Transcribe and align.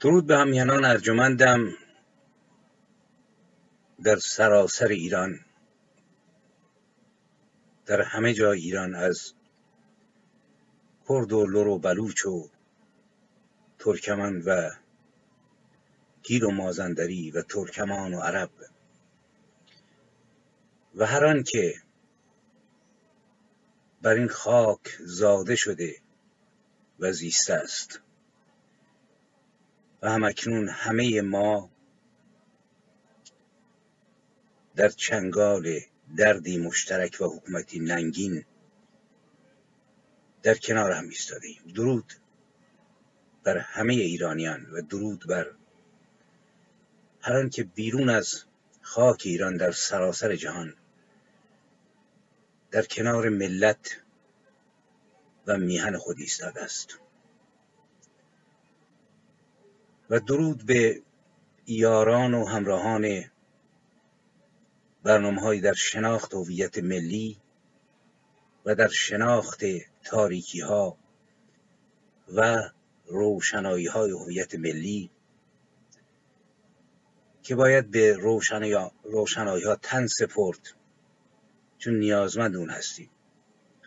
درود 0.00 0.26
به 0.26 0.36
همیهنان 0.36 0.84
ارجمندم 0.84 1.74
در 4.04 4.16
سراسر 4.16 4.86
ایران 4.86 5.40
در 7.86 8.02
همه 8.02 8.34
جای 8.34 8.60
ایران 8.60 8.94
از 8.94 9.32
کرد 11.08 11.32
و 11.32 11.46
لر 11.46 11.66
و 11.66 11.78
بلوچ 11.78 12.26
و 12.26 12.48
ترکمن 13.78 14.42
و 14.46 14.70
گیر 16.22 16.44
و 16.44 16.50
مازندری 16.50 17.30
و 17.30 17.42
ترکمان 17.42 18.14
و 18.14 18.20
عرب 18.20 18.50
و 20.94 21.06
هر 21.06 21.42
که 21.42 21.74
بر 24.02 24.14
این 24.14 24.28
خاک 24.28 24.96
زاده 25.00 25.56
شده 25.56 25.96
و 26.98 27.12
زیسته 27.12 27.54
است. 27.54 28.00
و 30.02 30.10
همکنون 30.10 30.68
همه 30.68 31.20
ما 31.20 31.70
در 34.76 34.88
چنگال 34.88 35.80
دردی 36.16 36.58
مشترک 36.58 37.16
و 37.20 37.24
حکومتی 37.24 37.80
ننگین 37.80 38.44
در 40.42 40.54
کنار 40.54 40.92
هم 40.92 41.04
ایستادیم 41.04 41.72
درود 41.74 42.12
بر 43.44 43.58
همه 43.58 43.94
ایرانیان 43.94 44.66
و 44.70 44.82
درود 44.82 45.26
بر 45.28 45.46
هر 47.20 47.48
که 47.48 47.64
بیرون 47.64 48.08
از 48.08 48.44
خاک 48.82 49.22
ایران 49.24 49.56
در 49.56 49.70
سراسر 49.70 50.36
جهان 50.36 50.74
در 52.70 52.82
کنار 52.82 53.28
ملت 53.28 54.00
و 55.46 55.58
میهن 55.58 55.96
خود 55.96 56.16
ایستاده 56.18 56.62
است. 56.62 56.98
و 60.10 60.20
درود 60.20 60.66
به 60.66 61.02
یاران 61.66 62.34
و 62.34 62.44
همراهان 62.44 63.24
برنامه 65.02 65.60
در 65.60 65.72
شناخت 65.74 66.34
هویت 66.34 66.78
ملی 66.78 67.38
و 68.64 68.74
در 68.74 68.88
شناخت 68.88 69.60
تاریکی 70.04 70.60
ها 70.60 70.98
و 72.34 72.62
روشنایی 73.06 73.86
های 73.86 74.10
هویت 74.10 74.54
ملی 74.54 75.10
که 77.42 77.54
باید 77.54 77.90
به 77.90 78.12
روشنایی 79.04 79.64
ها 79.64 79.76
تن 79.82 80.06
سپرد 80.06 80.68
چون 81.78 81.98
نیازمند 81.98 82.56
اون 82.56 82.70
هستیم. 82.70 83.10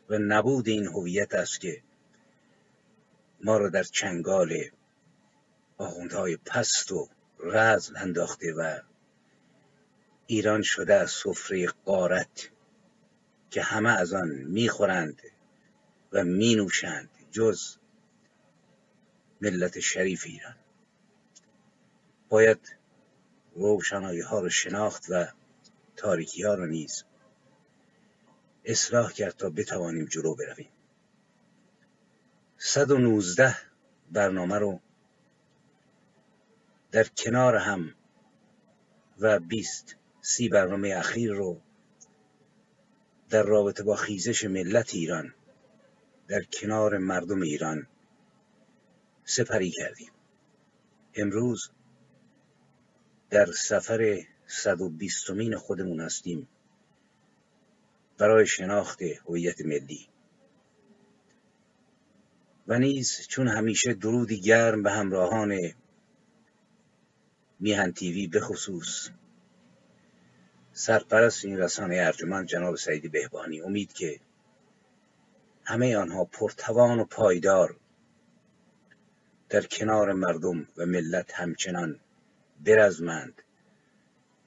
و 0.09 0.18
نبود 0.18 0.68
این 0.68 0.88
هویت 0.88 1.34
است 1.34 1.62
که 1.62 1.81
ما 3.44 3.57
را 3.57 3.69
در 3.69 3.84
چنگال 3.84 4.53
آخوندهای 5.81 6.38
پست 6.38 6.92
و 6.92 7.09
رزل 7.40 7.97
انداخته 7.97 8.53
و 8.53 8.80
ایران 10.28 10.62
شده 10.62 10.94
از 10.94 11.12
سفره 11.12 11.68
قارت 11.86 12.50
که 13.50 13.62
همه 13.62 13.90
از 13.90 14.14
آن 14.14 14.30
می‌خورند 14.30 15.22
و 16.12 16.24
مینوشند 16.24 17.09
جز 17.31 17.75
ملت 19.42 19.80
شریف 19.80 20.24
ایران. 20.25 20.56
باید 22.30 22.75
روشنایی 23.56 24.22
ها 24.22 24.40
رو 24.40 24.50
شناخت 24.50 25.06
و 25.09 25.25
تاریکی 25.96 26.44
ها 26.44 26.53
رو 26.53 26.66
نیز 26.66 27.03
اصلاح 28.66 29.12
کرد 29.12 29.38
تا 29.38 29.50
بتوانیم 29.50 30.06
جلو 30.06 30.36
برویم. 30.36 30.69
119 32.58 33.56
برنامه 34.12 34.58
رو 34.58 34.80
در 36.91 37.03
کنار 37.03 37.56
هم 37.56 37.94
و 39.19 39.40
بیست 39.40 39.96
سی 40.22 40.50
برنامه 40.50 40.94
اخیر 40.97 41.31
رو 41.31 41.62
در 43.29 43.44
رابطه 43.44 43.84
با 43.84 43.96
خیزش 43.96 44.46
ملت 44.46 44.94
ایران 44.94 45.34
در 46.28 46.41
کنار 46.44 46.97
مردم 46.97 47.41
ایران 47.41 47.88
سپری 49.24 49.72
کردیم. 49.72 50.12
امروز 51.16 51.69
در 53.30 53.46
سفر 53.46 54.24
صد 54.47 54.81
و 54.81 54.90
بیستمین 54.90 55.56
خودمون 55.57 56.01
هستیم 56.01 56.47
برای 58.18 58.47
شناخت 58.47 59.01
هویت 59.01 59.62
ملی. 59.62 60.07
و 62.68 62.80
نیز 62.80 63.28
چون 63.28 63.47
همیشه 63.47 63.94
درودی 63.94 64.41
گرم 64.41 64.84
به 64.84 64.91
همراهان 64.91 65.57
میهن 67.61 67.91
تیوی 67.91 68.27
به 68.27 68.39
خصوص. 68.39 69.09
سرپرست 70.73 71.45
این 71.45 71.57
رسانه 71.57 71.95
ارجمند 71.95 72.47
جناب 72.47 72.75
سعید 72.75 73.11
بهبانی 73.11 73.61
امید 73.61 73.94
که 73.94 74.19
همه 75.63 75.97
آنها 75.97 76.25
پرتوان 76.25 77.00
و 77.00 77.05
پایدار 77.05 77.75
در 79.50 79.61
کنار 79.61 80.13
مردم 80.13 80.67
و 80.77 80.85
ملت 80.85 81.33
همچنان 81.33 82.00
برزمند 82.66 83.41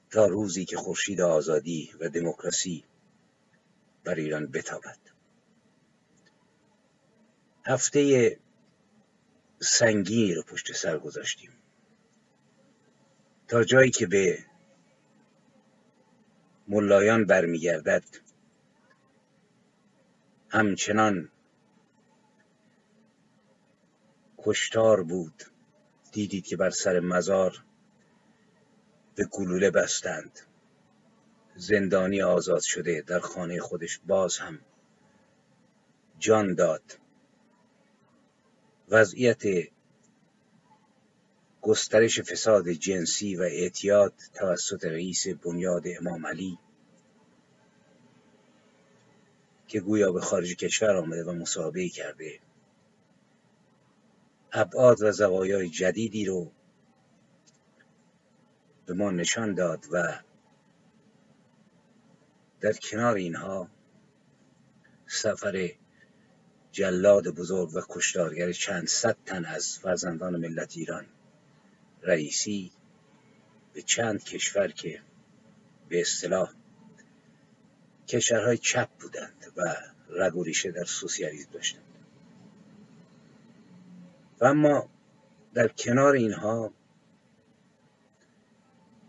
تا 0.09 0.25
روزی 0.25 0.65
که 0.65 0.77
خورشید 0.77 1.21
آزادی 1.21 1.91
و 1.99 2.09
دموکراسی 2.09 2.83
بر 4.03 4.15
ایران 4.15 4.47
بتابد. 4.47 4.97
هفته 7.65 8.39
سنگینی 9.59 10.33
رو 10.33 10.43
پشت 10.43 10.73
سر 10.73 10.97
گذاشتیم. 10.97 11.51
تا 13.47 13.63
جایی 13.63 13.91
که 13.91 14.07
به 14.07 14.45
ملایان 16.67 17.25
برمیگردد. 17.25 18.03
همچنان 20.49 21.29
کشتار 24.37 25.03
بود. 25.03 25.43
دیدید 26.11 26.45
که 26.45 26.57
بر 26.57 26.69
سر 26.69 26.99
مزار 26.99 27.63
به 29.15 29.25
گلوله 29.25 29.71
بستند. 29.71 30.39
زندانی 31.55 32.21
آزاد 32.21 32.61
شده 32.61 33.03
در 33.07 33.19
خانه 33.19 33.59
خودش 33.59 33.99
باز 34.07 34.37
هم 34.37 34.59
جان 36.19 36.55
داد. 36.55 36.99
وضعیت 38.89 39.43
گسترش 41.65 42.21
فساد 42.21 42.69
جنسی 42.69 43.35
و 43.35 43.41
اعتیاد 43.41 44.13
توسط 44.33 44.85
رئیس 44.85 45.27
بنیاد 45.27 45.83
امام 45.99 46.27
علی 46.27 46.59
که 49.67 49.79
گویا 49.79 50.11
به 50.11 50.21
خارج 50.21 50.55
کشور 50.55 50.95
آمده 50.95 51.23
و 51.23 51.31
مصاحبه 51.31 51.89
کرده. 51.89 52.39
ابعاد 54.51 55.01
و 55.01 55.11
زوایای 55.11 55.69
جدیدی 55.69 56.25
رو 56.25 56.51
به 58.85 58.93
ما 58.93 59.11
نشان 59.11 59.53
داد 59.53 59.85
و 59.91 60.19
در 62.61 62.73
کنار 62.73 63.15
اینها 63.15 63.69
سفر 65.07 65.71
جلاد 66.71 67.27
بزرگ 67.27 67.75
و 67.75 67.81
کشتارگر 67.89 68.51
چند 68.51 68.87
صد 68.87 69.17
تن 69.25 69.45
از 69.45 69.79
فرزندان 69.79 70.35
ملت 70.35 70.77
ایران 70.77 71.05
رئیسی 72.05 72.71
به 73.73 73.81
چند 73.81 74.23
کشور 74.23 74.67
که 74.67 75.01
به 75.89 76.01
اصطلاح 76.01 76.53
کشورهای 78.07 78.57
چپ 78.57 78.89
بودند 78.89 79.53
و 79.57 79.75
رگ 80.09 80.71
در 80.75 80.83
سوسیالیسم 80.83 81.51
داشتند. 81.51 81.83
و 84.39 84.45
اما 84.45 84.89
در 85.53 85.67
کنار 85.67 86.13
اینها 86.13 86.73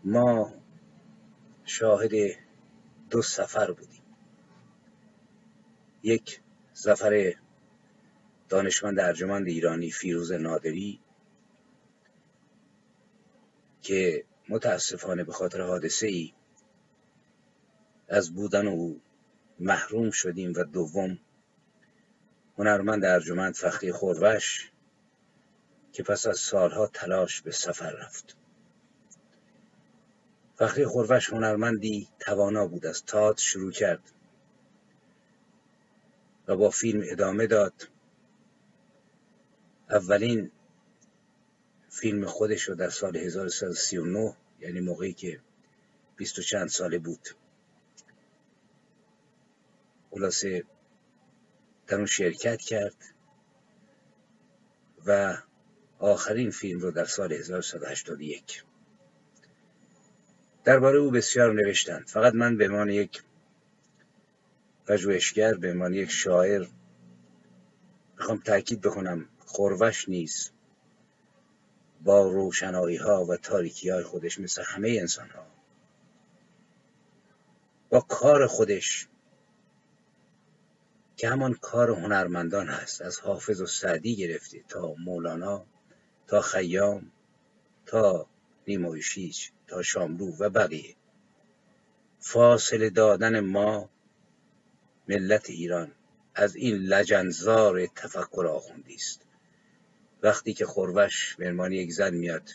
ما 0.03 0.53
شاهد 1.65 2.11
دو 3.09 3.21
سفر 3.21 3.71
بودیم. 3.71 4.01
یک 6.03 6.41
زفر 6.73 7.33
دانشمند 8.49 8.99
ارجمند 8.99 9.47
ایرانی 9.47 9.91
فیروز 9.91 10.31
نادری 10.31 10.99
که 13.87 14.23
متاسفانه 14.49 15.23
به 15.23 15.33
خاطر 15.33 15.61
حادثه 15.61 16.07
ای 16.07 16.33
از 18.07 18.33
بودن 18.33 18.67
او 18.67 19.01
محروم 19.59 20.11
شدیم 20.11 20.53
و 20.55 20.63
دوم 20.63 21.19
هنرمند 22.57 23.05
ارجمند 23.05 23.55
فخری 23.55 23.91
خوروش 23.91 24.71
که 25.93 26.03
پس 26.03 26.27
از 26.27 26.39
سالها 26.39 26.87
تلاش 26.87 27.41
به 27.41 27.51
سفر 27.51 27.91
رفت. 27.91 28.37
فخری 30.55 30.85
خوروش 30.85 31.29
هنرمندی 31.29 32.07
توانا 32.19 32.67
بود 32.67 32.85
از 32.85 33.05
تات 33.05 33.39
شروع 33.39 33.71
کرد 33.71 34.11
و 36.47 36.55
با 36.57 36.69
فیلم 36.69 37.01
ادامه 37.05 37.47
داد. 37.47 37.87
اولین 39.89 40.51
فیلم 41.99 42.25
خودش 42.25 42.61
رو 42.63 42.75
در 42.75 42.89
سال 42.89 43.17
1339 43.17 44.35
یعنی 44.59 44.79
موقعی 44.79 45.13
که 45.13 45.39
بیست 46.15 46.39
و 46.39 46.41
چند 46.41 46.69
ساله 46.69 46.97
بود. 46.97 47.29
خلاصه 50.11 50.63
در 51.87 51.97
اون 51.97 52.05
شرکت 52.05 52.61
کرد 52.61 52.95
و 55.05 55.37
آخرین 55.99 56.51
فیلم 56.51 56.79
رو 56.79 56.91
در 56.91 57.05
سال 57.05 57.33
1981 57.33 58.63
درباره 60.63 60.99
او 60.99 61.11
بسیار 61.11 61.53
نوشتند. 61.53 62.07
فقط 62.07 62.33
من 62.33 62.57
به 62.57 62.67
عنوان 62.67 62.89
یک 62.89 63.23
پژوهشگر 64.87 65.53
به 65.53 65.71
عنوان 65.71 65.93
یک 65.93 66.11
شاعر 66.11 66.67
می‌خوام 68.17 68.37
تاکید 68.37 68.81
بکنم 68.81 69.29
خوروش 69.39 70.09
نیست. 70.09 70.56
با 72.03 72.27
روشنایی 72.27 72.97
ها 72.97 73.25
و 73.25 73.37
تاریکی 73.37 73.89
های 73.89 74.03
خودش 74.03 74.39
مثل 74.39 74.63
همه 74.65 74.97
انسان 74.99 75.29
ها 75.29 75.47
با 77.89 77.99
کار 77.99 78.47
خودش 78.47 79.07
که 81.17 81.29
همان 81.29 81.53
کار 81.53 81.89
هنرمندان 81.89 82.67
هست 82.67 83.01
از 83.01 83.19
حافظ 83.19 83.61
و 83.61 83.65
سعدی 83.65 84.15
گرفته 84.15 84.63
تا 84.69 84.95
مولانا 85.05 85.65
تا 86.27 86.41
خیام 86.41 87.11
تا 87.85 88.27
نیمایشیچ 88.67 89.51
تا 89.67 89.81
شاملو 89.81 90.35
و 90.39 90.49
بقیه. 90.49 90.95
فاصله 92.19 92.89
دادن 92.89 93.39
ما 93.39 93.89
ملت 95.07 95.49
ایران 95.49 95.91
از 96.35 96.55
این 96.55 96.75
لجنزار 96.75 97.85
تفکر 97.85 98.47
آخوندی 98.47 98.95
است. 98.95 99.26
وقتی 100.23 100.53
که 100.53 100.65
خوروش 100.65 101.35
به 101.35 101.67
یک 101.71 101.91
زن 101.91 102.13
میاد 102.13 102.49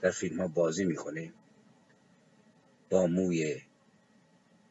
در 0.00 0.10
فیلم 0.10 0.40
ها 0.40 0.48
بازی 0.48 0.84
می‌کنه. 0.84 1.32
با 2.90 3.06
موی 3.06 3.62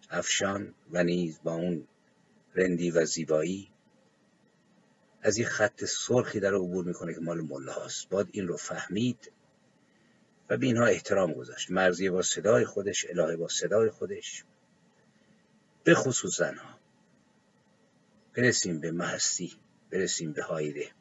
افشان 0.09 0.73
و 0.91 1.03
نیز 1.03 1.39
با 1.43 1.53
اون 1.53 1.87
رندی 2.55 2.91
و 2.91 3.05
زیبایی 3.05 3.71
از 5.21 5.37
این 5.37 5.47
خط 5.47 5.85
سرخی 5.85 6.39
در 6.39 6.53
عبور 6.53 6.85
می‌کنه 6.85 7.13
که 7.13 7.19
مال 7.19 7.41
مله 7.41 7.71
هاست. 7.71 8.09
باید 8.09 8.27
این 8.31 8.47
رو 8.47 8.57
فهمید 8.57 9.31
و 10.49 10.57
به 10.57 10.65
اینها 10.65 10.85
احترام 10.85 11.33
گذاشت. 11.33 11.71
مرزیه 11.71 12.11
با 12.11 12.21
صدای 12.21 12.65
خودش 12.65 13.05
الهه 13.09 13.35
با 13.35 13.47
صدای 13.47 13.89
خودش. 13.89 14.43
به 15.83 15.93
خصوص 15.93 16.37
زنها. 16.37 16.79
برسیم 18.33 18.79
به 18.79 18.91
محستی 18.91 19.53
برسیم 19.89 20.33
به 20.33 20.43
هایده 20.43 20.91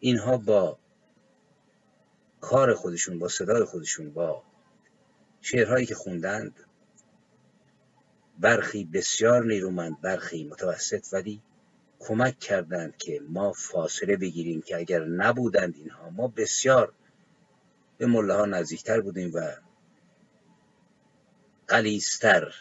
اینها 0.00 0.36
با 0.36 0.78
کار 2.40 2.74
خودشون 2.74 3.18
با 3.18 3.28
صدای 3.28 3.64
خودشون 3.64 4.10
با 4.10 4.42
شعرهایی 5.40 5.86
که 5.86 5.94
خوندند 5.94 6.60
برخی 8.38 8.84
بسیار 8.84 9.44
نیرومند 9.44 10.00
برخی 10.00 10.44
متوسط 10.44 11.06
ولی 11.12 11.42
کمک 12.00 12.38
کردند 12.38 12.96
که 12.96 13.20
ما 13.28 13.52
فاصله 13.52 14.16
بگیریم 14.16 14.62
که 14.62 14.76
اگر 14.76 15.04
نبودند 15.04 15.74
اینها 15.76 16.10
ما 16.10 16.28
بسیار 16.28 16.92
به 17.98 18.06
مله 18.06 18.34
ها 18.34 18.46
نزدیکتر 18.46 19.00
بودیم 19.00 19.30
و 19.34 19.52
قلیستر 21.68 22.54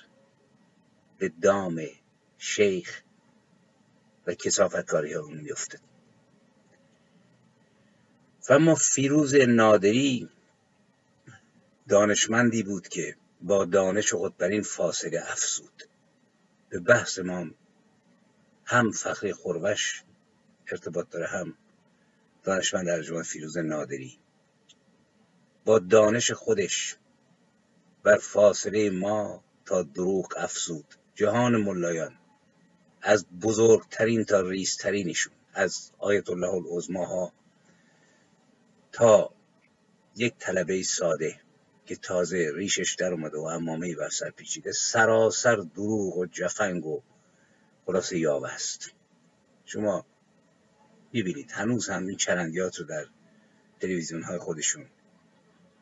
به 1.17 1.31
دام 1.41 1.81
شیخ 2.37 3.01
و 4.27 4.33
کسافتکاری 4.33 5.13
ها 5.13 5.21
اون 5.21 5.37
میفتد 5.37 5.79
و 8.49 8.53
اما 8.53 8.75
فیروز 8.75 9.35
نادری 9.35 10.29
دانشمندی 11.87 12.63
بود 12.63 12.87
که 12.87 13.15
با 13.41 13.65
دانش 13.65 14.13
خود 14.13 14.37
بر 14.37 14.47
این 14.47 14.61
فاصله 14.61 15.21
افزود. 15.31 15.83
به 16.69 16.79
بحث 16.79 17.19
ما 17.19 17.49
هم 18.65 18.91
فخری 18.91 19.33
خوروش 19.33 20.03
ارتباط 20.71 21.09
داره 21.09 21.27
هم 21.27 21.53
دانشمند 22.43 22.89
ارجمند 22.89 23.23
فیروز 23.23 23.57
نادری. 23.57 24.17
با 25.65 25.79
دانش 25.79 26.31
خودش 26.31 26.95
بر 28.03 28.17
فاصله 28.17 28.89
ما 28.89 29.43
تا 29.65 29.83
دروغ 29.83 30.33
افزود. 30.37 30.85
جهان 31.15 31.57
ملایان 31.57 32.17
از 33.01 33.25
بزرگترین 33.41 34.23
تا 34.23 34.41
ریسترینشون 34.41 35.33
از 35.53 35.91
آیت 35.97 36.29
الله 36.29 36.53
العظما 36.53 37.33
تا 38.97 39.33
یک 40.15 40.33
طلبه 40.39 40.83
ساده 40.83 41.39
که 41.85 41.95
تازه 41.95 42.51
ریشش 42.55 42.95
در 42.95 43.11
اومده 43.13 43.37
و 43.37 43.41
امامه 43.41 43.95
بر 43.95 44.09
سر 44.09 44.29
پیچیده 44.29 44.71
سراسر 44.71 45.55
دروغ 45.55 46.17
و 46.17 46.25
جفنگ 46.25 46.85
و 46.85 47.01
خلاصه 47.85 48.17
یاوه 48.17 48.49
است. 48.49 48.91
شما 49.65 50.05
می‌بینید 51.13 51.51
هنوز 51.51 51.89
هم 51.89 52.07
این 52.07 52.17
چرندیات 52.17 52.79
رو 52.79 52.85
در 52.85 53.05
تلویزیون 53.79 54.23
های 54.23 54.37
خودشون 54.37 54.85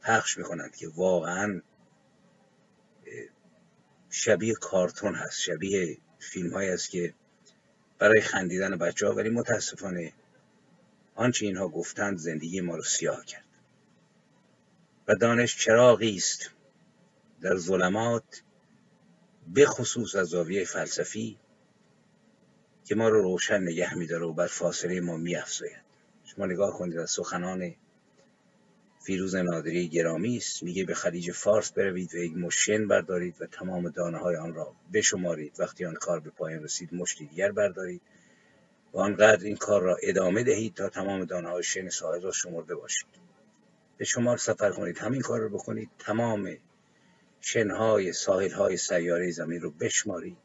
پخش 0.01 0.37
می‌کنند 0.37 0.75
که 0.75 0.87
واقعا 0.87 1.61
شبیه 4.09 4.53
کارتون 4.53 5.15
هست 5.15 5.39
شبیه 5.39 5.97
فیلم 6.19 6.53
هایی 6.53 6.69
است 6.69 6.89
که 6.89 7.13
برای 7.99 8.21
خندیدن 8.21 8.77
بچه 8.77 9.07
ها 9.07 9.13
ولی 9.13 9.29
متاسفانه 9.29 10.13
آنچه 11.15 11.45
اینها 11.45 11.67
گفتند 11.67 12.17
زندگی 12.17 12.61
ما 12.61 12.75
رو 12.75 12.83
سیاه 12.83 13.25
کرد. 13.25 13.45
و 15.07 15.15
دانش 15.15 15.57
چراغی 15.57 16.15
است 16.15 16.49
در 17.41 17.57
ظلمات 17.57 18.43
به 19.53 19.65
خصوص 19.65 20.15
از 20.15 20.27
زاویه 20.27 20.65
فلسفی 20.65 21.37
که 22.85 22.95
ما 22.95 23.09
رو 23.09 23.21
روشن 23.21 23.61
نگه 23.61 23.93
میداره 23.93 24.25
و 24.25 24.33
بر 24.33 24.47
فاصله 24.47 25.01
ما 25.01 25.17
میافزاید. 25.17 25.85
شما 26.25 26.45
نگاه 26.45 26.77
کنید 26.77 26.97
از 26.97 27.11
سخنان 27.11 27.75
فیروز 29.05 29.35
نادری 29.35 29.87
گرامی 29.87 30.37
است. 30.37 30.63
میگه 30.63 30.83
به 30.83 30.93
خلیج 30.93 31.31
فارس 31.31 31.71
بروید 31.71 32.15
و 32.15 32.17
یک 32.17 32.37
مشین 32.37 32.87
بردارید 32.87 33.35
و 33.41 33.45
تمام 33.45 33.89
دانه 33.89 34.17
های 34.17 34.35
آن 34.35 34.53
را 34.53 34.75
بشمارید. 34.93 35.59
وقتی 35.59 35.85
آن 35.85 35.93
کار 35.93 36.19
به 36.19 36.29
پایان 36.29 36.63
رسید 36.63 36.93
مشتی 36.93 37.25
دیگر 37.25 37.51
بردارید. 37.51 38.01
و 38.95 38.99
آنقدر 38.99 39.45
این 39.45 39.55
کار 39.55 39.81
را 39.81 39.97
ادامه 40.03 40.43
دهید 40.43 40.73
تا 40.73 40.89
تمام 40.89 41.25
دانه 41.25 41.49
های 41.49 41.63
شن 41.63 41.89
ساحل 41.89 42.21
را 42.21 42.31
شمرده 42.31 42.75
باشید. 42.75 43.07
به 43.97 44.05
شمار 44.05 44.37
سفر 44.37 44.71
کنید 44.71 44.97
همین 44.97 45.21
کار 45.21 45.39
را 45.39 45.49
بکنید. 45.49 45.89
تمام 45.99 46.57
شنهای 47.41 48.13
ساحل 48.13 48.51
های 48.51 48.77
سیاره 48.77 49.31
زمین 49.31 49.61
رو 49.61 49.71
بشمارید. 49.71 50.37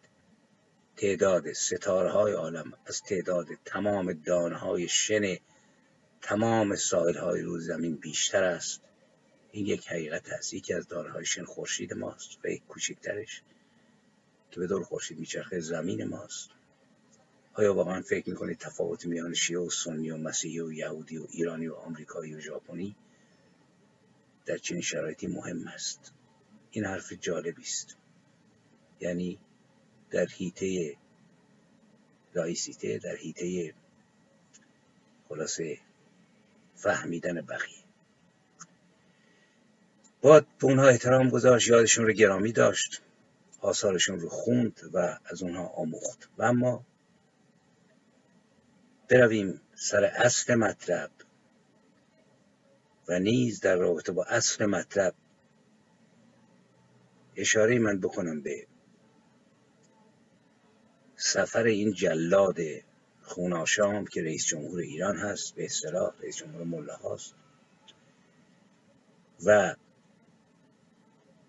تعداد 0.96 1.52
ستاره 1.52 2.10
های 2.10 2.32
عالم 2.32 2.72
از 2.86 3.02
تعداد 3.02 3.46
تمام 3.64 4.12
دانه 4.12 4.56
های 4.56 4.88
شن 4.88 5.36
تمام 6.22 6.76
ساحل 6.76 7.16
های 7.16 7.42
روی 7.42 7.60
زمین 7.60 7.96
بیشتر 7.96 8.44
است. 8.44 8.80
این 9.52 9.66
یک 9.66 9.88
حقیقت 9.88 10.28
است. 10.28 10.54
یکی 10.54 10.74
از 10.74 10.88
دانه 10.88 11.10
های 11.10 11.24
شن 11.24 11.44
خورشید 11.44 11.94
ماست 11.94 12.38
و 12.44 12.48
یک 12.48 12.62
کوچکترش 12.68 13.42
که 14.50 14.60
به 14.60 14.66
دور 14.66 14.84
خورشید 14.84 15.18
میچرخه 15.18 15.60
زمین 15.60 16.04
ماست. 16.04 16.59
آیا 17.60 17.74
واقعا 17.74 18.02
فکر 18.02 18.30
می‌کنید 18.30 18.58
تفاوت 18.58 19.06
میان 19.06 19.34
شیعه 19.34 19.60
و 19.60 19.70
سنی 19.70 20.10
و 20.10 20.16
مسیحی 20.16 20.60
و 20.60 20.72
یهودی 20.72 21.18
و 21.18 21.26
ایرانی 21.30 21.68
و 21.68 21.74
آمریکایی 21.74 22.34
و 22.34 22.40
ژاپنی 22.40 22.96
در 24.46 24.56
چنین 24.56 24.80
شرایطی 24.80 25.26
مهم 25.26 25.68
است؟ 25.68 26.12
این 26.70 26.84
حرف 26.84 27.12
جالبی 27.12 27.62
است. 27.62 27.96
یعنی 29.00 29.38
در 30.10 30.26
هیته 30.26 30.96
لایسیته 32.34 32.98
در 32.98 33.16
هیته 33.16 33.74
خلاصه 35.28 35.78
فهمیدن 36.76 37.40
بقیه. 37.40 37.84
باید 40.22 40.44
به 40.58 40.64
اونها 40.64 40.88
احترام 40.88 41.30
گذاشت 41.30 41.68
یادشون 41.68 42.06
رو 42.06 42.12
گرامی 42.12 42.52
داشت 42.52 43.02
آثارشون 43.60 44.20
رو 44.20 44.28
خوند 44.28 44.80
و 44.92 45.18
از 45.24 45.42
اونها 45.42 45.66
آموخت. 45.66 46.28
و 46.38 46.42
اما 46.42 46.84
برویم 49.10 49.60
سر 49.74 50.04
اصل 50.04 50.54
مطلب 50.54 51.10
و 53.08 53.18
نیز 53.18 53.60
در 53.60 53.76
رابطه 53.76 54.12
با 54.12 54.24
اصل 54.24 54.66
مطلب 54.66 55.14
اشاره 57.36 57.78
من 57.78 58.00
بکنم 58.00 58.40
به 58.40 58.66
سفر 61.16 61.62
این 61.62 61.92
جلاد 61.92 62.58
خوناشام 63.22 64.06
که 64.06 64.22
رئیس 64.22 64.46
جمهور 64.46 64.80
ایران 64.80 65.16
هست 65.16 65.54
به 65.54 65.64
اصطلاح 65.64 66.14
رئیس 66.20 66.36
جمهور 66.36 66.64
مله 66.64 66.94
هاست 66.94 67.34
و 69.46 69.74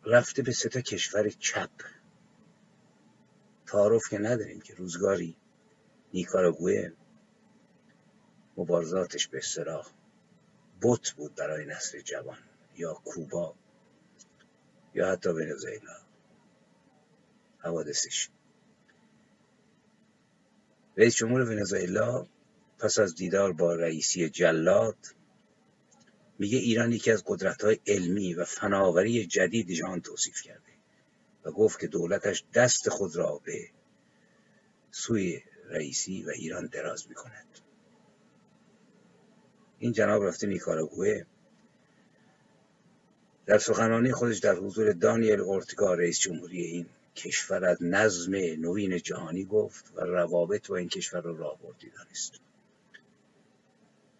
رفته 0.05 0.41
به 0.41 0.51
سه 0.51 0.81
کشور 0.81 1.29
چپ. 1.29 1.69
تعارف 3.67 4.09
که 4.09 4.17
نداریم 4.17 4.61
که 4.61 4.73
روزگاری 4.75 5.35
نیکاراگوه 6.13 6.91
مبارزاتش 8.61 9.27
به 9.27 9.37
اصطلاح 9.37 9.87
بت 10.81 11.11
بود 11.11 11.35
برای 11.35 11.65
نسل 11.65 12.01
جوان 12.01 12.37
یا 12.77 12.93
کوبا 12.93 13.55
یا 14.93 15.11
حتی 15.11 15.29
ونزوئلا 15.29 15.97
حوادثش. 17.57 18.29
رئیس 20.97 21.15
جمهور 21.15 21.41
ونزوئلا 21.41 22.27
پس 22.79 22.99
از 22.99 23.15
دیدار 23.15 23.53
با 23.53 23.75
رئیسی 23.75 24.29
جلاد 24.29 24.97
میگه 26.39 26.57
ایران 26.57 26.91
یکی 26.91 27.11
از 27.11 27.23
قدرت 27.27 27.63
های 27.63 27.79
علمی 27.87 28.33
و 28.33 28.45
فناوری 28.45 29.25
جدید 29.25 29.71
جهان 29.71 30.01
توصیف 30.01 30.41
کرده 30.41 30.71
و 31.45 31.51
گفت 31.51 31.79
که 31.79 31.87
دولتش 31.87 32.43
دست 32.53 32.89
خود 32.89 33.15
را 33.15 33.41
به 33.45 33.69
سوی 34.91 35.41
رئیسی 35.69 36.23
و 36.23 36.29
ایران 36.29 36.65
دراز 36.65 37.07
می‌کند. 37.07 37.70
این 39.81 39.91
جناب 39.91 40.23
رفته 40.23 40.47
نیکاراگوه 40.47 41.21
در 43.45 43.57
سخنرانی 43.57 44.11
خودش 44.11 44.37
در 44.37 44.55
حضور 44.55 44.91
دانیل 44.91 45.39
اورتگا 45.39 45.93
رئیس 45.93 46.19
جمهوری 46.19 46.61
این 46.61 46.85
کشور 47.15 47.65
از 47.65 47.77
نظم 47.81 48.35
نوین 48.35 48.97
جهانی 48.97 49.45
گفت 49.45 49.91
و 49.95 50.01
روابط 50.01 50.67
با 50.67 50.77
این 50.77 50.89
کشور 50.89 51.21
را 51.21 51.31
راه 51.31 51.59
بردی 51.61 51.89
دانست. 51.89 52.33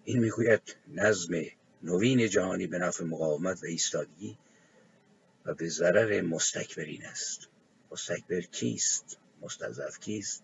این 0.03 0.19
می‌گوید 0.19 0.75
نظم 0.87 1.33
نوین 1.83 2.27
جهانی 2.29 2.67
به 2.67 2.77
نفع 2.77 3.03
مقاومت 3.03 3.63
و 3.63 3.65
ایستادگی 3.65 4.37
و 5.45 5.53
به 5.53 5.67
ضرر 5.67 6.21
مستکبرین 6.21 7.05
است. 7.05 7.47
مستکبر 7.91 8.41
کیست؟ 8.41 9.17
مستضعف 9.41 9.99
کیست؟ 9.99 10.43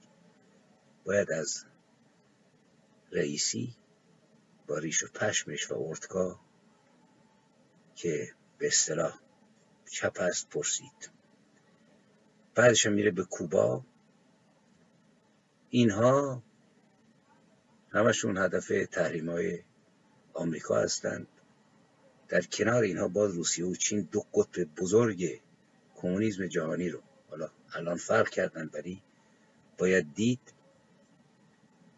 باید 1.06 1.32
از 1.32 1.66
رئیسی 3.12 3.76
با 4.68 4.78
ریش 4.78 5.04
و 5.04 5.08
پشمش 5.08 5.72
و 5.72 5.76
ارتکا 5.76 6.40
که 7.96 8.34
به 8.58 8.68
اصطلاح 8.68 9.20
چپ 9.92 10.18
است 10.20 10.50
پرسید. 10.50 11.10
بعدش 12.56 12.86
میره 12.86 13.12
به 13.12 13.24
کوبا. 13.24 13.84
اینها 15.70 16.44
همشون 17.92 18.38
هدف 18.38 18.72
تحریم 18.92 19.30
های 19.30 19.60
آمریکا 20.34 20.76
هستند. 20.76 21.28
در 22.28 22.42
کنار 22.42 22.84
اینها 22.84 23.08
باز 23.08 23.32
روسیه 23.36 23.66
و 23.66 23.76
چین 23.76 24.02
دو 24.12 24.26
قطب 24.34 24.64
بزرگ 24.64 25.42
کمونیسم 25.96 26.48
جهانی 26.48 26.90
رو 26.90 27.02
حالا 27.30 27.50
الان 27.74 27.98
فرق 27.98 28.30
کردن 28.30 28.70
ولی 28.74 29.02
باید 29.78 30.14
دید 30.14 30.54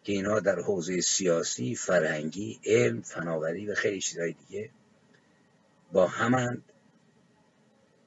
که 0.04 0.14
اینها 0.14 0.40
در 0.40 0.60
حوزه 0.60 1.02
سیاسی، 1.02 1.76
فرهنگی، 1.76 2.60
علم، 2.66 3.02
فناوری 3.02 3.68
و 3.68 3.76
خیلی 3.76 4.02
چیزهای 4.02 4.34
دیگه 4.34 4.70
با 5.92 6.08
همند 6.08 6.64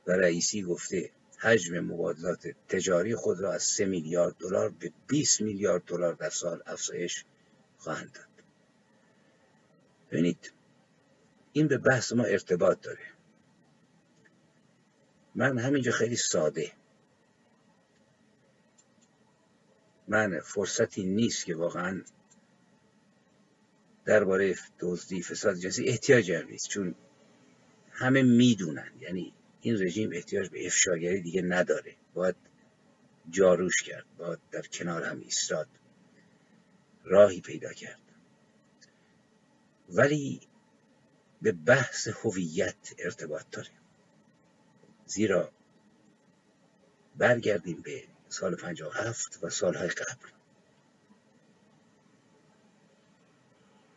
و 0.07 0.13
رئیسی 0.13 0.63
گفته 0.63 1.11
حجم 1.39 1.81
مبادلات 1.81 2.49
تجاری 2.69 3.15
خود 3.15 3.41
را 3.41 3.53
از 3.53 3.63
3 3.63 3.85
میلیارد 3.85 4.35
دلار 4.39 4.71
به 4.71 4.93
20 5.07 5.41
میلیارد 5.41 5.85
دلار 5.85 6.15
در 6.15 6.31
سال 6.31 6.63
افزایش 6.67 7.25
خواهند 7.79 8.13
داد. 8.13 8.27
ببینید 10.11 10.53
این 11.53 11.69
به 11.69 11.79
بحث 11.79 12.13
ما 12.13 12.25
ارتباط 12.25 12.81
داره 12.81 13.05
من 15.35 15.59
همینجا 15.59 15.93
خیلی 15.93 16.17
ساده 16.17 16.73
من 20.09 20.41
فرصتی 20.41 21.05
نیست 21.05 21.45
که 21.45 21.55
واقعا 21.55 22.03
درباره 24.05 24.55
دزدی 24.81 25.23
فساد 25.23 25.57
جنسی 25.57 25.89
احتیاج 25.89 26.33
نیست 26.33 26.69
چون 26.69 26.95
همه 27.91 28.23
می‌دونن. 28.23 28.93
یعنی 29.01 29.33
این 29.61 29.83
رژیم 29.83 30.11
احتیاج 30.13 30.49
به 30.49 30.67
افشاگری 30.67 31.21
دیگه 31.21 31.43
نداره. 31.43 31.97
باید 32.15 32.37
جاروش 33.31 33.83
کرد 33.83 34.07
باید 34.19 34.39
در 34.51 34.63
کنار 34.63 35.05
هم 35.05 35.21
ایستاد. 35.21 35.69
راهی 37.05 37.41
پیدا 37.41 37.73
کرد. 37.73 38.01
ولی 39.89 40.41
به 41.43 41.53
بحث 41.53 42.09
هویت 42.09 42.95
ارتباط 42.99 43.45
داره 43.51 43.71
زیرا 45.07 45.53
برگردیم 47.17 47.81
به 47.83 48.05
سال 48.33 48.57
57 48.57 49.39
و 49.45 49.51
سالهای 49.51 49.89
قبل. 49.89 50.29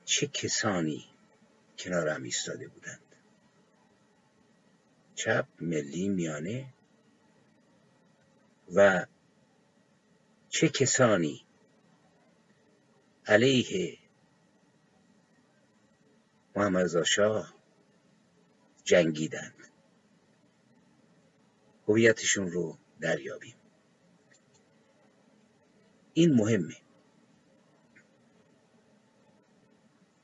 چه 0.06 0.28
کسانی 0.28 1.06
کنار 1.78 2.08
هم 2.08 2.24
ایستاده 2.24 2.68
بودند؟ 2.68 3.16
چپ 5.16 5.46
ملی 5.62 6.10
میانه؟ 6.10 6.74
و 8.76 9.06
چه 10.50 10.70
کسانی 10.70 11.46
علیه 13.28 13.98
محمد 16.56 17.04
شاه 17.04 17.54
جنگیدند؟ 18.84 19.70
هویتشون 21.88 22.52
رو 22.52 22.78
دریابیم. 23.02 23.55
این 26.18 26.34
مهمه. 26.34 26.76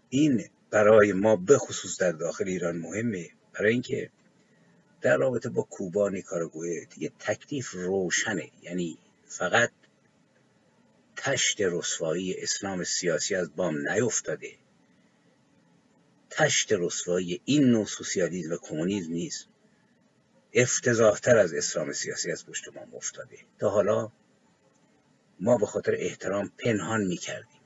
این 0.10 0.50
برای 0.70 1.14
ما 1.14 1.36
به 1.36 1.58
خصوص 1.58 2.02
در 2.02 2.12
داخل 2.12 2.48
ایران 2.48 2.78
مهمه. 2.78 3.30
برای 3.54 3.74
اینکه 3.74 4.10
در 5.02 5.18
رابطه 5.18 5.50
با 5.50 5.62
کوبا 5.62 6.10
نیکاراگوئه 6.10 6.86
دیگه 6.86 7.12
تکلیف 7.20 7.72
روشنه. 7.72 8.52
یعنی 8.62 8.98
فقط 9.28 9.72
تشت 11.16 11.62
رسوایی 11.62 12.36
اسلام 12.38 12.84
سیاسی 12.84 13.36
از 13.36 13.56
بام 13.56 13.90
نیفتاده. 13.90 14.52
تشت 16.30 16.74
رسوایی 16.74 17.42
این 17.46 17.64
نوع 17.64 17.86
سوسیالیسم 17.86 18.52
و 18.52 18.58
کمونیسم 18.58 19.12
نیست. 19.12 19.48
افتضاحتر 20.54 21.38
از 21.38 21.54
اسلام 21.54 21.94
سیاسی 21.94 22.32
از 22.32 22.46
پشت 22.46 22.68
ما 22.76 22.98
افتاده. 22.98 23.38
تا 23.60 23.70
حالا 23.70 24.12
ما 25.44 25.58
به 25.58 25.66
خاطر 25.66 25.96
احترام 25.98 26.52
پنهان 26.58 27.04
می‌کردیم. 27.04 27.62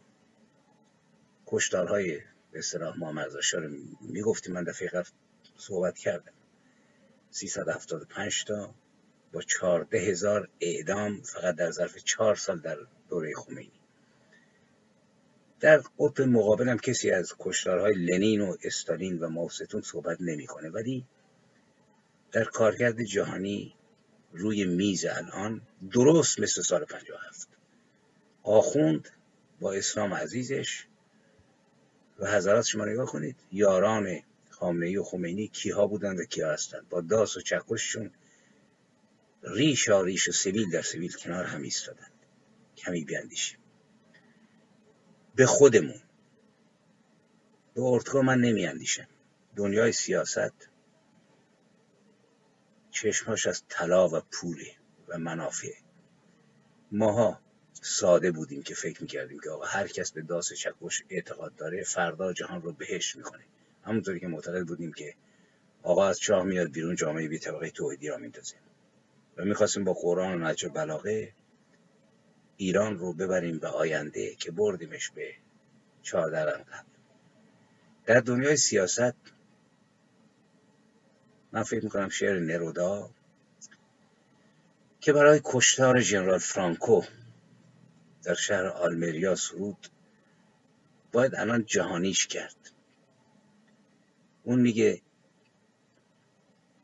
کشتارهای 1.46 2.22
به 2.52 2.60
اصطلاح 2.60 3.00
محمد 3.00 3.28
رو 3.54 3.70
می‌گفتیم 4.02 4.54
من 4.54 4.64
دفعه 4.64 4.90
قبل 4.90 5.10
صحبت 5.58 5.98
کردم. 5.98 6.32
375 7.30 8.44
تا 8.44 8.76
با 9.34 9.42
14 9.42 9.98
هزار 9.98 10.50
اعدام 10.60 11.22
فقط 11.22 11.56
در 11.56 11.72
ظرف 11.72 11.98
چهار 11.98 12.36
سال 12.36 12.60
در 12.60 12.78
دوره 13.10 13.34
خمینی. 13.36 13.80
در 15.60 15.82
قطب 16.00 16.22
مقابل 16.22 16.70
هم 16.70 16.78
کسی 16.78 17.12
از 17.12 17.34
کشتارهای 17.40 17.94
لنین 17.94 18.42
و 18.42 18.56
استالین 18.64 19.20
و 19.20 19.30
ماوستون 19.30 19.82
صحبت 19.82 20.18
نمی‌کنه. 20.22 20.70
ولی 20.70 21.06
در 22.32 22.44
کارکرد 22.44 23.04
جهانی 23.04 23.76
روی 24.34 24.66
میز 24.66 25.06
الان 25.06 25.62
درست 25.92 26.40
مثل 26.40 26.62
سال 26.62 26.86
57 26.86 27.55
آخوند 28.46 29.10
با 29.60 29.74
اسلام 29.74 30.14
عزیزش 30.14 30.86
و 32.20 32.32
حضرات 32.32 32.66
شما 32.66 32.86
نگاه 32.86 33.06
کنید 33.06 33.36
یاران 33.52 34.22
خامنه‌ای 34.50 34.98
و 34.98 35.04
خمینی 35.04 35.48
کیها 35.48 35.88
بودند 35.88 36.20
و 36.20 36.26
کیها 36.26 36.52
هستند؟ 36.52 36.90
با 36.90 37.02
داس 37.02 37.38
و 37.38 37.42
چکششون 37.42 38.12
ریش 39.44 39.90
ریش 39.90 40.30
و 40.30 40.32
سویل 40.32 40.70
در 40.70 40.82
سویل 40.82 41.12
کنار 41.12 41.44
هم 41.44 41.62
ایستادند. 41.62 42.12
کمی 42.78 43.06
بیاندیشیم. 43.06 43.60
به 45.36 45.46
خودمون. 45.46 46.02
به 47.74 47.82
ارتقا 47.82 48.22
من 48.22 48.42
نمی 48.42 48.66
اندیشم 48.66 49.08
دنیای 49.56 49.92
سیاست 49.92 50.70
چشماش 52.92 53.48
از 53.48 53.64
طلا 53.70 54.10
و 54.10 54.22
پوله 54.32 54.76
و 55.08 55.18
منافع. 55.18 55.74
ماها 56.92 57.45
ساده 57.82 58.32
بودیم 58.32 58.64
که 58.64 58.76
فکر 58.76 59.02
می‌کردیم 59.02 59.40
که 59.40 59.50
آقا 59.50 59.66
هر 59.66 59.88
کس 59.88 60.12
به 60.12 60.22
داس 60.22 60.54
چکش 60.54 61.04
اعتقاد 61.10 61.56
داره 61.56 61.84
فردا 61.84 62.34
جهان 62.34 62.62
رو 62.62 62.74
بهش 62.74 63.16
می‌کنه 63.16 63.44
همونطوری 63.84 64.20
که 64.20 64.28
معتقد 64.28 64.68
بودیم 64.68 64.94
که 64.94 65.16
آقا 65.84 66.08
از 66.08 66.20
چاه 66.20 66.44
میاد 66.44 66.72
بیرون 66.72 66.96
جامعه 66.96 67.28
بی 67.28 67.40
طبقه 67.40 67.70
توحیدی 67.70 68.08
را 68.08 68.18
میندازیم 68.18 68.60
و 69.38 69.46
می‌خواستیم 69.46 69.84
با 69.84 69.94
قرآن 69.94 70.44
و 70.44 70.48
نجر 70.48 70.70
بلاغه 70.70 71.34
ایران 72.58 72.98
رو 72.98 73.14
ببریم 73.14 73.60
به 73.60 73.68
آینده 73.68 74.36
که 74.36 74.52
بردیمش 74.52 75.10
به 75.10 75.36
چادر 76.02 76.46
قبل. 76.46 76.88
در 78.06 78.20
دنیای 78.20 78.58
سیاست 78.58 79.16
من 81.52 81.64
فکر 81.64 81.84
می‌کنم 81.84 82.10
شعر 82.10 82.40
نرودا 82.40 83.10
که 85.02 85.14
برای 85.14 85.42
کشتار 85.44 86.00
ژنرال 86.00 86.40
فرانکو 86.40 87.02
در 88.26 88.34
شهر 88.34 88.66
آلمریا 88.66 89.36
سرود 89.36 89.88
باید 91.12 91.36
الان 91.36 91.66
جهانیش 91.66 92.28
کرد. 92.28 92.56
اون 94.44 94.60
میگه 94.60 95.02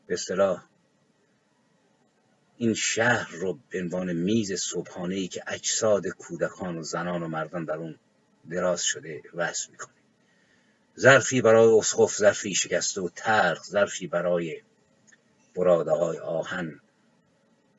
به 0.08 0.14
اصطلاح 0.14 0.64
این 2.58 2.74
شهر 2.74 3.32
رو 3.32 3.60
به 3.70 3.80
عنوان 3.80 4.14
میز 4.14 4.54
صبحانه 4.54 5.16
ای 5.16 5.28
که 5.28 5.44
اجساد 5.48 6.08
کودکان 6.08 6.78
و 6.78 6.84
زنان 6.84 7.24
و 7.24 7.28
مردان 7.28 7.66
در 7.66 7.76
اون 7.76 8.00
دراز 8.50 8.82
شده 8.84 9.24
وصل 9.34 9.72
می‌کنه. 9.72 9.94
ظرفی 11.00 11.42
برای 11.42 11.78
اسخف 11.78 12.18
ظرفی 12.18 12.56
شکسته 12.56 13.02
و 13.02 13.10
ترخ 13.16 13.64
ظرفی 13.64 14.08
برای 14.08 14.62
براده 15.56 15.92
های 15.92 16.20
آهن 16.20 16.82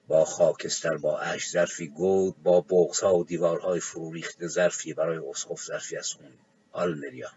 با 0.08 0.24
خاکستر 0.24 0.96
با 0.96 1.18
اش 1.18 1.50
ظرفی 1.50 1.88
گود 1.88 2.42
با 2.42 2.64
ها 3.02 3.16
و 3.16 3.24
دیوارهای 3.24 3.80
فرو 3.80 4.12
ریخته 4.12 4.48
ظرفی 4.48 4.94
برای 4.94 5.16
اسخف 5.30 5.64
ظرفی 5.64 5.96
از 5.96 6.12
خون. 6.12 6.32
آلمریا 6.72 7.30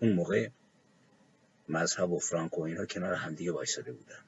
اون 0.00 0.12
موقع 0.12 0.48
مذهب 1.68 2.10
و 2.10 2.18
فرانکو 2.18 2.60
اینها 2.60 2.86
کنار 2.86 3.14
همدیگه 3.14 3.52
وایساده 3.52 3.92
بودن. 3.92 4.24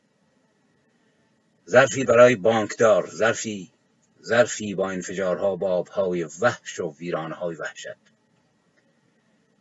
ظرفی 1.68 2.04
برای 2.04 2.36
بانکدار 2.36 3.10
ظرفی 3.10 3.72
ظرفی 4.24 4.74
با 4.74 4.90
انفجارها 4.90 5.56
با 5.56 5.70
آبهای 5.70 6.28
وحش 6.40 6.80
و 6.80 6.94
ویرانهای 6.98 7.56
وحشت. 7.56 7.96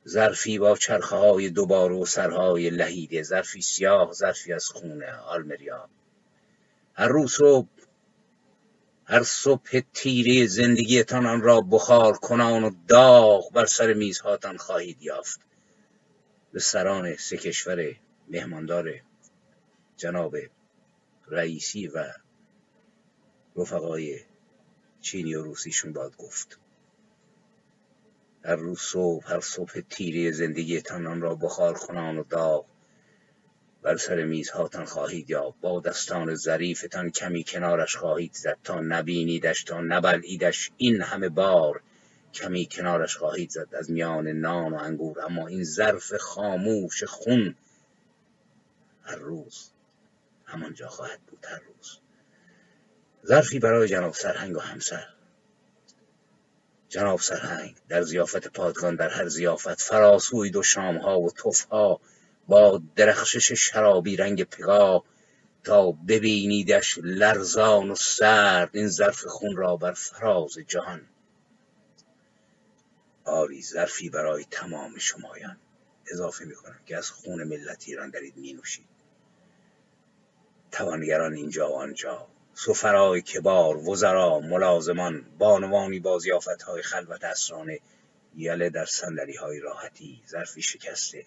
ظرفی 0.08 0.60
با 0.60 0.76
چرخه 0.76 1.16
های 1.16 1.50
دوباره 1.50 1.96
و 1.96 2.06
سرهای 2.06 2.70
لهیده 2.70 3.24
ظرفی 3.24 3.62
سیاه 3.62 4.14
ظرفی 4.14 4.54
از 4.54 4.68
خون 4.68 5.04
آلمریا. 5.04 5.90
هر 6.98 7.08
روز 7.08 7.32
صبح 7.32 7.68
هر 9.06 9.24
صبح 9.24 9.82
تیره 9.94 10.48
زندگیتان 10.48 11.26
آن 11.26 11.42
را 11.42 11.62
بخار 11.62 12.18
کنان 12.18 12.64
و 12.64 12.72
داغ 12.88 13.52
بر 13.54 13.66
سر 13.66 13.94
میزهاتان 13.94 14.58
خواهید 14.58 15.02
یافت. 15.02 15.40
به 16.52 16.60
سران 16.60 17.16
سه 17.16 17.38
کشور 17.38 17.96
مهماندار 18.28 18.94
جناب 19.98 20.36
رئیسی 21.28 21.88
و 21.88 22.14
رفقای 23.56 24.20
چینی 25.02 25.36
و 25.36 25.44
روسیشون 25.44 25.94
باید 25.94 26.18
گفت. 26.18 26.60
هر 28.44 28.56
روز 28.56 28.80
صبح 28.80 29.34
هر 29.34 29.40
صبح 29.40 29.82
تیره 29.90 30.32
زندگیتان 30.32 31.08
آن 31.08 31.22
را 31.22 31.36
بخار 31.36 31.74
کنان 31.74 32.18
و 32.18 32.24
داغ 32.24 32.66
بر 33.82 33.98
سر 33.98 34.24
میزهاتان 34.24 34.86
خواهید 34.86 35.30
یا 35.30 35.54
با 35.62 35.80
دستان 35.80 36.36
ظریفتان 36.36 37.12
کمی 37.12 37.44
کنارش 37.44 37.96
خواهید 37.96 38.34
زد. 38.34 38.58
تا 38.64 38.82
نبینیدش 38.82 39.64
تا 39.64 39.82
نبلعیدش. 39.82 40.72
این 40.78 41.02
همه 41.02 41.30
بار 41.30 41.82
کمی 42.34 42.68
کنارش 42.72 43.18
خواهید 43.18 43.50
زد. 43.50 43.76
از 43.76 43.92
میان 43.92 44.28
نان 44.28 44.74
و 44.74 44.78
انگور. 44.78 45.22
اما 45.22 45.48
این 45.48 45.64
ظرف 45.64 46.14
خاموش 46.14 47.04
خون 47.04 47.56
هر 49.04 49.16
روز 49.16 49.72
همانجا 50.46 50.88
خواهد 50.88 51.20
بود. 51.28 51.46
هر 51.46 51.60
روز 51.60 52.00
ظرفی 53.26 53.60
برای 53.60 53.88
جناب 53.88 54.14
سرهنگ 54.14 54.56
و 54.56 54.60
همسر. 54.60 55.08
جناب 56.90 57.20
سرهنگ 57.20 57.76
در 57.90 58.02
زیافت 58.02 58.48
پادگان 58.48 58.96
در 58.96 59.10
هر 59.10 59.28
زیافت 59.28 59.82
فراسوی 59.82 60.50
دو 60.50 60.64
شامها 60.64 61.20
و 61.20 61.32
توفها 61.32 62.02
با 62.48 62.82
درخشش 62.96 63.52
شرابی 63.52 64.16
رنگ 64.16 64.44
پگاه 64.44 65.04
تا 65.64 65.92
ببینیدش 65.92 67.00
لرزان 67.04 67.92
و 67.92 67.96
سرد 67.96 68.70
این 68.74 68.88
ظرف 68.88 69.26
خون 69.26 69.56
را 69.56 69.76
بر 69.76 69.94
فراز 69.94 70.58
جهان. 70.68 71.02
آری 73.26 73.62
ظرفی 73.62 74.10
برای 74.10 74.46
تمام 74.52 74.98
شمایان 74.98 75.58
اضافه 76.12 76.46
می‌کنم 76.46 76.80
که 76.86 76.98
از 76.98 77.10
خون 77.10 77.44
ملت 77.44 77.84
ایران 77.88 78.10
دارید 78.10 78.38
می 78.38 78.54
نوشید 78.54 78.86
توانگران 80.72 81.34
اینجا 81.34 81.70
و 81.70 81.76
آنجا 81.76 82.28
سفرای 82.54 83.22
کبار 83.22 83.78
وزرا 83.78 84.40
ملازمان 84.40 85.26
بانوانی 85.38 86.00
با 86.00 86.20
های 86.68 86.82
خلوت 86.82 87.24
اسرانه 87.24 87.80
یله 88.36 88.70
در 88.70 88.86
صندلی 88.86 89.36
های 89.36 89.60
راحتی 89.60 90.24
ظرفی 90.28 90.62
شکسته. 90.62 91.26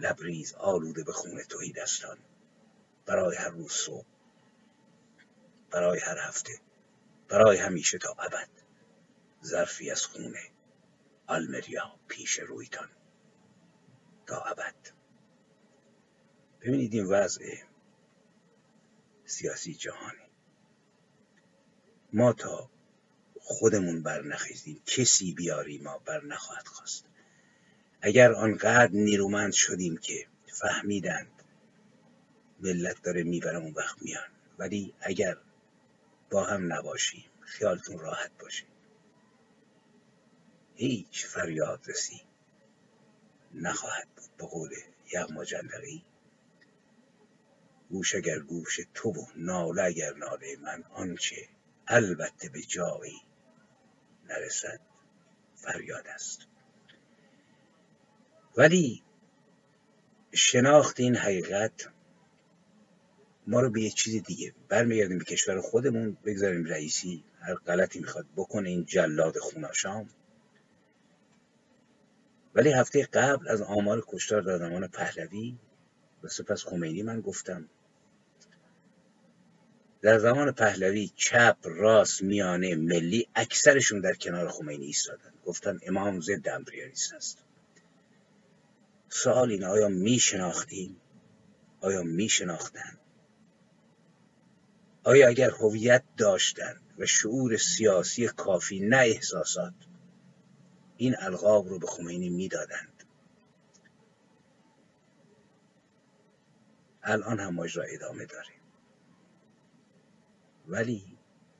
لبریز 0.00 0.54
آلوده 0.54 1.04
به 1.04 1.12
خون 1.12 1.42
توی 1.42 1.72
دستان. 1.72 2.18
برای 3.06 3.36
هر 3.36 3.48
روز 3.48 3.72
صبح. 3.72 4.06
برای 5.70 6.00
هر 6.00 6.18
هفته. 6.18 6.60
برای 7.28 7.58
همیشه 7.58 7.98
تا 7.98 8.10
ابد. 8.12 8.48
ظرفی 9.44 9.90
از 9.90 10.06
خونه 10.06 10.50
آلمریا 11.26 11.94
پیش 12.08 12.38
رویتان. 12.38 12.88
تا 14.26 14.40
ابد. 14.40 14.74
ببینید 16.60 16.94
این 16.94 17.06
وضع 17.06 17.56
سیاسی 19.24 19.74
جهانی 19.74 20.30
ما 22.12 22.32
تا 22.32 22.70
خودمون 23.40 24.02
بر 24.02 24.22
نخیزیم 24.22 24.82
کسی 24.86 25.32
بیاری 25.32 25.78
ما 25.78 25.98
بر 25.98 26.24
نخواهد 26.24 26.66
خواست. 26.66 27.04
اگر 28.02 28.32
آنقدر 28.32 28.92
نیرومند 28.92 29.52
شدیم 29.52 29.96
که 29.96 30.26
فهمیدند 30.46 31.42
ملت 32.60 33.02
داره 33.02 33.22
می‌بره 33.22 33.56
اون 33.58 33.72
وقت 33.72 34.02
میان. 34.02 34.28
ولی 34.58 34.94
اگر 35.00 35.36
با 36.30 36.44
هم 36.44 36.72
نباشیم 36.72 37.24
خیالتون 37.40 37.98
راحت 37.98 38.30
باشه. 38.38 38.64
هیچ 40.74 41.26
فریاد 41.26 41.80
رسی 41.88 42.20
نخواهد 43.54 44.08
بود 44.16 44.36
به 44.38 44.46
قول 44.46 44.70
یغما 45.12 45.44
جندقی. 45.44 46.04
گوش 47.90 48.14
اگر 48.14 48.38
گوش 48.38 48.80
تو 48.94 49.10
و 49.10 49.26
ناله 49.36 49.82
اگر 49.82 50.14
ناله 50.14 50.56
من 50.56 50.84
آنچه 50.90 51.48
البته 51.86 52.48
به 52.48 52.60
جایی 52.60 53.22
نرسد 54.28 54.80
فریاد 55.56 56.06
است. 56.06 56.46
شناخت 60.32 61.00
این 61.00 61.16
حقیقت 61.16 61.88
ما 63.46 63.60
رو 63.60 63.70
به 63.70 63.82
یه 63.82 63.90
چیز 63.90 64.22
دیگه 64.22 64.54
برمیگردیم 64.68 65.18
به 65.18 65.24
کشور 65.24 65.60
خودمون 65.60 66.16
بگذاریم 66.24 66.64
رئیسی 66.64 67.24
هر 67.40 67.54
غلطی 67.54 68.00
می‌خواد 68.00 68.26
بکنه 68.36 68.68
این 68.68 68.84
جلاد 68.84 69.38
خوناشام. 69.38 70.08
ولی 72.54 72.72
هفته 72.72 73.02
قبل 73.02 73.48
از 73.48 73.62
آمار 73.62 74.04
کشتار 74.08 74.42
در 74.42 74.58
زمان 74.58 74.86
پهلوی 74.88 75.58
و 76.22 76.28
سپس 76.28 76.64
خمینی 76.64 77.02
من 77.02 77.20
گفتم 77.20 77.68
در 80.02 80.18
زمان 80.18 80.52
پهلوی 80.52 81.10
چپ 81.16 81.56
راست 81.64 82.22
میانه 82.22 82.74
ملی 82.74 83.28
اکثرشون 83.34 84.00
در 84.00 84.14
کنار 84.14 84.48
خمینی 84.48 84.86
ایستادن. 84.86 85.32
گفتن 85.44 85.78
امام 85.82 86.20
ضد 86.20 86.48
امپریالیست 86.48 87.12
است 87.12 87.49
سوال 89.12 89.50
این 89.50 89.64
آیا 89.64 89.88
می 89.88 90.18
شناختیم 90.18 90.96
آیا 91.80 92.02
می 92.02 92.28
شناختن 92.28 92.98
آیا 95.04 95.28
اگر 95.28 95.50
هویت 95.50 96.02
داشتند 96.16 96.80
و 96.98 97.06
شعور 97.06 97.56
سیاسی 97.56 98.28
کافی 98.28 98.80
نه 98.80 98.96
احساسات 98.96 99.74
این 100.96 101.16
القاب 101.18 101.68
رو 101.68 101.78
به 101.78 101.86
خمینی 101.86 102.28
می‌دادند؟ 102.28 103.04
الان 107.02 107.40
هم 107.40 107.54
ماجرا 107.54 107.84
ادامه 107.84 108.26
داره 108.26 108.54
ولی 110.68 111.18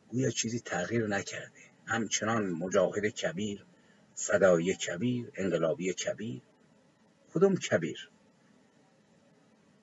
گویا 0.09 0.31
چیزی 0.31 0.61
تغییر 0.61 1.07
نکرده. 1.07 1.61
همچنان 1.87 2.51
مجاهد 2.51 3.07
کبیر 3.07 3.65
فدایی 4.15 4.75
کبیر 4.75 5.33
انقلابی 5.35 5.93
کبیر 5.95 6.43
کدوم 7.35 7.57
کبیر؟ 7.57 8.11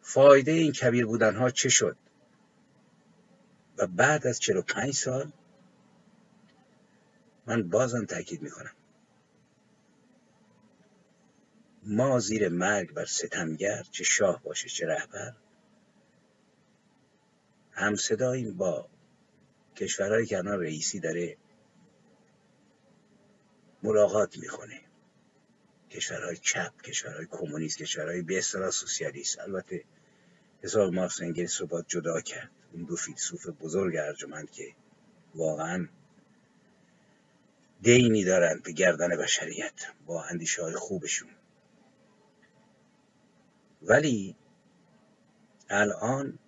فایده 0.01 0.51
این 0.51 0.71
کبیر 0.71 1.05
بودن 1.05 1.35
ها 1.35 1.49
چه 1.49 1.69
شد؟ 1.69 1.97
و 3.77 3.87
بعد 3.87 4.27
از 4.27 4.39
45 4.39 4.93
سال 4.93 5.31
من 7.45 7.69
بازم 7.69 8.05
تاکید 8.05 8.41
می‌کنم. 8.41 8.71
ما 11.83 12.19
زیر 12.19 12.49
مرگ 12.49 12.93
بر 12.93 13.05
ستمگر 13.05 13.83
چه 13.91 14.03
شاه 14.03 14.43
باشه 14.43 14.69
چه 14.69 14.87
رهبر 14.87 15.33
هم 17.71 17.95
صداییم 17.95 18.57
با 18.57 18.89
کشورهایی 19.75 20.25
که 20.25 20.37
الان 20.37 20.59
رئیسی 20.59 20.99
داره 20.99 21.37
ملاقات 23.83 24.37
می‌کنه. 24.37 24.86
کشورهای 25.91 26.37
چپ 26.37 26.81
کشورهای 26.81 27.27
کمونیست 27.31 27.77
کشورهای 27.77 28.21
به 28.21 28.37
اصطلاح 28.37 28.69
سوسیالیست. 28.69 29.39
البته 29.39 29.83
حساب 30.61 30.93
مارکس 30.93 31.21
انگلیس 31.21 31.61
رو 31.61 31.67
باید 31.67 31.85
جدا 31.87 32.21
کرد. 32.21 32.51
اون 32.73 32.83
دو 32.83 32.95
فیلسوف 32.95 33.47
بزرگ 33.47 33.95
ارجمند 33.95 34.51
که 34.51 34.73
واقعا 35.35 35.87
دینی 37.81 38.23
دارند 38.23 38.63
به 38.63 38.71
گردن 38.71 39.17
بشریت 39.17 39.87
با 40.05 40.23
اندیشه 40.23 40.63
های 40.63 40.75
خوبشون. 40.75 41.29
ولی 43.81 44.35
الان 45.69 46.39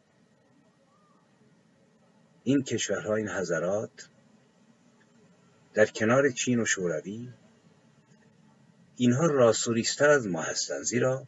این 2.44 2.64
کشورها 2.64 3.16
این 3.16 3.30
حضرات 3.30 4.10
در 5.74 5.86
کنار 5.86 6.30
چین 6.30 6.60
و 6.60 6.66
شوروی 6.66 7.30
اینها 9.02 9.26
راسوریستر 9.26 10.10
از 10.10 10.28
ما 10.28 10.42
هستند 10.42 10.84
زیرا 10.84 11.28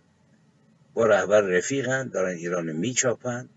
با 0.94 1.06
رهبر 1.06 1.42
رفیقن 1.42 2.08
دارن 2.08 2.36
ایران 2.36 2.72
میچاپن. 2.72 3.50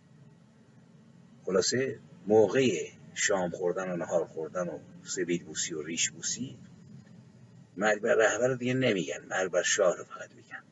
خلاصه 1.44 1.98
موقع 2.27 2.88
شام 3.14 3.50
خوردن 3.50 3.90
و 3.90 3.96
نهار 3.96 4.24
خوردن 4.27 4.68
و 4.68 4.79
سبید 5.05 5.44
بوسی 5.44 5.74
و 5.74 5.83
ریش 5.83 6.11
بوسی 6.11 6.59
مرگ 7.77 8.00
بر 8.00 8.14
رهبر 8.14 8.55
دیگه 8.55 8.74
نمیگن 8.74 9.24
مرگ 9.31 9.50
بر 9.50 9.62
شاه 9.62 9.96
رو 9.96 10.05
فقط 10.05 10.31
میگن. 10.35 10.62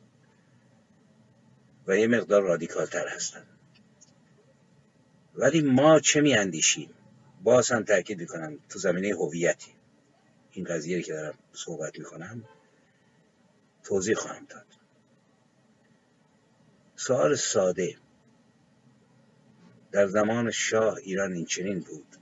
و 1.86 1.96
یه 1.96 2.06
مقدار 2.06 2.42
رادیکال 2.42 2.86
تر 2.86 3.08
هستن. 3.08 3.46
ولی 5.34 5.60
ما 5.60 6.00
چه 6.00 6.20
میاندیشیم؟ 6.20 6.90
باز 7.42 7.70
هم 7.70 7.84
تاکید 7.84 8.18
می‌کنم 8.18 8.58
تو 8.68 8.78
زمینه 8.78 9.14
هویتی. 9.14 9.70
این 10.52 10.64
قضیه 10.64 11.02
که 11.02 11.12
دارم 11.12 11.34
صحبت 11.52 11.98
می‌کنم 11.98 12.44
توضیح 13.84 14.14
خواهم 14.14 14.44
داد. 14.44 14.66
سوال 16.96 17.34
ساده. 17.34 17.96
در 19.92 20.06
زمان 20.06 20.50
شاه 20.50 20.96
ایران 20.96 21.32
این 21.32 21.44
چنین 21.44 21.80
بود. 21.80 22.16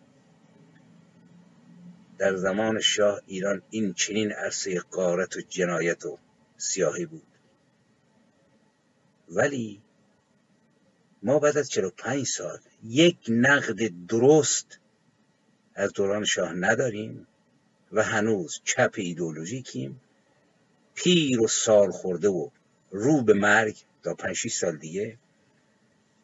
در 2.19 2.37
زمان 2.37 2.81
شاه 2.81 3.21
ایران 3.27 3.63
این 3.71 3.93
چنین 3.93 4.33
عرصه 4.33 4.81
قارت 4.81 5.37
و 5.37 5.41
جنایت 5.41 6.07
و 6.07 6.19
سیاهی 6.57 7.07
بود. 7.07 7.27
ولی 9.29 9.83
ما 11.23 11.39
بعد 11.39 11.59
از 11.59 11.71
45 11.71 12.27
سال 12.27 12.59
یک 12.85 13.19
نقد 13.29 14.07
درست 14.09 14.79
از 15.75 15.93
دوران 15.93 16.25
شاه 16.25 16.53
نداریم 16.53 17.27
و 17.93 18.03
هنوز 18.03 18.61
چپ 18.65 18.95
ایدولوژیکیم 18.97 20.01
پیر 20.95 21.41
و 21.41 21.49
سال 21.49 21.91
خورده 21.91 22.29
و 22.29 22.49
رو 22.91 23.23
به 23.23 23.35
مرگ 23.35 23.77
تا 24.03 24.15
5 24.15 24.49
سال 24.49 24.77
دیگه 24.77 25.19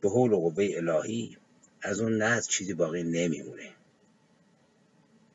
به 0.00 0.08
حول 0.08 0.32
و 0.32 0.40
قوه 0.40 0.68
الهی 0.76 1.36
از 1.82 2.00
اون 2.00 2.22
نزد 2.22 2.48
چیزی 2.48 2.74
باقی 2.74 3.02
نمیمونه. 3.02 3.72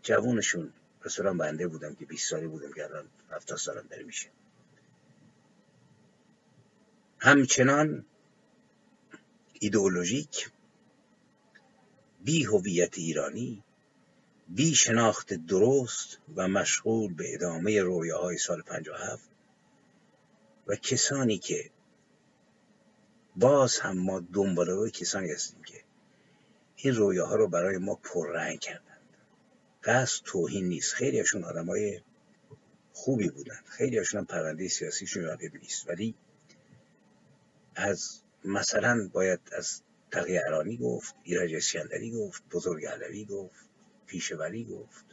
جوونشون 0.04 0.74
مثلا 1.06 1.34
بنده 1.34 1.68
بودم 1.68 1.96
که 1.96 2.06
20 2.06 2.30
ساله 2.30 2.48
بودم 2.48 2.74
که 2.74 2.84
الان 2.84 3.06
70 3.30 3.58
سالم 3.58 3.88
داره 3.90 4.04
میشه. 4.04 4.28
همچنان 7.20 8.06
ایدئولوژیک 9.60 10.52
بی 12.24 12.44
هویت 12.44 12.98
ایرانی 12.98 13.64
بی 14.56 14.76
شناخت 14.76 15.34
درست 15.34 16.18
و 16.36 16.48
مشغول 16.48 17.14
به 17.14 17.34
ادامه 17.34 17.82
رویاهای 17.82 18.38
سال 18.38 18.62
57 18.62 19.30
و 20.68 20.76
کسانی 20.76 21.38
که 21.38 21.72
باز 23.36 23.80
هم 23.80 23.98
ما 23.98 24.20
دنباله 24.34 24.90
کسانی 24.90 25.32
هستیم 25.32 25.64
که 25.64 25.84
این 26.76 26.96
رویاها 26.96 27.36
رو 27.36 27.48
برای 27.48 27.78
ما 27.78 27.96
پررنگ 27.96 28.60
کردند. 28.60 29.18
قصد 29.84 30.24
توهین 30.24 30.66
نیست. 30.66 30.94
خیلی 30.94 31.20
هاشون 31.20 31.44
آدم 31.44 31.66
های 31.66 32.02
خوبی 32.94 33.30
بودند. 33.30 33.64
خیلی 33.66 33.98
هاشون 33.98 34.20
هم 34.20 34.26
پرونده 34.26 34.68
سیاسیشون 34.68 35.24
راقب 35.24 35.56
نیست. 35.56 35.88
ولی 35.88 36.16
از 37.76 38.22
مثلا 38.46 39.10
باید 39.14 39.40
از 39.52 39.82
تقی 40.12 40.38
ارانی 40.38 40.78
گفت 40.78 41.16
ایرج 41.24 41.54
اسکندری 41.56 42.12
گفت 42.12 42.44
بزرگ 42.52 42.86
علوی 42.86 43.26
گفت. 43.26 43.71
پیشوری 44.12 44.64
گفت. 44.66 45.06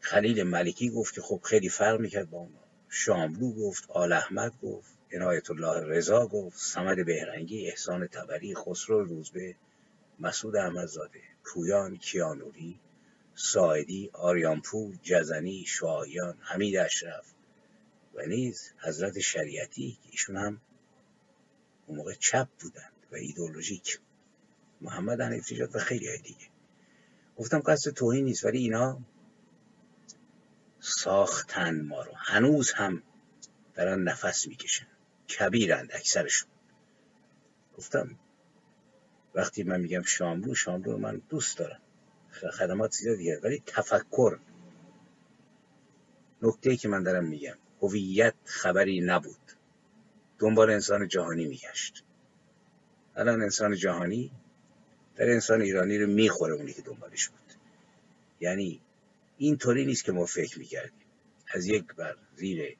خلیل 0.00 0.42
ملکی 0.42 0.90
گفت 0.90 1.14
که 1.14 1.20
خب 1.20 1.40
خیلی 1.44 1.68
فرق 1.68 2.00
می‌کرد 2.00 2.30
با 2.30 2.44
ما 2.44 2.64
شاملو 2.88 3.52
گفت 3.52 3.90
آل 3.90 4.12
احمد 4.12 4.52
گفت 4.62 4.98
عنایت 5.12 5.50
الله 5.50 5.80
رضا 5.80 6.26
گفت 6.26 6.58
سمد 6.58 7.04
بهرنگی 7.04 7.68
احسان 7.68 8.06
تبری 8.06 8.54
خسرو 8.54 9.04
روزبه 9.04 9.54
مسعود 10.20 10.56
احمدزاده 10.56 11.20
پویان 11.44 11.96
کیانوری 11.96 12.80
ساعدی 13.34 14.10
آریانپور 14.12 14.94
جزنی 15.02 15.64
شاهیان 15.66 16.38
حمید 16.40 16.76
اشرف 16.76 17.32
و 18.14 18.26
نیز 18.26 18.72
حضرت 18.78 19.18
شریعتی 19.18 19.98
که 20.02 20.08
ایشون 20.10 20.36
هم 20.36 20.60
اون 21.86 21.98
موقع 21.98 22.14
چپ 22.14 22.48
بودند 22.60 22.92
و 23.12 23.16
ایدولوژیک 23.16 24.00
محمد 24.80 25.20
حنیفی 25.20 25.62
و 25.62 25.78
خیلی 25.78 26.08
های 26.08 26.18
دیگه. 26.18 26.55
گفتم 27.36 27.58
قصد 27.58 27.90
توهین 27.90 28.24
نیست 28.24 28.44
ولی 28.44 28.58
اینا 28.58 29.00
ساختن 30.80 31.80
ما 31.80 32.02
رو. 32.02 32.12
هنوز 32.16 32.72
هم 32.72 33.02
دارن 33.74 34.02
نفس 34.02 34.48
می‌کشن. 34.48 34.86
کبیرند 35.38 35.90
اکثرشون. 35.92 36.48
گفتم 37.78 38.18
وقتی 39.34 39.62
من 39.62 39.80
میگم 39.80 40.02
شاملو 40.02 40.54
شاملو 40.54 40.92
رو 40.92 40.98
من 40.98 41.22
دوست 41.28 41.58
دارم. 41.58 41.80
خدمات 42.52 42.92
زیادیه 42.92 43.40
ولی 43.42 43.62
تفکر. 43.66 44.38
نکته 46.42 46.76
که 46.76 46.88
من 46.88 47.02
دارم 47.02 47.24
میگم 47.24 47.56
هویت 47.82 48.34
خبری 48.44 49.00
نبود. 49.00 49.52
دنبال 50.38 50.70
انسان 50.70 51.08
جهانی 51.08 51.46
میگشت. 51.46 52.04
الان 53.16 53.42
انسان 53.42 53.76
جهانی 53.76 54.32
در 55.16 55.30
انسان 55.30 55.62
ایرانی 55.62 55.98
رو 55.98 56.06
می‌خوره 56.06 56.54
اونی 56.54 56.72
که 56.72 56.82
دنبالش 56.82 57.28
بود. 57.28 57.52
یعنی 58.40 58.80
این 59.38 59.56
طوری 59.56 59.86
نیست 59.86 60.04
که 60.04 60.12
ما 60.12 60.26
فکر 60.26 60.58
می‌کردیم. 60.58 61.06
از 61.54 61.66
یک 61.66 61.94
بر 61.94 62.16
زیر 62.36 62.76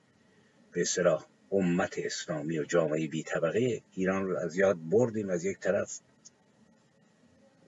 به 0.73 0.81
اصطلاح 0.81 1.27
امت 1.53 1.95
اسلامی 1.99 2.59
و 2.59 2.65
جامعه 2.65 3.09
بی 3.09 3.23
طبقه 3.23 3.83
ایران 3.93 4.27
رو 4.27 4.37
از 4.37 4.57
یاد 4.57 4.79
بردیم. 4.91 5.31
از 5.31 5.45
یک 5.45 5.59
طرف 5.59 6.01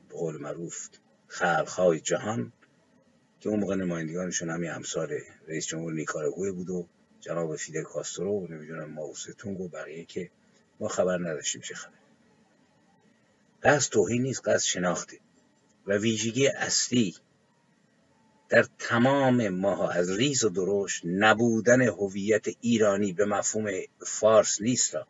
به 0.08 0.14
قول 0.14 0.36
معروف 0.36 0.88
خلقهای 1.26 2.00
جهان 2.00 2.52
که 3.40 3.48
اون 3.48 3.60
موقع 3.60 3.74
نمایندگانشون 3.74 4.50
همین 4.50 4.70
همسال 4.70 5.08
رئیس 5.48 5.66
جمهور 5.66 5.92
نیکاراگوه 5.92 6.52
بود 6.52 6.70
و 6.70 6.86
جناب 7.20 7.56
فیدل 7.56 7.82
کاسترو 7.82 8.32
و 8.32 8.46
نمی‌دونم 8.46 8.90
ماوستونگ 8.90 9.60
و 9.60 9.68
بقیه 9.68 10.04
که 10.04 10.30
ما 10.80 10.88
خبر 10.88 11.18
نداشتیم 11.18 11.60
چه 11.60 11.74
خبر. 11.74 12.07
قصد 13.62 13.92
توهین 13.92 14.22
نیست 14.22 14.48
قصد 14.48 14.64
شناخته 14.64 15.18
و 15.86 15.92
ویژگی 15.92 16.48
اصلی 16.48 17.14
در 18.48 18.66
تمام 18.78 19.48
ماها 19.48 19.90
از 19.90 20.10
ریز 20.10 20.44
و 20.44 20.48
درشت 20.48 21.02
نبودن 21.04 21.82
هویت 21.82 22.46
ایرانی 22.60 23.12
به 23.12 23.24
مفهوم 23.24 23.70
فارس 24.06 24.60
نیست 24.60 24.94
را. 24.94 25.06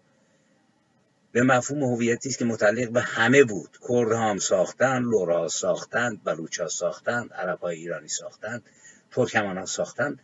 به 1.33 1.43
مفهوم 1.43 1.83
هویتی 1.83 2.29
است 2.29 2.39
که 2.39 2.45
متعلق 2.45 2.91
به 2.91 3.01
همه 3.01 3.45
بود. 3.45 3.79
کرد 3.89 4.13
هم 4.13 4.39
ساختند 4.39 5.05
لورا 5.05 5.49
ساختند 5.49 6.25
بلوچا 6.25 6.69
ساختند 6.69 7.33
عرب 7.33 7.59
های 7.59 7.77
ایرانی 7.77 8.09
ساختند 8.09 8.63
ترکمان 9.11 9.59
ها 9.59 9.67
ساختند 9.67 10.21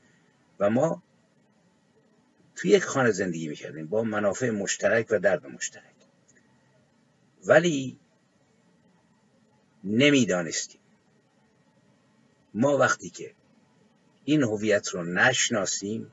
و 0.61 0.71
ما 0.71 1.03
توی 2.57 2.71
یک 2.71 2.85
خانه 2.85 3.11
زندگی 3.11 3.49
می‌کردیم 3.49 3.87
با 3.87 4.03
منافع 4.03 4.51
مشترک 4.51 5.07
و 5.11 5.19
درد 5.19 5.47
مشترک. 5.47 5.95
ولی 7.47 7.99
نمی‌دانستیم. 9.85 10.81
ما 12.55 12.77
وقتی 12.79 13.11
که 13.11 13.35
این 14.25 14.43
هویت 14.43 14.89
رو 14.89 15.03
نشناسیم 15.05 16.13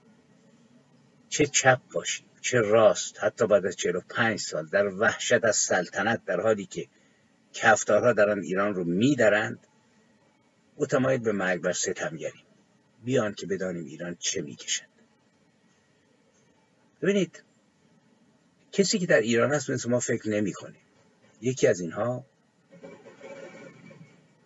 چه 1.30 1.46
چپ 1.46 1.80
باشیم 1.94 2.26
چه 2.42 2.60
راست 2.60 3.24
حتی 3.24 3.48
بعد 3.48 3.66
از 3.66 3.76
45 3.76 4.40
سال 4.40 4.66
در 4.66 4.88
وحشت 4.88 5.46
از 5.46 5.56
سلطنت 5.56 6.26
در 6.26 6.42
حالی 6.42 6.66
که 6.66 6.88
کفتارها 7.54 8.14
دارن 8.14 8.40
ایران 8.40 8.76
رو 8.76 8.84
میدرند 8.84 9.68
متمایل 10.78 11.20
به 11.20 11.32
مرگ 11.32 11.62
بر 11.62 11.74
ستمگریم 11.74 12.44
بیان 13.04 13.34
که 13.34 13.48
بدانیم 13.48 13.86
ایران 13.86 14.16
چه 14.20 14.42
می‌کشد. 14.42 14.92
ببینید 17.02 17.44
کسی 18.72 19.00
که 19.00 19.06
در 19.06 19.22
ایران 19.22 19.54
هست 19.54 19.70
مثل 19.70 19.90
ما 19.90 20.00
فکر 20.00 20.30
نمی‌کنه. 20.30 20.76
یکی 21.42 21.68
از 21.68 21.80
اینها 21.80 22.26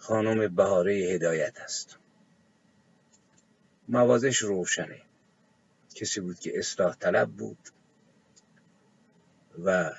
خانم 0.06 0.56
بهاره 0.56 0.94
هدایت 0.94 1.60
است. 1.60 1.98
موازش 3.88 4.38
روشنه. 4.38 5.02
کسی 5.96 6.22
بود 6.22 6.40
که 6.40 6.60
اصلاح 6.60 6.96
طلب 6.96 7.30
بود 7.30 7.58
و 9.64 9.92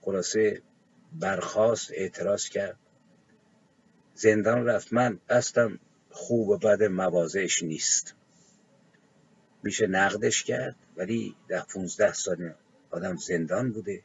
خلاصه 0.00 0.62
برخواست 1.12 1.90
اعتراض 1.94 2.48
کرد. 2.48 2.78
زندان 4.14 4.66
رفت. 4.66 4.92
من 4.92 5.20
قصدم 5.28 5.78
خوب 6.10 6.48
و 6.48 6.58
بد 6.58 6.82
موازش 6.82 7.62
نیست. 7.62 8.14
میشه 9.62 9.86
نقدش 9.86 10.44
کرد 10.44 10.76
ولی 10.96 11.36
ده 11.48 11.62
پونزده 11.62 12.12
سال 12.12 12.54
آدم 12.90 13.16
زندان 13.16 13.72
بوده. 13.72 14.02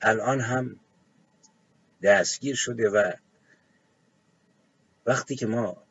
الان 0.00 0.40
هم 0.40 0.80
دستگیر 2.02 2.54
شده 2.54 2.88
و 2.88 3.12
وقتی 5.06 5.36
که 5.36 5.46
ما 5.46 5.82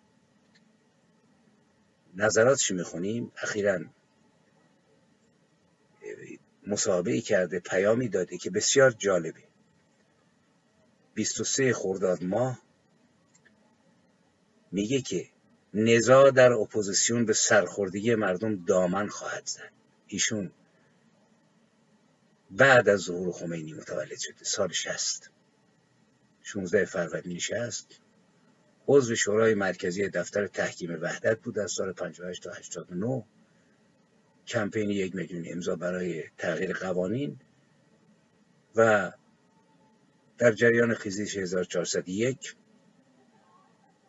نظراتش 2.15 2.71
می‌خونیم؟ 2.71 3.31
اخیرا 3.37 3.79
مصاحبه 6.67 7.21
کرده 7.21 7.59
پیامی 7.59 8.09
داده 8.09 8.37
که 8.37 8.49
بسیار 8.49 8.91
جالبه. 8.91 9.43
23 11.13 11.73
خرداد 11.73 12.23
ماه 12.23 12.61
میگه 14.71 15.01
که 15.01 15.29
نزاع 15.73 16.31
در 16.31 16.51
اپوزیسیون 16.51 17.25
به 17.25 17.33
سرخوردگی 17.33 18.15
مردم 18.15 18.65
دامن 18.65 19.07
خواهد 19.07 19.45
زد. 19.45 19.71
ایشون 20.07 20.51
بعد 22.51 22.89
از 22.89 22.99
ظهور 22.99 23.31
خمینی 23.31 23.73
متولد 23.73 24.19
شده 24.19 24.43
سال 24.43 24.71
60 24.71 25.31
16 26.47 26.85
فروردین 26.85 27.39
60 27.39 27.99
عضو 28.87 29.15
شورای 29.15 29.53
مرکزی 29.53 30.09
دفتر 30.09 30.47
تحکیم 30.47 31.01
وحدت 31.01 31.39
بود 31.39 31.59
از 31.59 31.71
سال 31.71 31.93
58 31.93 32.43
تا 32.43 32.51
89 32.51 33.23
کمپین 34.47 34.89
یک 34.89 35.15
میلیون 35.15 35.45
امضا 35.47 35.75
برای 35.75 36.23
تغییر 36.37 36.73
قوانین 36.73 37.39
و 38.75 39.11
در 40.37 40.51
جریان 40.51 40.93
خیزش 40.93 41.37
1401 41.37 42.55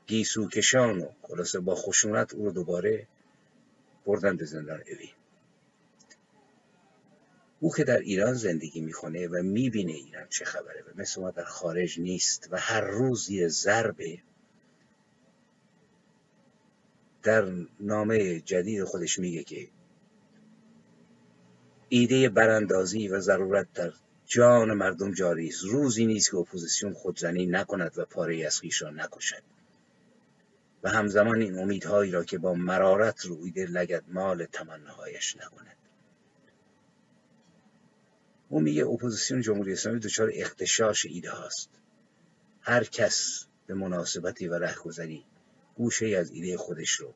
گیسو 0.06 0.48
کشان 0.48 0.98
و 0.98 1.08
خلاصه 1.22 1.60
با 1.60 1.74
خشونت 1.74 2.34
او 2.34 2.44
رو 2.44 2.52
دوباره 2.52 3.08
بردن 4.06 4.36
به 4.36 4.44
زندان 4.44 4.80
اوین 4.80 5.10
او 7.60 7.74
که 7.74 7.84
در 7.84 7.98
ایران 7.98 8.34
زندگی 8.34 8.80
می‌کنه 8.80 9.28
و 9.28 9.42
می‌بینه 9.42 9.92
ایران 9.92 10.26
چه 10.28 10.44
خبره 10.44 10.82
و 10.82 11.00
مثل 11.00 11.20
ما 11.20 11.30
در 11.30 11.44
خارج 11.44 12.00
نیست 12.00 12.48
و 12.50 12.56
هر 12.58 12.80
روز 12.80 13.30
یه 13.30 13.48
ضربه 13.48 14.18
در 17.22 17.52
نامه 17.80 18.40
جدید 18.40 18.84
خودش 18.84 19.18
میگه 19.18 19.44
که 19.44 19.68
ایده 21.88 22.28
براندازی 22.28 23.08
و 23.08 23.20
ضرورت 23.20 23.66
در 23.74 23.92
جان 24.26 24.72
مردم 24.72 25.12
جاری 25.12 25.48
است. 25.48 25.64
روزی 25.64 26.06
نیست 26.06 26.30
که 26.30 26.36
اپوزیسیون 26.36 26.92
خودزنی 26.92 27.46
نکند 27.46 27.98
و 27.98 28.04
پاره‌ای 28.04 28.46
از 28.46 28.58
خویش 28.58 28.82
را 28.82 28.90
نکشد. 28.90 29.42
و 30.82 30.90
همزمان 30.90 31.40
این 31.40 31.58
امیدهایی 31.58 32.10
را 32.10 32.24
که 32.24 32.38
با 32.38 32.54
مرارت 32.54 33.26
روییده 33.26 33.66
لگد 33.66 34.04
مال 34.08 34.44
تمناهایش 34.44 35.36
نکند 35.36 35.76
او 38.48 38.60
میگه 38.60 38.86
اپوزیسیون 38.86 39.40
جمهوری 39.40 39.72
اسلامی 39.72 39.98
دچار 39.98 40.30
اغتشاش 40.34 41.06
ایده 41.06 41.30
هاست. 41.30 41.70
هر 42.60 42.84
کس 42.84 43.46
به 43.66 43.74
مناسبتی 43.74 44.48
و 44.48 44.54
رهگذری 44.54 45.24
گوشه 45.74 46.06
از 46.06 46.30
ایده 46.30 46.56
خودش 46.56 46.90
رو 46.90 47.14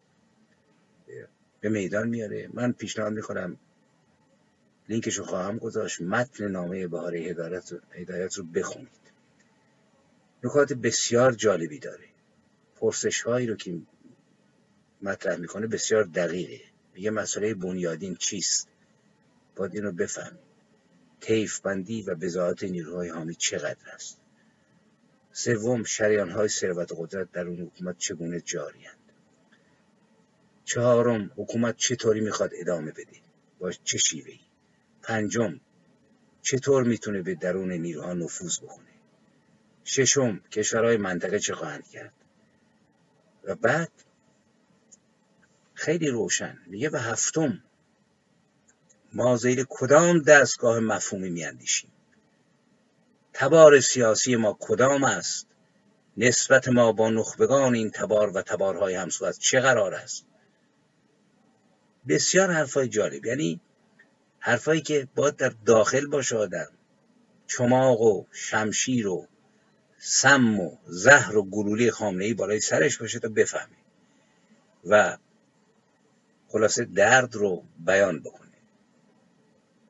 به 1.60 1.68
میدان 1.68 2.08
میاره. 2.08 2.48
من 2.52 2.72
پیشنهاد 2.72 3.12
می‌کنم 3.12 3.56
لینکش 4.88 5.14
رو 5.14 5.24
خواهم 5.24 5.58
گذاشت. 5.58 6.00
متن 6.00 6.48
نامه 6.48 6.86
بهاره 6.86 7.20
هدایت, 7.20 7.72
هدایت 7.92 8.34
رو 8.34 8.44
بخونید. 8.44 9.00
نکات 10.44 10.72
بسیار 10.72 11.32
جالبی 11.32 11.78
داره. 11.78 12.08
پرسش 12.76 13.22
هایی 13.22 13.46
رو 13.46 13.56
که 13.56 13.80
مطرح 15.02 15.36
می‌کنه 15.36 15.66
بسیار 15.66 16.04
دقیقه. 16.04 16.64
میگه 16.94 17.10
مسئله 17.10 17.54
بنیادین 17.54 18.14
چیست؟ 18.14 18.68
باید 19.56 19.74
این 19.74 19.84
رو 19.84 19.92
بفهمید 19.92 20.49
تیف 21.20 21.60
بندی 21.60 22.02
و 22.02 22.14
بزاعت 22.14 22.64
نیروهای 22.64 23.08
حامی 23.08 23.34
چقدر 23.34 23.90
است؟ 23.94 24.20
سوم 25.32 25.84
شریان 25.84 26.30
های 26.30 26.48
ثروت 26.48 26.92
قدرت 26.96 27.32
در 27.32 27.46
اون 27.46 27.60
حکومت 27.60 27.98
چگونه 27.98 28.40
جاریند 28.40 28.98
چهارم 30.64 31.30
حکومت 31.36 31.76
چطوری 31.76 32.20
می‌خواد 32.20 32.50
ادامه 32.54 32.90
بده؟ 32.90 33.20
با 33.58 33.72
چه 33.72 33.98
شیوهی 33.98 34.40
پنجم 35.02 35.60
چطور 36.42 36.82
می‌تونه 36.84 37.22
به 37.22 37.34
درون 37.34 37.72
نیروها 37.72 38.12
نفوذ 38.12 38.58
بکنه؟ 38.58 38.86
ششم 39.84 40.40
کشورهای 40.52 40.96
منطقه 40.96 41.38
چه 41.38 41.54
خواهند 41.54 41.88
کرد؟ 41.88 42.12
و 43.44 43.54
بعد؟ 43.54 43.90
خیلی 45.74 46.08
روشن. 46.08 46.58
میگه 46.66 46.90
و 46.90 46.96
هفتم 46.96 47.62
ما 49.12 49.36
زیر 49.36 49.66
کدام 49.68 50.22
دستگاه 50.22 50.80
مفهومی 50.80 51.30
میاندیشیم؟ 51.30 51.90
تبار 53.32 53.80
سیاسی 53.80 54.36
ما 54.36 54.56
کدام 54.60 55.04
است؟ 55.04 55.46
نسبت 56.16 56.68
ما 56.68 56.92
با 56.92 57.10
نخبگان 57.10 57.74
این 57.74 57.90
تبار 57.90 58.30
و 58.30 58.42
تبارهای 58.42 58.94
همسوت 58.94 59.38
چه 59.38 59.60
قرار 59.60 59.94
است؟ 59.94 60.26
بسیار 62.08 62.50
حرفای 62.50 62.88
جالب. 62.88 63.26
یعنی 63.26 63.60
حرفایی 64.38 64.80
که 64.80 65.08
باید 65.14 65.36
در 65.36 65.52
داخل 65.66 66.06
باشه 66.06 66.36
آدم. 66.36 66.68
چماق 67.46 68.00
و 68.00 68.24
شمشیر 68.32 69.08
و 69.08 69.26
سم 69.98 70.60
و 70.60 70.76
زهر 70.86 71.36
و 71.36 71.42
گلوله 71.42 71.90
خامنه 71.90 72.24
ای 72.24 72.34
بالای 72.34 72.60
سرش 72.60 72.98
باشه 72.98 73.18
تا 73.18 73.28
بفهمه. 73.28 73.76
و 74.86 75.18
خلاصه 76.48 76.84
درد 76.84 77.34
رو 77.34 77.64
بیان 77.78 78.20
بکنه. 78.20 78.49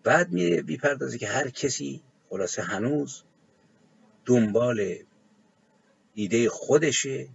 بعد 0.02 0.32
میره 0.32 0.62
بیپردازه 0.62 1.18
که 1.18 1.28
هر 1.28 1.50
کسی 1.50 2.02
خلاصه 2.28 2.62
هنوز 2.62 3.22
دنبال 4.24 4.96
ایده 6.14 6.48
خودشه 6.48 7.28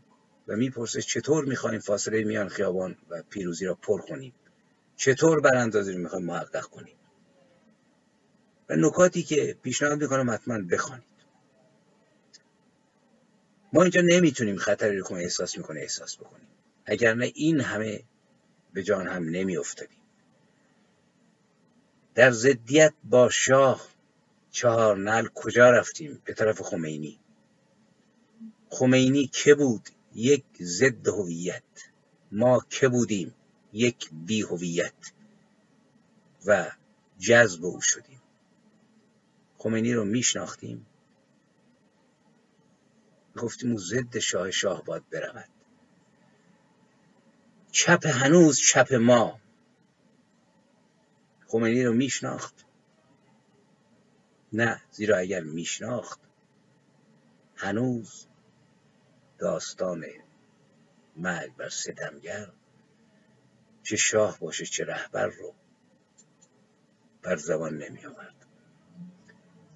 و 0.47 0.56
می‌پرسه 0.56 1.01
چطور 1.01 1.45
می‌خوایم 1.45 1.80
فاصله 1.80 2.23
میان 2.23 2.49
خیابان 2.49 2.97
و 3.10 3.23
پیروزی 3.30 3.65
را 3.65 3.75
پر 3.75 4.01
کنیم؟ 4.01 4.34
چطور 4.95 5.41
براندازی 5.41 5.93
رو 5.93 5.99
می‌خوایم 5.99 6.25
محقق 6.25 6.65
کنیم؟ 6.65 6.95
و 8.69 8.75
نکاتی 8.75 9.23
که 9.23 9.58
پیشنهاد 9.62 10.01
می‌کنم 10.01 10.30
حتما 10.30 10.62
بخوانید. 10.71 11.06
ما 13.73 13.82
اینجا 13.82 14.01
نمی‌تونیم 14.01 14.58
خطری 14.58 14.97
رو 14.97 15.08
که 15.08 15.13
احساس 15.13 15.58
می‌کنه 15.58 15.80
احساس 15.80 16.17
بکنیم. 16.17 16.47
اگر 16.86 17.13
نه 17.13 17.32
این 17.36 17.62
همه 17.62 18.04
به 18.73 18.84
جان 18.84 19.08
هم 19.08 19.30
نمیافتادیم. 19.30 19.95
در 22.15 22.32
ضدیت 22.32 22.93
با 23.04 23.30
شاه 23.30 23.88
چهار 24.51 24.97
نل 24.97 25.28
کجا 25.36 25.71
رفتیم 25.71 26.21
به 26.25 26.34
طرف 26.34 26.62
خمینی؟ 26.62 27.19
خمینی 28.69 29.28
که 29.28 29.56
بود؟ 29.56 29.89
یک 30.15 30.43
ضد 30.62 31.08
هویت. 31.08 31.63
ما 32.32 32.65
که 32.69 32.88
بودیم؟ 32.88 33.36
یک 33.73 34.10
بی 34.12 34.41
هویت. 34.41 34.93
و 36.45 36.71
جذب 37.19 37.65
او 37.65 37.82
شدیم. 37.82 38.21
خمینی 39.58 39.93
رو 39.93 40.06
میشناختیم. 40.06 40.86
گفتیم 43.38 43.71
او 43.71 43.78
ضد 43.78 44.19
شاه 44.19 44.51
شاه 44.51 44.84
باید 44.86 45.10
برود. 45.10 45.49
چپ 47.71 48.06
هنوز 48.06 48.60
چپ 48.60 48.93
ما. 48.93 49.39
خمینی 51.48 51.84
رو 51.84 51.94
میشناخت؟ 51.94 52.66
نه 54.54 54.82
زیرا 54.92 55.18
اگر 55.18 55.42
میشناخت 55.42 56.20
هنوز 57.56 58.28
داستان 59.38 60.06
مرگ 61.16 61.56
بر 61.56 61.70
ستمگر 61.70 62.52
چه 63.84 63.96
شاه 63.96 64.40
باشه 64.40 64.66
چه 64.66 64.86
رهبر 64.86 65.28
رو 65.28 65.54
بر 67.22 67.36
زبان 67.36 67.78
نمی 67.78 68.06
آورد 68.06 68.36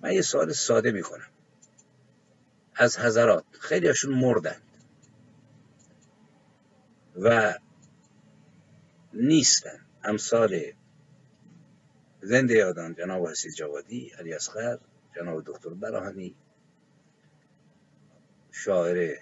من 0.01 0.13
یه 0.13 0.21
سوال 0.21 0.53
ساده 0.53 0.91
می 0.91 1.01
کنم 1.01 1.29
از 2.75 2.99
حضرات 2.99 3.45
خیلی 3.59 3.87
هاشون 3.87 4.13
مردند 4.13 4.61
و 7.15 7.53
نیستن. 9.13 9.85
امثال 10.03 10.61
زنده 12.21 12.53
یادان 12.53 12.95
جناب 12.95 13.27
حسید 13.27 13.53
جوادی 13.53 14.09
علی 14.09 14.33
اصغر 14.33 14.77
جناب 15.15 15.43
دکتر 15.45 15.69
براهنی 15.69 16.35
شاعر 18.51 19.17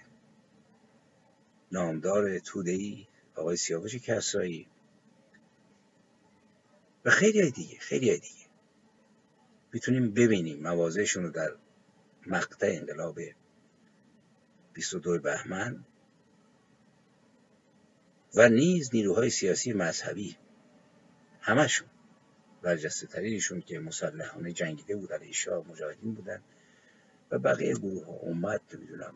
نامدار 1.72 2.38
تودهی 2.38 3.08
آقای 3.34 3.56
سیاوش 3.56 3.94
کسرایی 3.94 4.66
و 7.04 7.10
خیلی 7.10 7.50
دیگه 7.50 7.78
خیلی 7.78 8.18
دیگه. 8.18 8.48
می‌تونیم 9.72 10.10
ببینیم 10.10 10.62
موازهشون 10.62 11.24
رو 11.24 11.30
در 11.30 11.50
مقطع 12.26 12.66
انقلاب 12.66 13.18
22 14.72 15.18
بهمن 15.18 15.84
و 18.34 18.48
نیز 18.48 18.90
نیروهای 18.94 19.30
سیاسی 19.30 19.72
مذهبی 19.72 20.36
همشون. 21.40 21.88
برجسته 22.62 23.06
ترینشون 23.06 23.60
که 23.60 23.78
مسلحانه 23.78 24.52
جنگیده 24.52 24.96
بود 24.96 25.12
علیه 25.12 25.32
شاه 25.32 25.68
مجاهدین 25.68 26.14
بودن 26.14 26.42
و 27.30 27.38
بقیه 27.38 27.74
گروه 27.74 28.06
ها 28.06 28.12
امت 28.12 28.60
نمی‌دونم 28.74 29.14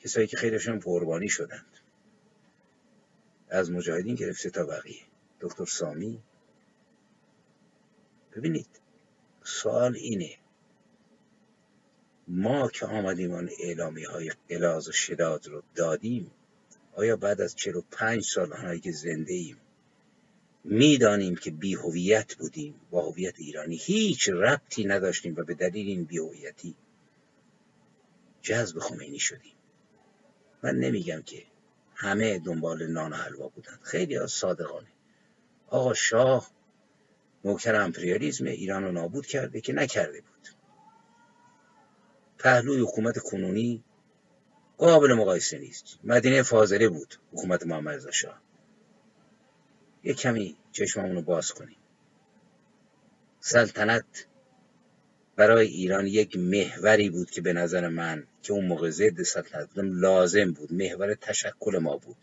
کسایی 0.00 0.26
که 0.26 0.36
خیلیشون 0.36 0.78
قربانی 0.78 1.28
شدند. 1.28 1.78
از 3.48 3.70
مجاهدین 3.70 4.14
گرفته 4.14 4.50
تا 4.50 4.66
بقیه. 4.66 5.02
دکتر 5.40 5.64
سامی. 5.64 6.22
ببینید 8.36 8.68
سوال 9.44 9.96
اینه 9.96 10.38
ما 12.28 12.68
که 12.68 12.86
آمدیم 12.86 13.32
آن 13.32 13.50
اعلامی 13.60 14.04
های 14.04 14.32
قلاز 14.48 14.88
و 14.88 14.92
شداد 14.92 15.46
رو 15.46 15.62
دادیم 15.74 16.30
آیا 16.92 17.16
بعد 17.16 17.40
از 17.40 17.54
45 17.56 18.24
سال 18.24 18.52
آنهایی 18.52 18.80
که 18.80 18.92
زنده 18.92 19.32
ایم 19.32 19.56
می‌دانیم 20.64 21.36
که 21.36 21.50
بی 21.50 21.74
هویت 21.74 22.34
بودیم 22.34 22.74
با 22.90 23.10
هویت 23.10 23.34
ایرانی. 23.38 23.76
هیچ 23.76 24.28
ربطی 24.28 24.84
نداشتیم 24.84 25.34
و 25.36 25.44
به 25.44 25.54
دلیل 25.54 25.86
این 25.86 26.04
بی 26.04 26.18
هویتی 26.18 26.74
جذب 28.42 28.78
خمینی 28.78 29.18
شدیم. 29.18 29.54
من 30.62 30.74
نمیگم 30.74 31.22
که 31.22 31.42
همه 31.94 32.38
دنبال 32.38 32.86
نان 32.86 33.12
و 33.12 33.16
حلوا 33.16 33.48
بودند 33.48 33.80
خیلی 33.82 34.18
از 34.18 34.32
صادقانه. 34.32 34.88
آقا 35.66 35.94
شاه 35.94 36.50
نوکر 37.44 37.74
امپریالیزم 37.74 38.44
ایران 38.44 38.84
رو 38.84 38.92
نابود 38.92 39.26
کرده 39.26 39.60
که 39.60 39.72
نکرده 39.72 40.20
بود. 40.20 40.48
پهلوی 42.38 42.80
حکومت 42.80 43.18
کنونی 43.18 43.84
قابل 44.78 45.12
مقایسه 45.14 45.58
نیست. 45.58 45.98
مدینه 46.04 46.42
فاضله 46.42 46.88
بود 46.88 47.14
حکومت 47.32 47.66
محمد 47.66 48.10
شاه. 48.10 48.42
یک 50.04 50.16
کمی 50.16 50.56
چشممون 50.72 51.14
رو 51.14 51.22
باز 51.22 51.52
کنیم. 51.52 51.76
سلطنت 53.40 54.26
برای 55.36 55.66
ایران 55.66 56.06
یک 56.06 56.36
محوری 56.36 57.10
بود 57.10 57.30
که 57.30 57.40
به 57.40 57.52
نظر 57.52 57.88
من 57.88 58.26
که 58.42 58.52
اون 58.52 58.66
موقع 58.66 58.90
ضد 58.90 59.22
سلطنت 59.22 59.68
بودم 59.68 60.00
لازم 60.00 60.52
بود 60.52 60.72
محور 60.72 61.14
تشکل 61.14 61.78
ما 61.78 61.96
بود. 61.96 62.16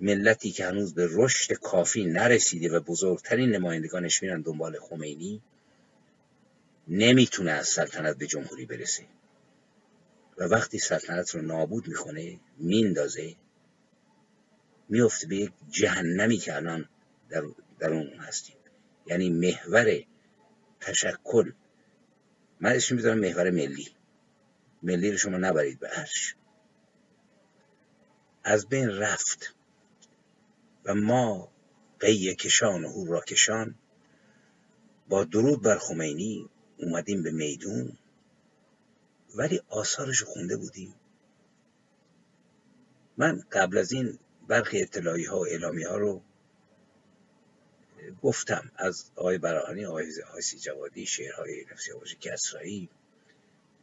ملتی 0.00 0.50
که 0.50 0.66
هنوز 0.66 0.94
به 0.94 1.08
رشد 1.10 1.54
کافی 1.54 2.04
نرسیده 2.04 2.76
و 2.76 2.80
بزرگترین 2.80 3.50
نمایندگانش 3.50 4.22
میرن 4.22 4.40
دنبال 4.40 4.78
خمینی 4.80 5.42
نمی‌تونه 6.88 7.50
از 7.50 7.68
سلطنت 7.68 8.16
به 8.16 8.26
جمهوری 8.26 8.66
برسه. 8.66 9.04
و 10.38 10.44
وقتی 10.44 10.78
سلطنت 10.78 11.30
رو 11.30 11.42
نابود 11.42 11.88
می‌کنه 11.88 12.40
میندازه 12.58 13.36
میفته 14.88 15.26
به 15.26 15.36
یک 15.36 15.52
جهنمی 15.70 16.36
که 16.36 16.56
الان 16.56 16.88
در, 17.28 17.42
در 17.78 17.92
اون 17.92 18.08
هستیم. 18.08 18.56
یعنی 19.06 19.30
محور 19.30 20.02
تشکل. 20.80 21.52
من 22.60 22.72
اسم 22.72 22.94
می‌ذارم 22.94 23.18
محور 23.18 23.50
ملی. 23.50 23.88
ملی 24.82 25.10
رو 25.10 25.18
شما 25.18 25.36
نبرید 25.36 25.78
به 25.78 25.88
عرش. 25.88 26.34
از 28.44 28.68
بین 28.68 28.88
رفت 28.88 29.54
و 30.84 30.94
ما 30.94 31.52
قیه 32.00 32.34
کشان 32.34 32.84
و 32.84 32.88
هورا 32.88 33.20
کشان 33.20 33.74
با 35.08 35.24
درود 35.24 35.62
بر 35.62 35.78
خمینی 35.78 36.50
اومدیم 36.78 37.22
به 37.22 37.30
میدون 37.30 37.98
ولی 39.36 39.60
آثارش 39.68 40.22
خونده 40.22 40.56
بودیم. 40.56 40.94
من 43.16 43.42
قبل 43.52 43.78
از 43.78 43.92
این 43.92 44.18
برخی 44.48 44.82
اطلاعی 44.82 45.24
ها 45.24 45.38
و 45.40 45.46
اعلامی 45.46 45.82
ها 45.82 45.96
رو 45.96 46.22
گفتم 48.22 48.70
از 48.76 49.10
آقای 49.16 49.38
براهانی 49.38 49.84
آقای 49.84 50.12
حاسی 50.32 50.58
جوادی 50.58 51.06
شعرهای 51.06 51.64
نفسی 51.72 51.92
آواژ 51.92 52.14
کسرایی 52.20 52.88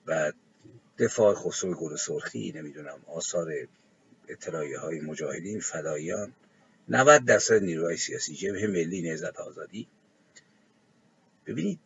و 0.08 0.32
دفاع 0.98 1.36
خسرو 1.36 1.74
گل 1.74 1.96
سرخی 1.96 2.52
نمی‌دونم 2.52 3.00
آثار 3.08 3.68
اطلاعی 4.28 4.74
های 4.74 5.02
مجاهدین 5.02 5.60
فداییان 5.60 6.34
90 6.90 7.26
درصد 7.26 7.64
نیروهای 7.64 7.98
سیاسی 7.98 8.36
جبهه 8.36 8.68
ملی 8.68 9.02
نهضت 9.02 9.40
آزادی. 9.40 9.88
ببینید 11.46 11.80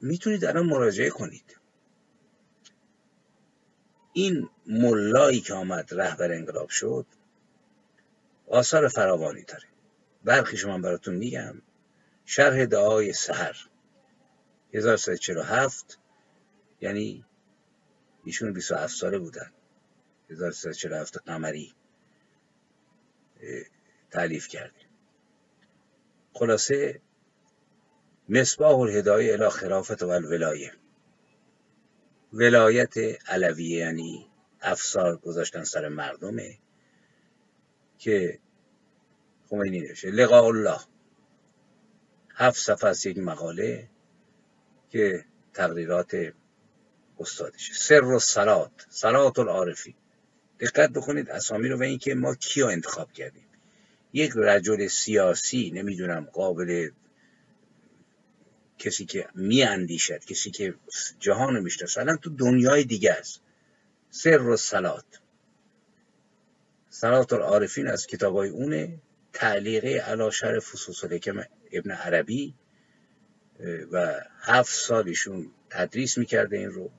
می‌تونید 0.00 0.44
الان 0.44 0.66
مراجعه 0.66 1.10
کنید. 1.10 1.56
این 4.16 4.48
ملایی 4.66 5.40
که 5.40 5.54
آمد 5.54 5.94
رهبر 5.94 6.32
انقلاب 6.32 6.68
شد 6.68 7.06
آثار 8.46 8.88
فراوانی 8.88 9.42
داره. 9.42 9.64
برخیش 10.24 10.64
من 10.64 10.82
براتون 10.82 11.14
میگم. 11.14 11.62
شرح 12.24 12.64
دعای 12.64 13.12
سهر 13.12 13.68
1347 14.74 15.98
یعنی 16.80 17.24
ایشون 18.24 18.52
27 18.52 18.96
ساله 18.96 19.18
بودن. 19.18 19.52
1347 20.30 21.18
قمری 21.18 21.74
تعلیف 24.10 24.48
کردیم 24.48 24.88
خلاصه 26.32 27.00
مصباح 28.28 28.78
الهدایه 28.78 29.32
الى 29.32 29.48
خرافت 29.48 30.02
و 30.02 30.08
الولایه. 30.08 30.72
ولایت 32.36 32.94
علویه 33.28 33.78
یعنی 33.78 34.26
افسار 34.60 35.16
گذاشتن 35.16 35.64
سر 35.64 35.88
مردمه 35.88 36.58
که 37.98 38.38
خمینی 39.48 39.80
نوشته 39.80 40.10
لقاء 40.10 40.44
الله. 40.44 40.80
هفت 42.34 42.58
صفحه 42.58 42.90
از 42.90 43.06
یک 43.06 43.18
مقاله 43.18 43.88
که 44.90 45.24
تقریرات 45.54 46.16
استادش 47.18 47.72
سر 47.72 48.04
و 48.04 48.18
سلات 48.18 48.86
سلات 48.88 49.38
العارفی 49.38 49.94
دقت 50.60 50.90
بکنید 50.90 51.30
اسامی 51.30 51.68
رو 51.68 51.78
و 51.78 51.82
اینکه 51.82 52.14
ما 52.14 52.34
کیو 52.34 52.66
انتخاب 52.66 53.12
کردیم. 53.12 53.46
یک 54.12 54.32
رجل 54.36 54.86
سیاسی 54.86 55.70
نمی‌دونم 55.70 56.28
قابل 56.32 56.90
کسی 58.78 59.04
که 59.04 59.28
می 59.34 59.62
اندیشد 59.62 60.24
کسی 60.24 60.50
که 60.50 60.74
جهان 61.20 61.60
می‌شناسه 61.60 62.00
الان 62.00 62.16
تو 62.16 62.30
دنیای 62.30 62.84
دیگه 62.84 63.12
است. 63.12 63.40
سر 64.10 64.42
و 64.42 64.56
سلات. 64.56 65.04
سلات 66.88 67.32
العارفین 67.32 67.86
از 67.88 68.06
کتابای 68.06 68.48
اونه. 68.48 68.98
تعلیقه 69.32 69.98
علا 69.98 70.30
شرف 70.30 70.64
فصوص 70.64 71.04
الحکم 71.04 71.42
ابن 71.72 71.90
عربی. 71.90 72.54
و 73.92 74.20
هفت 74.40 74.74
سالشون 74.74 75.50
تدریس 75.70 76.18
می‌کرده 76.18 76.56
این 76.56 76.70
رو. 76.70 76.90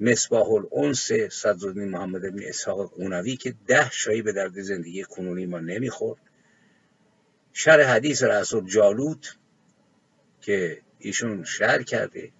مصباح 0.00 0.50
الانس 0.50 1.12
صدرالدین 1.12 1.88
محمد 1.88 2.24
ابن 2.24 2.42
اسحاق 2.42 2.94
قونوی 2.94 3.36
که 3.36 3.54
ده 3.66 3.90
شایی 3.90 4.22
به 4.22 4.32
درد 4.32 4.60
زندگی 4.60 5.04
کنونی 5.04 5.46
ما 5.46 5.60
نمی‌خورد. 5.60 6.20
شرح 7.52 7.94
حدیث 7.94 8.22
رسول 8.22 8.70
جالوت 8.70 9.36
که 10.44 10.80
ایشون 10.98 11.44
شعر 11.44 11.82
کرده. 11.82 12.32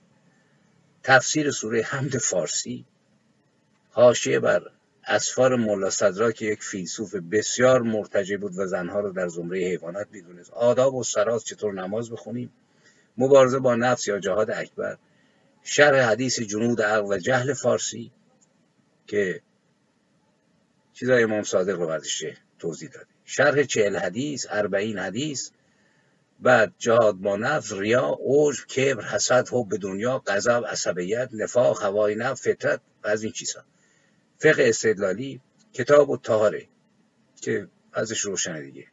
تفسیر 1.03 1.51
سوره 1.51 1.83
حمد 1.83 2.19
فارسی. 2.19 2.85
حاشیه 3.91 4.41
بر 4.41 4.63
اسفار 5.07 5.57
ملا 5.57 5.91
صدرا 5.91 6.33
که 6.33 6.47
یک 6.47 6.63
فیلسوف 6.63 7.15
بسیار 7.15 7.83
مرتجع 7.83 8.37
بود 8.37 8.59
و 8.59 8.67
زنها 8.67 9.01
رو 9.01 9.13
در 9.13 9.29
زمره 9.29 9.59
حیوانات 9.59 10.07
می‌دونست. 10.11 10.51
آداب 10.51 10.95
و 10.95 11.05
سراز 11.05 11.45
چطور 11.45 11.73
نماز 11.73 12.11
بخونیم؟ 12.11 12.53
مبارزه 13.19 13.59
با 13.59 13.75
نفس 13.75 14.09
یا 14.09 14.19
جهاد 14.19 14.51
اکبر. 14.51 14.99
شرح 15.63 16.11
حدیث 16.11 16.41
جنود 16.41 16.83
عقل 16.83 17.07
و 17.07 17.19
جهل 17.19 17.53
فارسی 17.53 18.13
که 19.07 19.41
چیزای 20.93 21.23
امام 21.23 21.43
صادق 21.43 21.79
رو 21.79 21.87
ورزشه 21.87 22.37
توضیح 22.59 22.89
داده. 22.89 23.07
شرح 23.25 23.63
چهل 23.63 23.97
حدیث 23.97 24.47
اربعین 24.51 24.99
حدیث. 24.99 25.51
بعد 26.41 26.75
جهاد 26.79 27.15
با 27.15 27.37
نفس 27.37 27.73
ریا 27.73 28.07
اوج 28.07 28.67
کبر 28.67 29.05
حسد 29.05 29.49
حب 29.53 29.77
دنیا 29.77 30.23
غضب 30.27 30.65
عصبیت 30.67 31.29
نفاق 31.33 31.83
هوای 31.83 32.15
نفس 32.15 32.49
فطرت 32.49 32.81
از 33.03 33.23
این 33.23 33.33
چیزها. 33.33 33.63
فقه 34.39 34.65
استدلالی 34.69 35.41
کتاب 35.73 36.11
و 36.11 36.17
تاهره 36.17 36.69
که 37.41 37.69
ازش 37.93 38.21
روشنه 38.21 38.61
دیگه. 38.61 38.87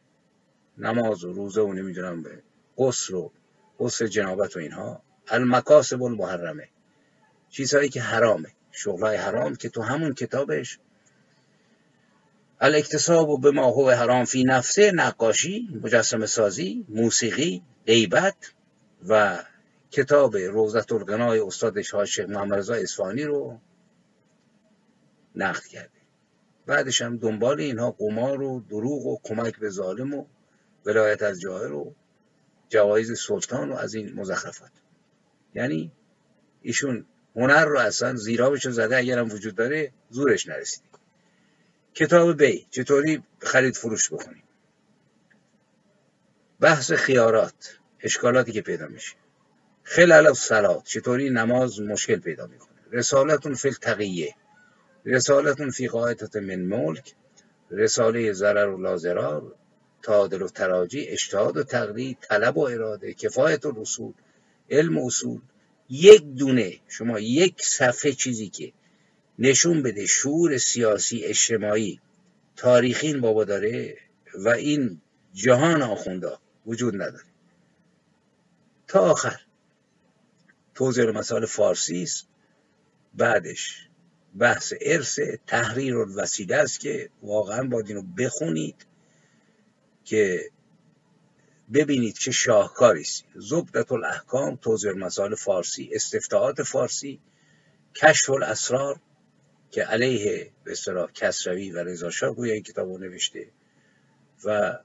نماز 0.78 1.24
و 1.24 1.32
روزه 1.32 1.60
و 1.60 1.72
نمی‌دونم 1.72 2.22
به 2.22 2.42
قصر 2.78 3.14
و 3.14 3.32
قصر 3.80 4.06
جنابت 4.06 4.56
و 4.56 4.58
اینها. 4.58 5.02
المکاسب 5.28 6.02
المحرمه. 6.02 6.68
چیزهایی 7.50 7.88
که 7.88 8.00
حرامه. 8.00 8.48
شغلای 8.70 9.16
حرام 9.16 9.56
که 9.56 9.68
تو 9.68 9.82
همون 9.82 10.14
کتابش 10.14 10.78
الاکتساب 12.64 13.28
و 13.28 13.38
به 13.38 13.50
ما 13.50 13.66
هو 13.66 13.90
حرام 13.90 14.24
فی 14.24 14.44
نفسه 14.44 14.92
نقاشی 14.92 15.68
مجسم 15.82 16.26
سازی 16.26 16.86
موسیقی 16.88 17.62
غیبت 17.86 18.52
و 19.08 19.44
کتاب 19.90 20.36
روزت 20.36 20.92
الغنای 20.92 21.40
استاد 21.40 21.82
شاه 21.82 22.06
محمد 22.28 22.58
رضا 22.58 22.74
اصفهانی 22.74 23.24
رو 23.24 23.58
نقد 25.36 25.64
کرده 25.64 25.90
بعدش 26.66 27.02
هم 27.02 27.16
دنبال 27.16 27.60
اینها 27.60 27.90
قمار 27.90 28.42
و 28.42 28.62
دروغ 28.70 29.06
و 29.06 29.18
کمک 29.24 29.58
به 29.58 29.70
ظالم 29.70 30.14
و 30.14 30.26
ولایت 30.86 31.22
از 31.22 31.40
جاهر 31.40 31.72
و 31.72 31.94
جوایز 32.68 33.18
سلطان 33.18 33.72
و 33.72 33.74
از 33.74 33.94
این 33.94 34.12
مزخرفات. 34.14 34.70
یعنی 35.54 35.92
ایشون 36.62 37.06
هنر 37.36 37.64
رو 37.64 37.78
اصلا 37.78 38.16
زیرابش 38.16 38.68
زده 38.68 38.96
اگرم 38.96 39.30
وجود 39.30 39.54
داره 39.54 39.92
زورش 40.10 40.48
نرسیده. 40.48 40.91
کتاب 41.94 42.42
بی. 42.42 42.66
چطوری 42.70 43.22
خرید 43.38 43.76
فروش 43.76 44.12
بکنیم 44.12 44.42
بحث 46.60 46.92
خیارات 46.92 47.78
اشکالاتی 48.00 48.52
که 48.52 48.60
پیدا 48.60 48.86
میشه. 48.86 49.14
خلال 49.84 50.32
سلات 50.32 50.84
چطوری 50.84 51.30
نماز 51.30 51.80
مشکل 51.80 52.16
پیدا 52.16 52.46
می‌کنه؟ 52.46 52.78
رسالتون 52.92 53.54
فی 53.54 53.68
التقیه 53.68 54.34
رسالتون 55.04 55.70
فی 55.70 55.88
قاعدت 55.88 56.36
من 56.36 56.60
ملک 56.60 57.14
رساله 57.70 58.32
ضرر 58.32 58.68
و 58.68 58.82
لازرار 58.82 59.54
تعادل 60.02 60.42
و 60.42 60.48
تراجی 60.48 61.00
اجتهاد 61.00 61.56
و 61.56 61.62
تقلید 61.62 62.18
طلب 62.20 62.56
و 62.58 62.60
اراده 62.60 63.14
کفایت 63.14 63.66
و 63.66 63.80
رسول 63.80 64.12
علم 64.70 64.98
و 64.98 65.06
اصول. 65.06 65.40
یک 65.88 66.22
دونه 66.22 66.80
شما 66.88 67.20
یک 67.20 67.62
صفحه 67.62 68.12
چیزی 68.12 68.48
که 68.48 68.72
نشون 69.42 69.82
بده 69.82 70.06
شعور 70.06 70.58
سیاسی 70.58 71.24
اجتماعی. 71.24 72.00
تاریخی 72.56 73.06
این 73.06 73.20
بابا 73.20 73.44
داره 73.44 73.96
و 74.34 74.48
این 74.48 75.00
جهان 75.34 75.82
آخونده 75.82 76.38
وجود 76.66 76.94
نداره. 76.94 77.24
تا 78.88 79.00
آخر. 79.00 79.40
توضیح 80.74 81.10
مسائل 81.10 81.46
فارسی 81.46 82.02
است. 82.02 82.28
بعدش 83.14 83.88
بحث 84.38 84.72
ارث 84.80 85.18
تحریر 85.46 85.96
الوسیله 85.96 86.56
است 86.56 86.80
که 86.80 87.10
واقعا 87.22 87.68
باید 87.68 87.88
اینو 87.88 88.02
بخونید 88.02 88.86
که 90.04 90.50
ببینید 91.72 92.14
چه 92.14 92.30
شاهکاری 92.30 93.00
است. 93.00 93.24
زبدت 93.34 93.92
الاحکام 93.92 94.56
توضیح 94.56 94.92
مسائل 94.92 95.34
فارسی 95.34 95.90
استفتاعات 95.92 96.62
فارسی 96.62 97.20
کشف 97.94 98.30
الاسرار 98.30 99.00
که 99.72 99.82
علیه 99.82 100.52
به 100.64 100.72
اصطلاح 100.72 101.10
کسروی 101.12 101.70
و 101.70 101.78
رضا 101.78 102.10
شاه 102.10 102.34
گویا 102.34 102.54
این 102.54 102.62
کتاب 102.62 102.88
نوشته 102.88 103.50
و 104.44 104.78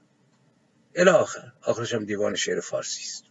الی 0.94 1.10
آخر 1.10 1.52
آخرش 1.62 1.94
هم 1.94 2.04
دیوان 2.04 2.34
شعر 2.34 2.60
فارسی 2.60 3.02
است. 3.02 3.24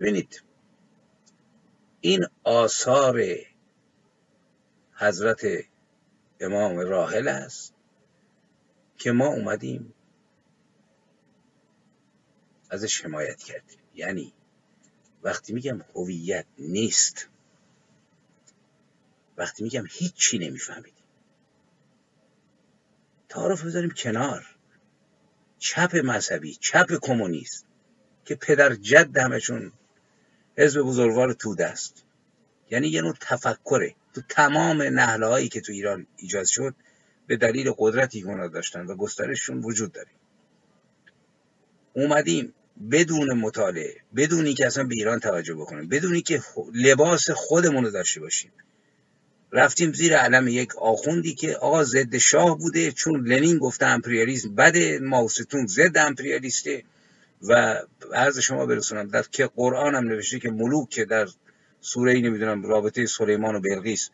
ببینید 0.00 0.42
این 2.00 2.26
آثار 2.44 3.22
حضرت 4.94 5.46
امام 6.40 6.78
راحل 6.78 7.28
است 7.28 7.74
که 8.98 9.12
ما 9.12 9.26
اومدیم 9.26 9.94
ازش 12.70 13.04
حمایت 13.04 13.42
کردیم. 13.42 13.78
یعنی 13.94 14.32
وقتی 15.22 15.52
میگم 15.52 15.80
هویت 15.94 16.46
نیست 16.58 17.28
وقتی 19.36 19.64
میگم 19.64 19.84
هیچی 19.90 20.38
نمیفهمیدیم 20.38 21.04
تعارف 23.28 23.64
بذاریم 23.64 23.90
کنار. 23.90 24.46
چپ 25.58 25.96
مذهبی 25.96 26.54
چپ 26.60 26.98
کمونیست 27.02 27.66
که 28.24 28.34
پدر 28.34 28.74
جد 28.74 29.18
همشون 29.18 29.72
حزب 30.58 30.80
بزرگوار 30.80 31.32
توده 31.32 31.66
است. 31.66 32.04
یعنی 32.70 32.88
یه 32.88 33.02
نوع 33.02 33.14
تفکره. 33.20 33.94
تو 34.14 34.20
تمام 34.28 34.82
نهله 34.82 35.26
هایی 35.26 35.48
که 35.48 35.60
تو 35.60 35.72
ایران 35.72 36.06
ایجاد 36.16 36.44
شد 36.44 36.74
به 37.26 37.36
دلیل 37.36 37.72
قدرتی 37.78 38.22
که 38.22 38.48
داشتن 38.52 38.86
و 38.86 38.94
گسترششون 38.94 39.60
وجود 39.60 39.92
داره. 39.92 40.10
اومدیم 41.92 42.54
بدون 42.90 43.32
مطالعه 43.32 43.96
بدونی 44.16 44.54
که 44.54 44.66
اصلا 44.66 44.84
به 44.84 44.94
ایران 44.94 45.20
توجه 45.20 45.54
بکنیم 45.54 45.88
بدونی 45.88 46.22
که 46.22 46.42
لباس 46.74 47.30
خودمون 47.30 47.84
رو 47.84 47.90
داشته 47.90 48.20
باشیم. 48.20 48.52
رفتیم 49.52 49.92
زیر 49.92 50.16
علم 50.16 50.48
یک 50.48 50.76
آخوندی 50.76 51.34
که 51.34 51.56
آقا 51.56 51.84
ضد 51.84 52.16
شاه 52.18 52.58
بوده 52.58 52.92
چون 52.92 53.26
لنین 53.26 53.58
گفته 53.58 53.86
امپریالیسم 53.86 54.54
بده 54.54 54.98
ماوستون 54.98 55.66
ضد 55.66 55.98
امپریالیسته 55.98 56.84
و 57.48 57.80
عرض 58.14 58.38
شما 58.38 58.66
برسونم 58.66 59.08
در 59.08 59.22
که 59.22 59.46
قرآن 59.46 59.94
هم 59.94 60.04
نوشته 60.04 60.38
که 60.38 60.50
ملوک 60.50 60.88
که 60.88 61.04
در 61.04 61.28
سوره 61.80 62.12
ای 62.12 62.22
نمی‌دونم 62.22 62.66
رابطه 62.66 63.06
سلیمان 63.06 63.54
و 63.54 63.60
بلقیس 63.60 64.10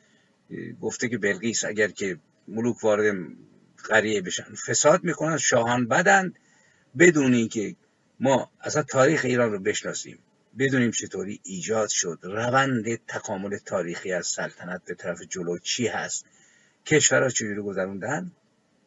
گفته 0.80 1.08
که 1.08 1.18
بلقیس 1.18 1.64
اگر 1.64 1.88
که 1.88 2.18
ملوک 2.48 2.84
وارد 2.84 3.16
قریه 3.84 4.20
بشن 4.20 4.54
فساد 4.66 5.04
می‌کنن 5.04 5.38
شاهان 5.38 5.88
بدن 5.88 6.34
بدون 6.98 7.34
اینکه 7.34 7.76
ما 8.20 8.50
اصلا 8.60 8.82
تاریخ 8.82 9.24
ایران 9.24 9.52
رو 9.52 9.58
بشناسیم. 9.58 10.18
بدونیم 10.58 10.90
چطوری 10.90 11.40
ایجاد 11.42 11.88
شد. 11.88 12.18
روند 12.22 13.06
تکامل 13.06 13.56
تاریخی 13.56 14.12
از 14.12 14.26
سلطنت 14.26 14.82
به 14.84 14.94
طرف 14.94 15.22
جلو 15.22 15.58
چی 15.58 15.86
هست؟ 15.86 16.24
کشورها 16.86 17.28
چجوری 17.28 17.62
گذروندن؟ 17.62 18.32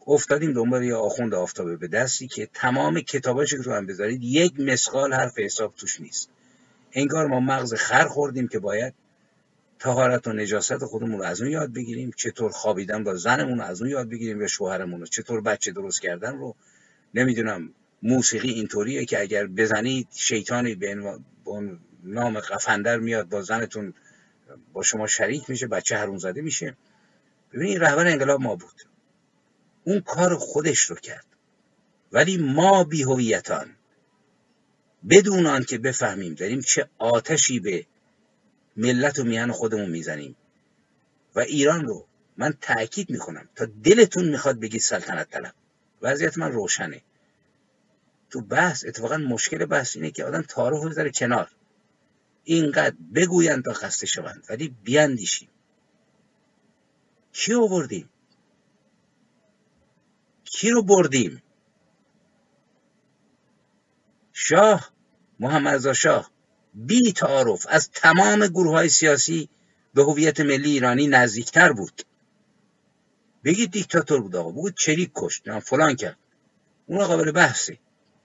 افتادیم 0.07 0.53
دنبال 0.53 0.83
یه 0.83 0.95
آخوند 0.95 1.33
آفتابه 1.33 1.77
به 1.77 1.87
دستی 1.87 2.27
که 2.27 2.49
تمام 2.53 3.01
کتاباشو 3.01 3.57
که 3.57 3.63
تو 3.63 3.73
هم 3.73 3.85
بذارید 3.85 4.23
یک 4.23 4.59
مسقال 4.59 5.13
حرف 5.13 5.39
حساب 5.39 5.75
توش 5.75 6.01
نیست. 6.01 6.29
انگار 6.93 7.27
ما 7.27 7.39
مغز 7.39 7.73
خر 7.73 8.07
خوردیم 8.07 8.47
که 8.47 8.59
باید 8.59 8.93
تهارت 9.79 10.27
و 10.27 10.33
نجاست 10.33 10.77
خودمون 10.77 11.17
رو 11.19 11.23
از 11.23 11.41
اون 11.41 11.51
یاد 11.51 11.73
بگیریم. 11.73 12.11
چطور 12.17 12.51
خوابیدن 12.51 13.03
با 13.03 13.15
زنمون 13.15 13.57
رو 13.57 13.63
از 13.63 13.81
اون 13.81 13.91
یاد 13.91 14.09
بگیریم 14.09 14.41
یا 14.41 14.47
شوهرمون 14.47 14.99
رو؟ 14.99 15.05
چطور 15.05 15.41
بچه 15.41 15.71
درست 15.71 16.01
کردن 16.01 16.37
رو؟ 16.37 16.55
نمی‌دونم. 17.13 17.73
موسیقی 18.03 18.49
اینطوریه 18.49 19.05
که 19.05 19.21
اگر 19.21 19.47
بزنید 19.47 20.07
شیطانی 20.11 20.75
به 20.75 21.19
نام 22.03 22.39
قفندر 22.39 22.97
میاد 22.97 23.29
با 23.29 23.41
زنتون 23.41 23.93
با 24.73 24.83
شما 24.83 25.07
شریک 25.07 25.49
میشه 25.49 25.67
بچه 25.67 25.97
هرون 25.97 26.17
زده 26.17 26.41
میشه. 26.41 26.77
ببینید 27.53 27.83
رهبر 27.83 28.07
انقلاب 28.07 28.41
ما 28.41 28.55
بود. 28.55 28.81
اون 29.83 30.01
کار 30.01 30.35
خودش 30.35 30.79
رو 30.79 30.95
کرد. 30.95 31.25
ولی 32.11 32.37
ما 32.37 32.83
بیهویتان 32.83 33.75
بدون 35.09 35.45
آن 35.45 35.63
که 35.63 35.77
بفهمیم 35.77 36.33
داریم 36.33 36.61
چه 36.61 36.89
آتشی 36.97 37.59
به 37.59 37.85
ملت 38.77 39.19
و 39.19 39.23
میان 39.23 39.51
خودمون 39.51 39.89
می‌زنیم. 39.89 40.35
و 41.35 41.39
ایران 41.39 41.85
رو 41.85 42.07
من 42.37 42.53
تأکید 42.61 43.09
می‌کنم 43.09 43.49
تا 43.55 43.67
دلتون 43.83 44.29
می‌خواد 44.29 44.59
بگید 44.59 44.81
سلطنت 44.81 45.29
طلب. 45.29 45.53
وضعیت 46.01 46.37
من 46.37 46.51
روشنه. 46.51 47.01
تو 48.31 48.41
بحث 48.41 48.85
اتفاقا 48.85 49.17
مشکل 49.17 49.65
بحث 49.65 49.95
اینه 49.95 50.11
که 50.11 50.25
آدم 50.25 50.41
تعارف 50.41 50.85
بذاره 50.85 51.11
کنار. 51.11 51.51
اینقدر 52.43 52.95
بگویند 53.15 53.65
تا 53.65 53.73
خسته 53.73 54.05
شوند 54.05 54.45
ولی 54.49 54.75
بیاندیشیم. 54.83 55.49
کی 57.33 57.53
آوردیم 57.53 58.09
کی 60.51 60.69
رو 60.69 60.83
بردیم؟ 60.83 61.43
شاه 64.33 64.91
محمد 65.39 65.73
رضا 65.73 65.93
شاه. 65.93 66.31
بی 66.73 67.13
تعارف 67.13 67.65
از 67.69 67.89
تمام 67.91 68.47
گروه 68.47 68.73
های 68.73 68.89
سیاسی 68.89 69.49
به 69.93 70.03
هویت 70.03 70.39
ملی 70.39 70.71
ایرانی 70.71 71.07
نزدیکتر 71.07 71.73
بود. 71.73 72.01
بگید 73.43 73.71
دیکتاتور 73.71 74.21
بود 74.21 74.35
آقا 74.35 74.51
بگید 74.51 74.75
چریک 74.75 75.11
کشت 75.15 75.59
فلان 75.59 75.95
کرد. 75.95 76.17
اون 76.85 77.05
قابل 77.05 77.31
بحثه. 77.31 77.77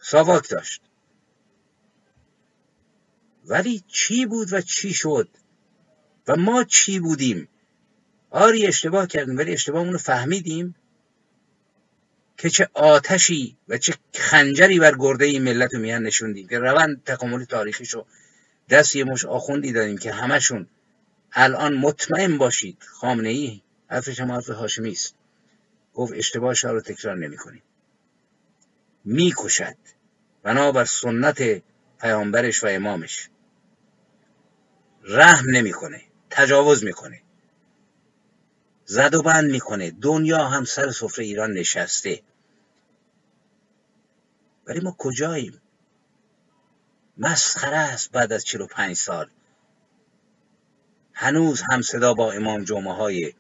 ساواک 0.08 0.48
داشت. 0.48 0.82
ولی 3.46 3.84
چی 3.88 4.26
بود 4.26 4.52
و 4.52 4.60
چی 4.60 4.94
شد؟ 4.94 5.28
و 6.28 6.36
ما 6.36 6.64
چی 6.64 7.00
بودیم؟ 7.00 7.48
آری 8.30 8.66
اشتباه 8.66 9.06
کردیم 9.06 9.36
ولی 9.36 9.52
اشتباهمون 9.52 9.92
رو 9.92 9.98
فهمیدیم 9.98 10.74
که 12.36 12.50
چه 12.50 12.68
آتشی 12.74 13.56
و 13.68 13.78
چه 13.78 13.94
خنجری 14.14 14.78
بر 14.78 14.94
گرده 14.98 15.24
این 15.24 15.42
ملت 15.42 15.74
و 15.74 15.78
میان 15.78 16.02
نشوندیم 16.02 16.48
که 16.48 16.58
روند 16.58 17.04
تکامل 17.04 17.44
تاریخیشو 17.44 18.06
دست 18.70 18.96
یه 18.96 19.04
مش 19.04 19.24
آخوندی 19.24 19.72
دادیم 19.72 19.98
که 19.98 20.12
همشون 20.12 20.66
الان 21.32 21.74
مطمئن 21.74 22.38
باشید 22.38 22.82
خامنه 22.82 23.28
ای 23.28 23.62
حرفش 23.90 24.20
هم 24.20 24.32
حرف 24.32 24.50
هاشمی 24.50 24.90
است. 24.90 25.14
گفت 25.94 26.12
اشتباه 26.16 26.54
رو 26.62 26.80
تکرار 26.80 27.16
نمی 27.16 27.36
کنیم 27.36 27.62
می‌کشد. 29.04 29.95
بنابر 30.46 30.84
سنت 30.84 31.62
پیامبرش 32.00 32.64
و 32.64 32.66
امامش. 32.66 33.28
رحم 35.02 35.50
نمی‌کنه 35.50 36.02
تجاوز 36.30 36.84
می‌کنه. 36.84 37.22
زد 38.84 39.14
و 39.14 39.22
بند 39.22 39.50
می‌کنه 39.50 39.90
دنیا 39.90 40.44
هم 40.44 40.64
سر 40.64 40.90
سفره 40.90 41.24
ایران 41.24 41.52
نشسته. 41.52 42.22
ولی 44.66 44.80
ما 44.80 44.94
کجاییم؟ 44.98 45.60
مسخره 47.18 47.76
است 47.76 48.12
بعد 48.12 48.32
از 48.32 48.44
45 48.44 48.96
سال. 48.96 49.30
هنوز 51.12 51.62
هم 51.70 51.82
صدا 51.82 52.14
با 52.14 52.32
امام 52.32 52.64
جمعه 52.64 52.94
های 52.94 53.34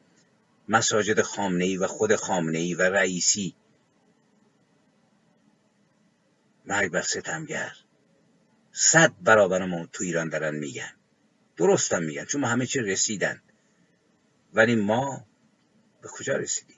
مساجد 0.68 1.20
خامنه 1.20 1.78
و 1.78 1.86
خود 1.86 2.16
خامنه 2.16 2.76
و 2.76 2.82
رئیسی. 2.82 3.54
مرگ 6.66 6.90
بر 6.90 7.02
ستمگر. 7.02 7.72
صد 8.72 9.12
برابر 9.22 9.64
ما 9.64 9.86
تو 9.92 10.04
ایران 10.04 10.28
دارن 10.28 10.54
میگن. 10.54 10.92
درستم 11.56 12.02
میگن 12.02 12.24
چون 12.24 12.40
ما 12.40 12.48
همه 12.48 12.66
چی 12.66 12.80
رسیدن. 12.80 13.42
ولی 14.54 14.74
ما 14.74 15.26
به 16.02 16.08
کجا 16.08 16.36
رسیدیم؟ 16.36 16.76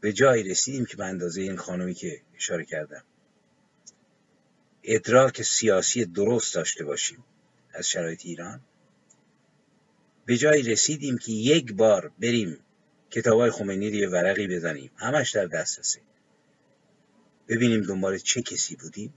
به 0.00 0.12
جایی 0.12 0.42
رسیدیم 0.42 0.84
که 0.84 0.96
به 0.96 1.04
اندازه 1.04 1.42
این 1.42 1.56
خانمی 1.56 1.94
که 1.94 2.20
اشاره 2.36 2.64
کردم. 2.64 3.04
ادراک 4.82 5.42
سیاسی 5.42 6.04
درست 6.04 6.54
داشته 6.54 6.84
باشیم 6.84 7.24
از 7.74 7.88
شرایط 7.88 8.20
ایران. 8.24 8.60
به 10.26 10.36
جایی 10.36 10.62
رسیدیم 10.62 11.18
که 11.18 11.32
یک 11.32 11.72
بار 11.72 12.12
بریم 12.18 12.58
کتابای 13.10 13.50
خمینی 13.50 13.90
رو 13.90 13.96
یه 13.96 14.08
ورقی 14.08 14.46
بزنیم. 14.48 14.90
همش 14.96 15.30
در 15.30 15.46
دسترسه. 15.46 16.00
ببینیم 17.50 17.82
دنبال 17.82 18.18
چه 18.18 18.42
کسی 18.42 18.76
بودیم. 18.76 19.14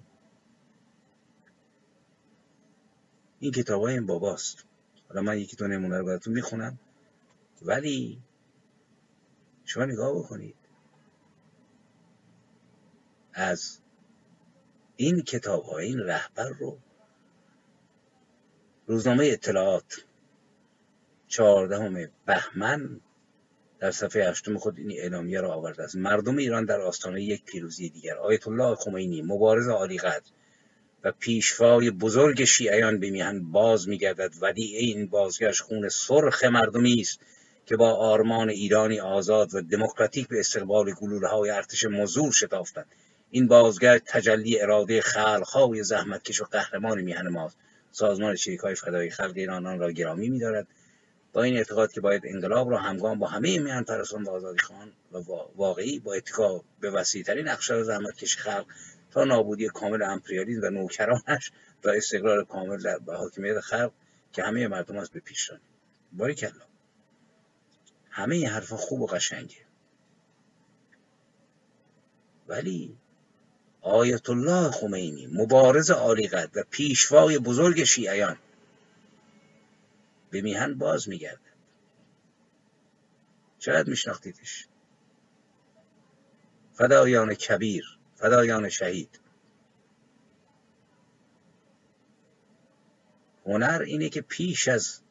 این 3.40 3.52
کتاب 3.52 3.82
های 3.82 3.94
این 3.94 4.06
باباست. 4.06 4.66
حالا 5.10 5.22
من 5.22 5.40
یکی 5.40 5.56
دو 5.56 5.68
نمونه 5.68 5.98
رو 5.98 6.06
براتون 6.06 6.34
می‌خونم. 6.34 6.80
ولی 7.62 8.22
شما 9.66 9.86
نگاه 9.86 10.20
بکنید. 10.20 10.56
از 13.34 13.80
این 14.96 15.22
کتاب 15.22 15.64
ها 15.64 15.78
این 15.78 16.00
رهبر 16.00 16.50
رو 16.50 16.80
روزنامه 18.88 19.26
اطلاعات 19.26 20.06
چهاردهم 21.28 22.08
بهمن 22.26 23.02
در 23.84 23.92
صفحه 23.92 24.30
هشتم 24.30 24.58
خود 24.58 24.78
این 24.78 24.92
اعلامیه 24.92 25.42
را 25.42 25.54
آورده 25.54 25.84
است. 25.84 25.96
مردم 25.96 26.38
ایران 26.38 26.66
در 26.66 26.82
آستانه 26.82 27.24
یک 27.24 27.44
پیروزی 27.46 27.90
دیگر 27.90 28.18
آیت 28.18 28.48
الله 28.48 28.76
خمینی 28.76 29.22
مبارز 29.22 29.68
عالی 29.68 29.98
قدر 29.98 30.32
و 31.04 31.12
پیشوای 31.12 31.92
بزرگ 31.92 32.44
شیعیان 32.44 33.00
به 33.00 33.10
میهن 33.10 33.52
باز 33.52 33.90
میگردد. 33.90 34.32
ولی 34.42 34.64
این 34.64 35.08
بازگشت 35.08 35.62
خون 35.62 35.90
سرخ 35.90 36.44
مردمی 36.44 37.02
است 37.02 37.20
که 37.66 37.78
با 37.78 37.94
آرمان 37.94 38.50
ایرانی 38.50 39.00
آزاد 39.00 39.56
و 39.56 39.62
دموکراتیک 39.62 40.28
به 40.28 40.40
استقبال 40.40 40.94
گلوله 40.94 41.28
های 41.28 41.50
ارتش 41.50 41.86
مزور 41.86 42.32
شتافتند. 42.32 42.88
این 43.32 43.48
بازگشت 43.48 44.04
تجلی 44.06 44.62
اراده 44.62 45.02
خلقهای 45.02 45.84
زحمتکش 45.84 46.42
و 46.42 46.46
قهرمان 46.46 47.02
میهن 47.02 47.28
ماست. 47.28 47.58
سازمان 47.92 48.36
های 48.64 48.76
فدای 48.76 49.10
خلق 49.10 49.34
ایران 49.36 49.66
آن 49.66 49.80
را 49.80 49.92
گرامی 49.92 50.30
میدارد. 50.30 50.68
با 51.34 51.44
این 51.44 51.58
اعتقاد 51.58 51.92
که 51.92 52.02
باید 52.02 52.22
انقلاب 52.26 52.72
را 52.72 52.78
همگام 52.78 53.20
با 53.20 53.28
همه 53.28 53.60
میهن 53.60 53.84
پرستان 53.84 54.24
و 54.24 54.30
آزادی 54.30 54.60
خان 54.60 54.92
و 55.12 55.18
واقعی 55.56 56.00
با 56.00 56.14
اتکا 56.14 56.64
به 56.80 56.92
وسیعترین 56.92 57.48
اقشار 57.48 57.84
زحمتکش 57.84 58.38
خلق 58.38 58.66
تا 59.12 59.24
نابودی 59.24 59.68
کامل 59.68 60.02
امپریالیزم 60.04 60.68
و 60.68 60.70
نوکرانش 60.70 61.52
و 61.84 61.90
استقرار 61.90 62.44
کامل 62.44 62.78
در 62.78 63.00
حاکمیت 63.08 63.60
خلق 63.60 63.92
که 64.34 64.44
همه 64.44 64.68
مردم 64.68 64.98
است 64.98 65.14
به 65.14 65.20
پیش 65.20 65.50
رانیم 65.50 65.68
باریکلا 66.14 66.66
همه 68.10 68.36
این 68.36 68.48
حرفا 68.48 68.78
خوب 68.78 69.02
و 69.02 69.06
قشنگه. 69.06 69.58
ولی 72.48 72.98
آیت 73.82 74.30
الله 74.30 74.72
خمینی 74.72 75.28
مبارز 75.28 75.92
عالیقدر 75.92 76.50
و 76.56 76.64
پیشوای 76.70 77.40
بزرگ 77.40 77.84
شیعیان 77.84 78.38
به 80.34 80.42
میهن 80.42 80.74
باز 80.74 81.10
میگردد. 81.10 81.54
چقدر 83.60 83.90
میشناختیدش 83.90 84.68
فدایان 86.74 87.34
کبیر 87.34 87.86
فدایان 88.16 88.70
شهید. 88.70 89.20
هنر 93.46 93.84
اینه 93.86 94.10
که 94.10 94.22
پیش 94.22 94.68
از 94.68 95.02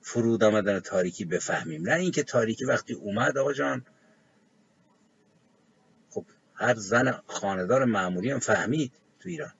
فرود 0.00 0.44
آمدن 0.44 0.80
تاریکی 0.80 1.24
بفهمیم. 1.24 1.88
نه 1.88 1.94
اینکه 1.94 2.22
تاریکی 2.22 2.64
وقتی 2.64 2.94
اومد 2.94 3.38
آقا 3.38 3.52
جان 3.52 3.86
خب 6.10 6.24
هر 6.54 6.74
زن 6.74 7.20
خاندار 7.26 7.84
معمولی 7.84 8.30
هم 8.30 8.38
فهمید 8.38 8.92
تو 9.20 9.28
ایران. 9.28 9.52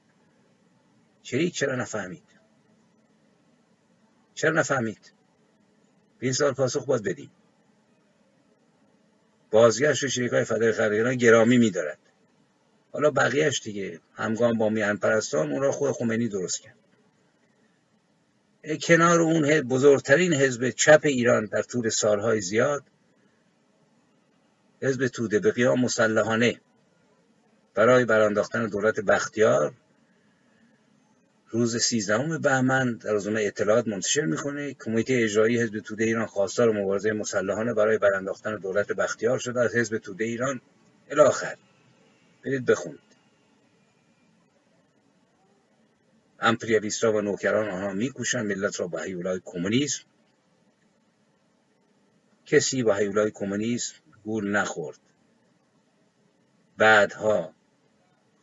چریک 1.22 1.54
چرا 1.54 1.76
نفهمید؟ 1.76 2.23
چرا 4.34 4.50
نفهمید؟ 4.50 5.12
به 6.18 6.26
این 6.26 6.32
سال 6.32 6.52
پاسخ 6.52 6.86
باید 6.86 7.02
بدیم 7.02 7.30
بازگشت 9.50 10.06
شریک 10.06 10.32
های 10.32 10.44
فدای 10.44 10.72
خلق 10.72 11.10
گرامی 11.10 11.58
میدارد. 11.58 11.98
حالا 12.92 13.10
بقیهش 13.10 13.62
دیگه 13.62 14.00
همگام 14.14 14.58
با 14.58 14.68
میان 14.68 14.96
پرستان 14.96 15.52
اون 15.52 15.62
را 15.62 15.72
خود 15.72 15.92
خمینی 15.92 16.28
درست 16.28 16.60
کرد. 16.60 16.74
کنار 18.82 19.20
اون 19.20 19.60
بزرگترین 19.60 20.34
حزب 20.34 20.70
چپ 20.70 21.00
ایران 21.04 21.44
در 21.44 21.62
طول 21.62 21.88
سالهای 21.88 22.40
زیاد 22.40 22.82
حزب 24.82 25.08
توده 25.08 25.38
به 25.38 25.50
قیام 25.52 25.80
مسلحانه 25.80 26.60
برای 27.74 28.04
برانداختن 28.04 28.66
دولت 28.66 29.00
بختیار 29.00 29.74
روز 31.54 31.76
13 31.76 32.38
بهمن 32.38 32.92
در 32.92 33.12
روزنامه 33.12 33.42
اطلاعات 33.42 33.88
منتشر 33.88 34.24
می‌کنه. 34.24 34.74
کمیته 34.74 35.14
اجرایی 35.14 35.60
حزب 35.60 35.78
توده 35.78 36.04
ایران 36.04 36.26
خواستار 36.26 36.72
مبارزه 36.72 37.12
مسلحانه 37.12 37.74
برای 37.74 37.98
برانداختن 37.98 38.56
دولت 38.56 38.92
بختیار 38.92 39.38
شده 39.38 39.60
از 39.60 39.74
حزب 39.74 39.98
توده 39.98 40.24
ایران. 40.24 40.60
الاخر 41.10 41.56
برید 42.44 42.64
بخونید. 42.64 43.00
امپریالیست 46.40 47.04
و 47.04 47.20
نوکران 47.20 47.68
آنها 47.68 47.92
میکوشند 47.92 48.46
ملت 48.46 48.80
را 48.80 48.86
به 48.86 49.02
هیولای 49.02 49.40
کمونیسم. 49.44 50.04
کسی 52.46 52.82
با 52.82 52.94
هیولای 52.94 53.30
کمونیسم 53.30 53.94
گول 54.24 54.50
نخورد. 54.50 54.98
بعدها 56.76 57.53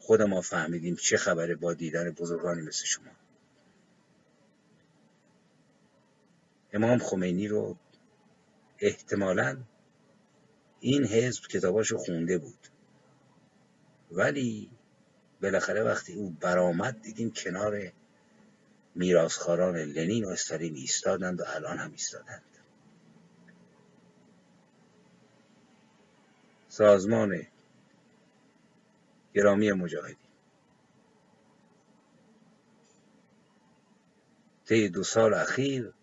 خود 0.01 0.21
ما 0.21 0.41
فهمیدیم 0.41 0.95
چه 0.95 1.17
خبره 1.17 1.55
با 1.55 1.73
دیدن 1.73 2.09
بزرگانی 2.09 2.61
مثل 2.61 2.85
شما. 2.85 3.11
امام 6.73 6.97
خمینی 6.97 7.47
رو 7.47 7.77
احتمالا 8.79 9.57
این 10.79 11.05
حزب 11.05 11.43
کتاباشو 11.47 11.97
خونده 11.97 12.37
بود. 12.37 12.67
ولی 14.11 14.69
بالاخره 15.41 15.83
وقتی 15.83 16.13
او 16.13 16.29
برآمد 16.29 17.01
دیدیم 17.01 17.31
کنار 17.31 17.91
میراسخاران 18.95 19.75
لنین 19.75 20.25
و 20.25 20.29
استالین 20.29 20.75
ایستادند 20.75 21.41
و 21.41 21.43
الان 21.47 21.77
هم 21.77 21.91
ایستادند. 21.91 22.43
سازمان 26.69 27.47
گرامی 29.34 29.71
مجاهدی 29.71 30.17
طی 34.65 34.89
دو 34.89 35.03
سال 35.03 35.34
اخیر 35.34 35.93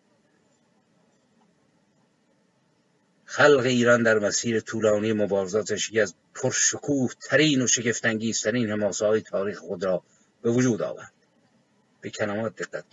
خلق 3.25 3.65
ایران 3.67 4.03
در 4.03 4.19
مسیر 4.19 4.61
طولانی 4.61 5.13
مبارزاتش 5.13 5.89
یکی 5.89 6.01
از 6.01 6.15
پرشکوه 6.35 7.11
ترین 7.29 7.63
و 7.63 7.67
شگفتانگیز 7.67 8.43
ترین 8.43 8.71
حماسه 8.71 9.07
های 9.07 9.21
تاریخ 9.21 9.59
خود 9.59 9.85
را 9.85 10.03
به 10.43 10.51
وجود 10.51 10.83
آورد. 10.83 11.13
به 12.01 12.11
کلمات 12.11 12.57
دقت 12.57 12.85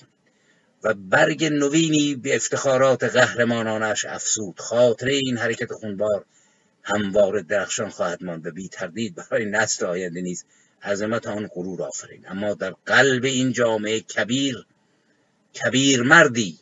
و 0.83 0.93
برگ 0.93 1.45
نوینی 1.45 2.15
به 2.15 2.35
افتخارات 2.35 3.03
قهرمانانش 3.03 4.05
افسود 4.05 4.59
خاطره 4.59 5.13
این 5.13 5.37
حرکت 5.37 5.73
خونبار 5.73 6.25
هموار 6.85 7.39
درخشان 7.39 7.89
خواهد 7.89 8.23
ماند 8.23 8.47
و 8.47 8.51
بی 8.51 8.69
تردید 8.69 9.15
برای 9.15 9.45
نسل 9.45 9.85
آینده 9.85 10.21
نیز 10.21 10.45
عظمت 10.83 11.27
آن 11.27 11.47
غرور 11.47 11.83
آفرین. 11.83 12.27
اما 12.27 12.53
در 12.53 12.75
قلب 12.85 13.25
این 13.25 13.51
جامعه 13.51 13.99
کبیر 13.99 14.65
کبیر 15.63 16.01
مردی 16.03 16.59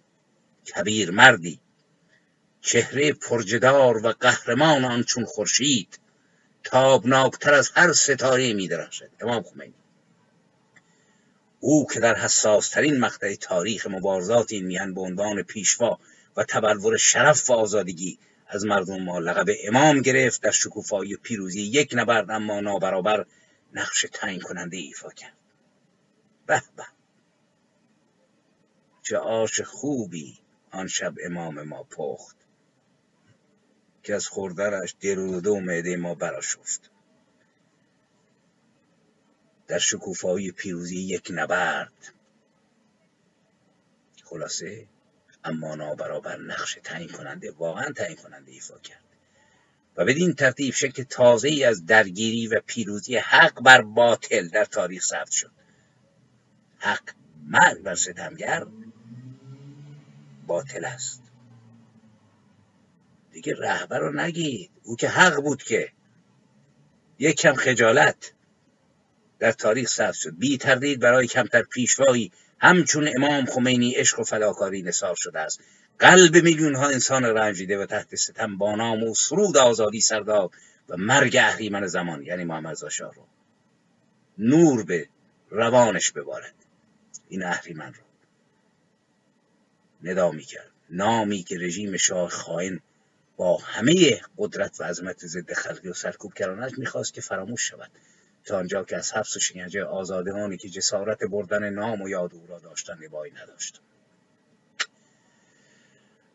کبیر 0.76 1.12
مردی. 1.12 1.60
چهره 2.62 3.14
پرجدار 3.14 4.06
و 4.06 4.12
قهرمان 4.12 4.86
آن 4.86 5.04
چون 5.04 5.26
خورشید 5.26 6.00
تابناکتر 6.64 7.54
از 7.54 7.72
هر 7.76 7.94
ستاره 7.94 8.54
می 8.54 8.68
درخشد. 8.68 9.10
امام 9.22 9.44
خمینی. 9.44 9.74
او 11.60 11.88
که 11.88 12.00
در 12.00 12.16
حساسترین 12.16 13.00
مقطع 13.00 13.36
تاریخ 13.36 13.88
مبارزات 13.88 14.52
این 14.52 14.66
میهن 14.66 14.94
به 14.94 15.02
عنوان 15.02 15.44
پیشوا 15.44 16.00
و 16.38 16.44
تبلور 16.44 16.98
شرف 16.98 17.50
و 17.50 17.54
آزادگی 17.54 18.20
از 18.48 18.66
مردم 18.66 19.04
ما 19.04 19.20
لقب 19.20 19.46
امام 19.64 20.02
گرفت 20.02 20.42
در 20.42 20.52
شکوفایی 20.52 21.14
و 21.14 21.18
پیروزی 21.18 21.62
یک 21.62 21.94
نبرد 21.98 22.32
اما 22.32 22.60
نابرابر 22.60 23.26
نقش 23.74 24.06
تعیین 24.14 24.42
کننده 24.42 24.78
ایفا 24.78 25.10
کرد. 25.10 25.38
به 26.46 26.64
به. 26.78 26.84
چه 29.02 29.18
آش 29.18 29.62
خوبی 29.62 30.40
آن 30.72 30.88
شب 30.88 31.14
امام 31.26 31.62
ما 31.62 31.84
پخت 31.84 32.36
که 34.04 34.16
از 34.16 34.28
خوردنش 34.28 34.96
دل 35.00 35.18
و 35.18 35.60
معده 35.60 35.96
ما 35.96 36.16
براشفت 36.16 36.90
در 39.68 39.78
شکوفایی 39.78 40.52
پیروزی 40.52 41.00
یک 41.00 41.28
نبرد. 41.34 42.14
خلاصه؟ 44.24 44.88
اما 45.46 45.76
نابرابر 45.76 46.38
نقش 46.38 46.78
تعیین 46.84 47.10
کننده 47.10 47.52
واقعا 47.52 47.92
تعیین 47.92 48.16
کننده 48.16 48.52
ایفا 48.52 48.78
کرد. 48.80 49.04
و 49.98 50.06
بدین 50.06 50.34
ترتیب 50.34 50.74
شکل 50.74 51.04
تازه 51.04 51.48
ای 51.48 51.64
از 51.64 51.86
درگیری 51.86 52.48
و 52.48 52.62
پیروزی 52.66 53.18
حق 53.18 53.64
بر 53.64 53.82
باطل 53.82 54.48
در 54.48 54.66
تاریخ 54.66 55.04
ثبت 55.04 55.32
شد. 55.32 55.52
حق 56.78 57.10
مرگ 57.48 57.82
بر 57.82 57.96
ستمگر 57.96 58.68
باطل 60.48 60.86
است. 60.86 61.24
دیگه 63.32 63.54
رهبر 63.60 64.00
رو 64.00 64.14
نگید. 64.22 64.72
او 64.84 64.96
که 64.96 65.10
حق 65.10 65.42
بود 65.42 65.64
که 65.64 65.92
یک 67.20 67.36
کم 67.36 67.54
خجالت 67.54 68.34
در 69.40 69.52
تاریخ 69.52 69.90
ثبت 69.90 70.14
شد. 70.14 70.38
بی 70.38 70.58
تردید 70.58 71.00
برای 71.00 71.28
کمتر 71.28 71.62
پیشوایی 71.62 72.32
همچون 72.64 73.10
امام 73.16 73.46
خمینی 73.46 73.92
عشق 73.92 74.20
و 74.20 74.24
فداکاری 74.24 74.82
نثار 74.82 75.16
شده 75.16 75.40
است. 75.40 75.60
قلب 76.00 76.36
میلیون 76.36 76.76
ها 76.76 76.88
انسان 76.88 77.26
رنجیده 77.26 77.78
و 77.78 77.86
تحت 77.86 78.16
ستم 78.16 78.58
با 78.58 78.76
نام 78.76 79.04
و 79.04 79.16
سرود 79.16 79.58
آزادی 79.58 80.02
سرداب 80.02 80.52
و 80.90 80.98
مرگ 80.98 81.36
اهریمن 81.36 81.88
زمان 81.88 82.24
یعنی 82.24 82.44
محمد 82.44 82.90
شاه 82.90 83.14
رو. 83.14 83.28
نور 84.38 84.84
به 84.84 85.10
روانش 85.50 86.12
ببارد. 86.12 86.54
این 87.30 87.44
اهریمن 87.44 87.94
رو. 87.94 88.04
ندا 90.04 90.32
کرد 90.38 90.72
نامی 90.90 91.44
که 91.44 91.58
رژیم 91.58 91.98
شاه 91.98 92.30
خائن 92.30 92.80
با 93.38 93.58
همه 93.58 94.22
قدرت 94.38 94.82
و 94.82 94.84
عظمت 94.84 95.26
ضد 95.26 95.54
خلقی 95.54 95.90
و 95.90 95.94
سرکوب 95.94 96.34
کردنش 96.34 96.72
می‌خواست 96.78 97.14
که 97.14 97.22
فراموش 97.22 97.62
شود. 97.70 97.92
تا 98.46 98.58
آنجا 98.58 98.84
که 98.84 98.98
از 98.98 99.14
حبس 99.14 99.36
و 99.36 99.40
شکنجه 99.40 99.84
آزادگانی 99.84 100.58
که 100.58 100.70
جسارت 100.70 101.24
بردن 101.24 101.70
نام 101.70 102.02
و 102.02 102.10
یاد 102.10 102.34
او 102.34 102.48
را 102.48 102.60
داشتن 102.60 103.04
نبایی 103.04 103.34
نداشت. 103.34 103.82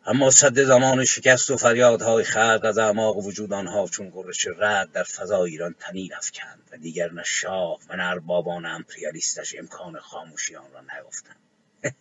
اما 0.07 0.31
صد 0.31 0.63
زمان 0.63 1.05
شکست 1.05 1.51
و 1.51 1.57
فریادهای 1.57 2.25
خلق 2.25 2.61
از 2.65 2.79
اعماق 2.79 3.17
وجود 3.17 3.53
آنها 3.53 3.87
چون 3.87 4.11
قرش 4.11 4.47
رد 4.47 4.93
در 4.93 5.03
فضای 5.03 5.51
ایران 5.51 5.75
تنین 5.79 6.15
افکند 6.15 6.63
و 6.73 6.77
دیگر 6.77 7.13
نه 7.13 7.23
شاه 7.23 7.79
و 7.89 7.97
نه 7.97 8.05
اربابان 8.05 8.67
امپریالیستش 8.67 9.55
امکان 9.59 9.99
خاموشی 9.99 10.57
آن 10.57 10.73
را 10.73 10.81
نیافتند. 10.81 11.37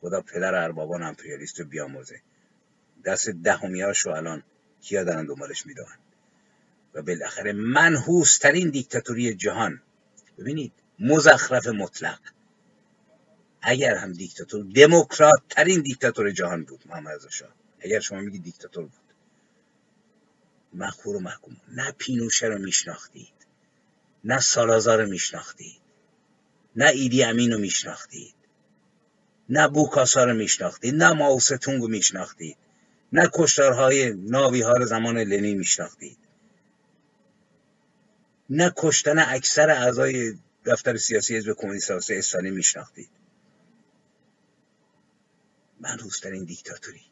خدا 0.00 0.20
پدر 0.20 0.54
اربابان 0.54 1.02
امپریالیست 1.02 1.60
رو 1.60 1.66
بیاموزه 1.66 2.20
دست 3.04 3.30
دهمیاش 3.30 3.98
رو 3.98 4.12
الان 4.12 4.42
کیا 4.82 5.04
دارن 5.04 5.26
دنبالش 5.26 5.66
می‌دونن؟ 5.66 5.98
و 6.94 7.02
بالاخره 7.02 7.52
منحوسترین 7.52 8.70
دیکتاتوری 8.70 9.34
جهان. 9.34 9.82
ببینید 10.38 10.72
مزخرف 10.98 11.66
مطلق. 11.66 12.20
اگر 13.62 13.94
هم 13.96 14.12
دیکتاتور 14.12 14.64
دموکرات 14.74 15.42
ترین 15.48 15.80
دیکتاتور 15.80 16.30
جهان 16.30 16.64
بود 16.64 16.84
محمد 16.86 17.14
رضا 17.14 17.30
شاه. 17.30 17.54
اگر 17.80 18.00
شما 18.00 18.20
میگید 18.20 18.42
دیکتاتور 18.42 18.82
بود. 18.82 18.92
مخور 20.74 21.16
و 21.16 21.20
محکوم. 21.20 21.56
نه 21.68 21.92
پینوشه 21.98 22.46
رو 22.46 22.58
میشناختید. 22.58 23.32
نه 24.24 24.40
سالازار 24.40 25.02
رو 25.02 25.10
میشناختید. 25.10 25.80
نه 26.76 26.86
ایدی 26.86 27.22
امین 27.22 27.52
رو 27.52 27.58
میشناختید. 27.58 28.34
نه 29.48 29.68
بوکاسا 29.68 30.24
رو 30.24 30.34
میشناختید. 30.34 30.94
نه 30.94 31.12
ماوستونگ 31.12 31.82
رو 31.82 31.88
میشناختید. 31.88 32.56
نه 33.12 33.30
کشتارهای 33.34 34.14
ناوی 34.14 34.62
ها 34.62 34.72
رو 34.72 34.86
زمان 34.86 35.18
لنین 35.18 35.58
میشناختید. 35.58 36.18
نه 38.50 38.72
کشتن 38.76 39.18
اکثر 39.18 39.70
اعضای 39.70 40.38
دفتر 40.64 40.96
سیاسی 40.96 41.36
حزب 41.36 41.52
کمونیست 41.52 41.90
استانی 42.10 42.50
میشناختید. 42.50 43.10
من 45.80 45.98
این 46.24 46.44
دیکتاتوری. 46.44 47.02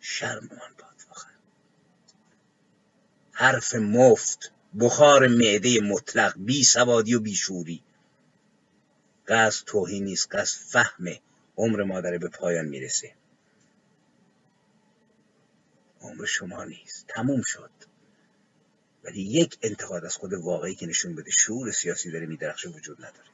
شرم 0.00 0.42
من 0.42 0.74
باد 0.78 1.04
واقعا 1.08 1.30
حرف 3.32 3.74
مفت 3.74 4.52
بخار 4.78 5.28
معده 5.28 5.80
مطلق 5.80 6.34
بی 6.36 6.64
سوادی 6.64 7.14
و 7.14 7.20
بی 7.20 7.34
شوری 7.34 7.82
قصد 9.28 9.64
توهین 9.64 10.04
نیست 10.04 10.34
قصد 10.34 10.58
فهم 10.58 11.04
عمر 11.56 11.82
مادره 11.82 12.18
به 12.18 12.28
پایان 12.28 12.66
می‌رسه. 12.66 13.14
عمر 16.00 16.24
شما 16.24 16.64
نیست. 16.64 17.06
تموم 17.08 17.42
شد. 17.42 17.89
ولی 19.04 19.22
یک 19.22 19.58
انتقاد 19.62 20.04
از 20.04 20.16
خود 20.16 20.32
واقعی 20.32 20.74
که 20.74 20.86
نشون 20.86 21.14
بده 21.14 21.30
شعور 21.30 21.70
سیاسی 21.70 22.10
داره 22.10 22.26
میدرخشه 22.26 22.68
وجود 22.68 22.98
نداره. 22.98 23.28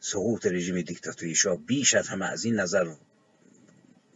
سقوط 0.00 0.46
رژیم 0.46 0.80
دیکتاتوری 0.82 1.34
شاه 1.34 1.56
بیش 1.56 1.94
از 1.94 2.08
همه 2.08 2.26
از 2.26 2.44
این 2.44 2.60
نظر 2.60 2.94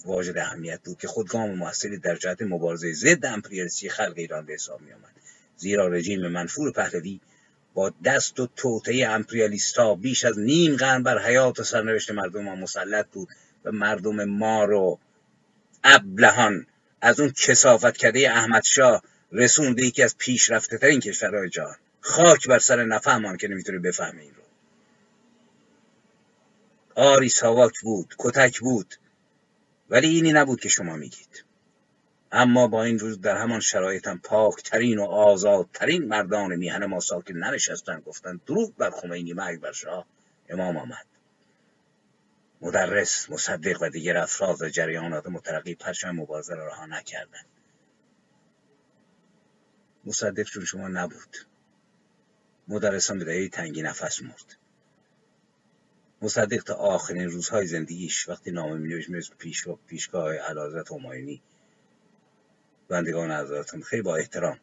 واجد 0.04 0.38
اهمیت 0.38 0.80
بود 0.84 0.98
که 0.98 1.08
خود 1.08 1.28
گام 1.28 1.54
موثری 1.54 1.98
در 1.98 2.16
جهت 2.16 2.42
مبارزه 2.42 2.92
ضد 2.92 3.26
امپریالیستی 3.26 3.88
خلق 3.88 4.14
ایران 4.16 4.46
به 4.46 4.52
حساب 4.52 4.80
می 4.80 4.92
آمد 4.92 5.12
زیرا 5.56 5.88
رژیم 5.88 6.28
منفور 6.28 6.72
پهلوی 6.72 7.20
با 7.74 7.92
دست 8.04 8.40
و 8.40 8.48
توطعه 8.56 9.06
امپریالیستا 9.08 9.94
بیش 9.94 10.24
از 10.24 10.38
نیم 10.38 10.76
قرن 10.76 11.02
بر 11.02 11.18
حیات 11.18 11.60
و 11.60 11.64
سرنوشت 11.64 12.10
مردم 12.10 12.42
ما 12.42 12.54
مسلط 12.54 13.06
بود 13.12 13.28
و 13.64 13.72
مردم 13.72 14.24
ما 14.24 14.64
رو 14.64 14.98
ابلهان 15.84 16.66
از 17.00 17.20
اون 17.20 17.30
کسافت 17.30 17.96
کده 17.96 18.30
احمد 18.30 18.64
شاه 18.64 19.02
رسونده 19.32 19.82
یکی 19.82 20.02
از 20.02 20.16
پیشرفته 20.18 20.78
ترین 20.78 21.00
کشورهای 21.00 21.48
جهان. 21.48 21.76
خاک 22.00 22.48
بر 22.48 22.58
سر 22.58 22.84
نفهمان 22.84 23.36
که 23.36 23.48
نمی‌تونه 23.48 23.78
بفهمه 23.78 24.22
این 24.22 24.34
رو. 24.34 24.42
آری 26.94 27.28
ساواک 27.28 27.80
بود 27.80 28.14
کتک 28.18 28.60
بود 28.60 28.94
ولی 29.90 30.08
اینی 30.08 30.32
نبود 30.32 30.60
که 30.60 30.68
شما 30.68 30.96
میگید. 30.96 31.44
اما 32.32 32.68
با 32.68 32.84
این 32.84 32.98
روز 32.98 33.20
در 33.20 33.36
همان 33.36 33.60
شرایطم 33.60 34.20
پاکترین 34.24 34.98
و 34.98 35.04
آزادترین 35.04 36.08
مردان 36.08 36.56
میهن 36.56 36.84
ما 36.84 37.00
ساکن 37.00 37.34
ننشستن 37.34 38.00
گفتن 38.00 38.40
درود 38.46 38.76
بر 38.76 38.90
خمینی 38.90 39.32
مرگ 39.32 39.60
بر 39.60 39.72
شاه 39.72 40.06
امام 40.48 40.76
آمد. 40.76 41.06
مدرس 42.60 43.30
مصدق 43.30 43.82
و 43.82 43.88
دیگر 43.88 44.16
افراد 44.16 44.62
و 44.62 44.68
جریانات 44.68 45.26
مترقی 45.26 45.74
پرچم 45.74 46.10
مبارزه 46.10 46.54
را 46.54 46.66
رها 46.66 46.86
نکردند. 46.86 47.46
مصدق 50.04 50.42
چون 50.42 50.64
شما 50.64 50.88
نبود. 50.88 51.36
مدرسان 52.68 53.18
به 53.18 53.24
دلیل 53.24 53.48
تنگی 53.48 53.82
نفس 53.82 54.22
مرد. 54.22 54.56
مصدق 56.22 56.62
تا 56.62 56.74
آخرین 56.74 57.30
روزهای 57.30 57.66
زندگیش 57.66 58.28
وقتی 58.28 58.50
نامه 58.50 58.74
می 58.74 59.04
نوشت 59.08 59.34
پیشگاه 59.38 59.78
پیشگاه 59.86 60.34
علازت 60.34 60.92
هماینی 60.92 61.42
بندگان 62.88 63.32
حضرتون 63.32 63.82
خیلی 63.82 64.02
با 64.02 64.16
احترام 64.16 64.60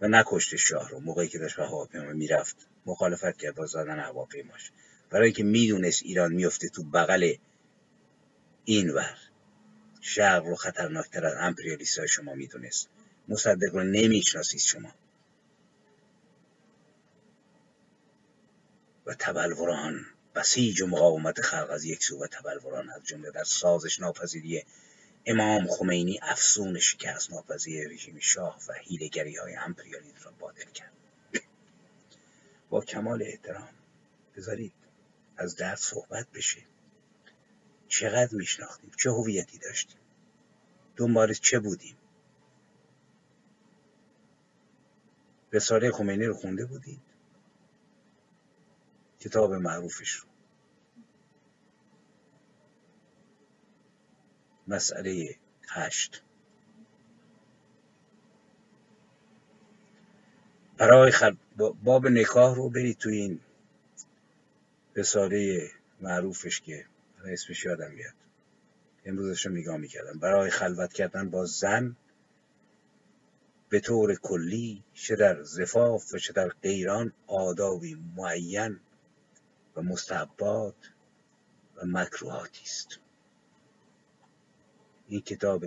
و 0.00 0.08
نکشت 0.08 0.56
شاه 0.56 0.90
رو 0.90 1.00
موقعی 1.00 1.28
که 1.28 1.38
داشت 1.38 1.56
به 1.56 1.66
هواپیما 1.66 2.12
می‌رفت 2.12 2.68
مخالفت 2.86 3.36
کرد 3.36 3.54
با 3.54 3.66
زدن 3.66 3.98
هواپیماش. 4.00 4.72
برای 5.10 5.24
اینکه 5.24 5.44
می‌دونست 5.44 6.02
ایران 6.02 6.32
میفته 6.32 6.68
تو 6.68 6.82
بغل 6.82 7.34
اینور 8.64 9.18
شرق 10.00 10.44
رو 10.44 10.54
خطرناکتر 10.54 11.26
از 11.26 11.34
امپریالیست 11.38 11.98
های 11.98 12.08
شما 12.08 12.34
می‌دونست. 12.34 12.88
مصدق 13.28 13.74
رو 13.74 13.82
نمی‌شناسید 13.82 14.60
شما. 14.60 14.94
و 19.06 19.14
تبلوران 19.14 20.06
بسیج 20.34 20.82
و 20.82 20.86
مقاومت 20.86 21.40
خلق 21.40 21.70
از 21.70 21.84
یک 21.84 22.04
سو 22.04 22.24
و 22.24 22.26
تبلوران 22.26 22.90
از 22.90 23.04
جمله 23.04 23.30
در 23.30 23.44
سازش 23.44 24.00
ناپذیری 24.00 24.62
امام 25.26 25.66
خمینی 25.66 26.18
افسون 26.22 26.78
شکست 26.78 27.32
ناپذیر 27.32 27.88
رژیم 27.88 28.18
شاه 28.18 28.60
و 28.68 28.72
هیلگری 28.72 29.36
های 29.36 29.54
امپریالیسم 29.56 30.24
را 30.24 30.32
بادل 30.38 30.70
کرد. 30.74 30.92
با 32.70 32.80
کمال 32.80 33.22
احترام 33.22 33.68
بذارید 34.36 34.72
از 35.36 35.56
درد 35.56 35.76
صحبت 35.76 36.26
بشه. 36.34 36.62
چقدر 37.88 38.34
میشناختیم 38.34 38.90
چه 38.98 39.10
هویتی 39.10 39.58
داشتیم؟ 39.58 40.00
دنبال 40.96 41.32
چه 41.32 41.58
بودیم؟ 41.58 41.96
رساله 45.52 45.92
خمینی 45.92 46.24
رو 46.26 46.34
خونده 46.34 46.66
بودید؟ 46.66 47.00
کتاب 49.20 49.52
معروفش 49.52 50.10
رو. 50.10 50.28
مسئله 54.68 55.36
هشت. 55.68 56.22
برای 60.76 61.10
خل... 61.10 61.36
باب 61.84 62.06
نکاح 62.06 62.54
رو 62.54 62.68
برید 62.68 62.98
تو 62.98 63.08
این 63.08 63.40
رساله 64.96 65.70
معروفش 66.00 66.60
که 66.60 66.86
اسمش 67.24 67.64
یادم 67.64 67.90
میاد. 67.90 68.14
امروزش 69.04 69.46
رو 69.46 69.52
نگاه 69.52 69.76
می‌کردم. 69.76 70.18
برای 70.18 70.50
خلوت 70.50 70.92
کردن 70.92 71.30
با 71.30 71.44
زن 71.44 71.96
به 73.68 73.80
طور 73.80 74.14
کلی 74.14 74.84
چه 74.92 75.16
در 75.16 75.42
زفاف 75.42 76.14
و 76.14 76.18
چه 76.18 76.32
در 76.32 76.48
غیران 76.48 77.12
آدابی 77.26 77.94
معین 78.16 78.80
و 79.76 79.82
مستحبات 79.82 80.90
و 81.76 81.80
مکروهاتی 81.86 82.62
است. 82.62 83.00
این 85.08 85.20
کتاب 85.20 85.64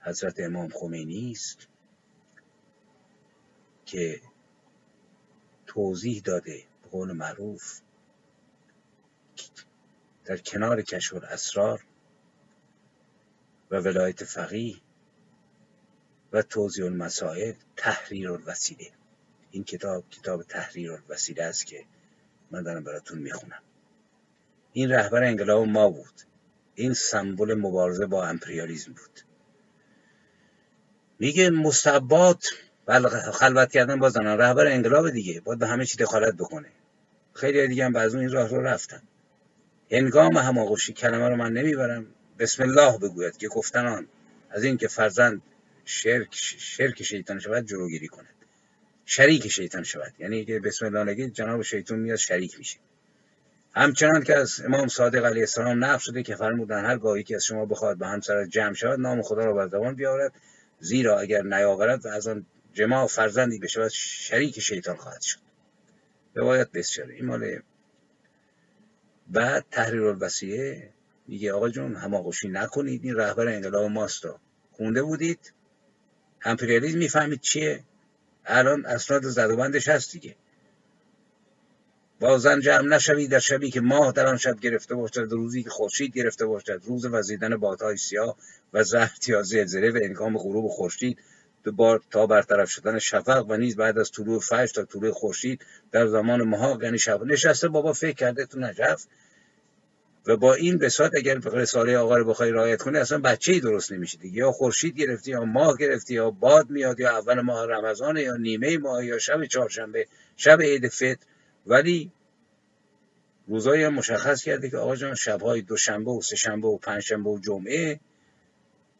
حضرت 0.00 0.40
امام 0.40 0.68
خمینی 0.68 1.30
است 1.30 1.68
که 3.86 4.20
توضیح 5.66 6.22
داده 6.24 6.64
قول 6.92 7.12
معروف. 7.12 7.80
در 10.24 10.36
کنار 10.36 10.82
کشف 10.82 11.14
اسرار 11.14 11.84
و 13.70 13.76
ولایت 13.76 14.24
فقیه 14.24 14.76
و 16.32 16.42
توضیح 16.42 16.84
المسائل 16.84 17.54
تحریر 17.76 18.30
الوسیله. 18.30 18.90
این 19.50 19.64
کتاب 19.64 20.10
کتاب 20.10 20.42
تحریر 20.42 20.92
الوسیله 20.92 21.44
است 21.44 21.66
که 21.66 21.84
من 22.50 22.62
دارم 22.62 22.84
براتون 22.84 23.18
می‌خونم. 23.18 23.62
این 24.72 24.90
رهبر 24.90 25.24
انقلاب 25.24 25.68
ما 25.68 25.88
بود. 25.88 26.20
این 26.74 26.94
سمبل 26.94 27.54
مبارزه 27.54 28.06
با 28.06 28.26
امپریالیزم 28.26 28.92
بود. 28.92 29.20
میگه 31.18 31.50
مستبات 31.50 32.46
خلوت 33.32 33.72
کردن 33.72 33.98
با 33.98 34.10
زنان. 34.10 34.38
رهبر 34.38 34.66
انقلاب 34.66 35.10
دیگه. 35.10 35.40
باید 35.40 35.58
به 35.58 35.66
همه 35.66 35.86
چی 35.86 35.96
دخالت 35.96 36.34
بکنه. 36.34 36.72
خیلی 37.34 37.68
دیگه 37.68 37.84
هم 37.84 37.92
بعض 37.92 38.14
این 38.14 38.32
راه 38.32 38.48
رو 38.48 38.62
رفتن. 38.62 39.02
هنگام 39.90 40.36
هماغوشی 40.36 40.92
کلمه 40.92 41.28
رو 41.28 41.36
من 41.36 41.52
نمی‌برم. 41.52 42.06
بسم 42.38 42.62
الله 42.62 42.98
بگوید 42.98 43.36
که 43.36 43.48
گفتنان 43.48 44.06
از 44.50 44.64
این 44.64 44.76
که 44.76 44.88
فرزند 44.88 45.42
شرک 45.84 46.28
شرک 46.58 47.02
شیطان 47.02 47.38
شود 47.38 47.66
جلوگیری 47.66 48.08
کند. 48.08 48.34
شریک 49.06 49.48
شیطان 49.48 49.82
شود. 49.82 50.12
یعنی 50.18 50.44
که 50.44 50.60
بسم 50.60 50.86
الله 50.86 51.04
نگید 51.04 51.32
جناب 51.32 51.62
شیطان 51.62 51.98
میاد 51.98 52.16
شریک 52.16 52.58
میشه. 52.58 52.78
همچنان 53.74 54.22
که 54.22 54.36
از 54.36 54.60
امام 54.60 54.88
صادق 54.88 55.24
علیه 55.24 55.42
السلام 55.42 55.84
نقل 55.84 55.98
شده 55.98 56.22
که 56.22 56.36
فرمودن 56.36 56.84
هر 56.84 56.98
گاهی 56.98 57.22
که 57.22 57.34
از 57.34 57.44
شما 57.44 57.66
بخواد 57.66 57.98
به 57.98 58.06
همسر 58.06 58.46
جمع 58.46 58.74
شود 58.74 59.00
نام 59.00 59.22
خدا 59.22 59.44
را 59.44 59.52
بر 59.52 59.68
زبان 59.68 59.94
بیاورد. 59.94 60.32
زیرا 60.80 61.20
اگر 61.20 61.42
نیاورد 61.42 62.06
و 62.06 62.08
از 62.08 62.28
آن 62.28 62.46
جماع 62.72 63.06
فرزندی 63.06 63.58
بشود 63.58 63.90
شریک 63.94 64.60
شیطان 64.60 64.96
خواهد 64.96 65.20
شد. 65.20 65.51
روایت 66.34 66.70
بسیاره 66.72 67.14
این 67.14 67.24
مال 67.24 67.60
بعد 69.28 69.64
تحریر 69.70 70.04
الوسیه 70.04 70.90
میگه 71.28 71.52
آقا 71.52 71.68
جون 71.68 71.96
هماغوشی 71.96 72.48
نکنید 72.48 73.04
این 73.04 73.14
رهبر 73.14 73.48
انقلاب 73.48 73.90
ماستا 73.90 74.40
خونده 74.72 75.02
بودید؟ 75.02 75.52
امپریالیزم 76.44 76.98
می‌فهمید 76.98 77.40
چیه؟ 77.40 77.84
الان 78.46 78.86
اسناد 78.86 79.22
زدوبندش 79.22 79.88
هست 79.88 80.12
دیگه. 80.12 80.36
با 82.20 82.38
زن 82.38 82.60
جمع 82.60 82.88
نشوید 82.88 83.30
در 83.30 83.38
شبی 83.38 83.70
که 83.70 83.80
ماه 83.80 84.12
در 84.12 84.26
آن 84.26 84.36
شب 84.36 84.60
گرفته 84.60 84.94
باشد 84.94 85.28
روزی 85.30 85.62
که 85.62 85.70
خورشید 85.70 86.14
گرفته 86.14 86.46
باشد. 86.46 86.82
روز 86.84 87.04
وزیدن 87.04 87.56
بادهای 87.56 87.96
سیاه 87.96 88.36
و 88.72 88.84
زهر 88.84 89.18
یا 89.28 89.42
زلزله 89.42 89.90
و 89.90 89.98
انکام 90.02 90.38
غروب 90.38 90.68
خورشید 90.68 91.18
بار 91.70 92.02
تا 92.10 92.26
برطرف 92.26 92.70
شدن 92.70 92.98
شفق 92.98 93.46
و 93.48 93.56
نیز 93.56 93.76
بعد 93.76 93.98
از 93.98 94.10
طلوع 94.10 94.40
فجر 94.40 94.66
تا 94.66 94.84
طلوع 94.84 95.12
خورشید 95.12 95.66
در 95.92 96.06
زمان 96.06 96.42
ماه 96.42 96.78
یعنی 96.82 96.98
شب 96.98 97.24
نشسته 97.24 97.68
بابا 97.68 97.92
فکر 97.92 98.16
کرده 98.16 98.46
تو 98.46 98.60
نجف 98.60 99.06
و 100.26 100.36
با 100.36 100.54
این 100.54 100.78
بساط 100.78 101.12
اگر 101.16 101.38
رساله 101.38 101.96
آقا 101.96 102.16
رو 102.16 102.24
بخوای 102.24 102.50
رعایت 102.50 102.82
کنی 102.82 102.98
اصلا 102.98 103.18
بچه 103.18 103.52
ای 103.52 103.60
درست 103.60 103.92
نمیشه 103.92 104.18
دیگه. 104.18 104.36
یا 104.36 104.52
خورشید 104.52 104.96
گرفتی 104.96 105.30
یا 105.30 105.44
ماه 105.44 105.76
گرفتی 105.76 106.14
یا 106.14 106.30
باد 106.30 106.70
میاد 106.70 107.00
یا 107.00 107.18
اول 107.18 107.40
ماه 107.40 107.66
رمضان 107.66 108.16
یا 108.16 108.36
نیمه 108.36 108.78
ماه 108.78 109.06
یا 109.06 109.18
شب 109.18 109.44
چهارشنبه 109.44 110.06
شب 110.36 110.62
عید 110.62 110.88
فطر. 110.88 111.26
ولی 111.66 112.12
روزایی 113.48 113.88
مشخص 113.88 114.42
کرده 114.42 114.70
که 114.70 114.76
آقا 114.76 114.96
جان 114.96 115.14
شبهای 115.14 115.62
دوشنبه 115.62 116.10
و 116.10 116.20
سهشنبه 116.22 116.68
و 116.68 116.78
پنجشنبه 116.78 117.30
و 117.30 117.38
جمعه 117.38 118.00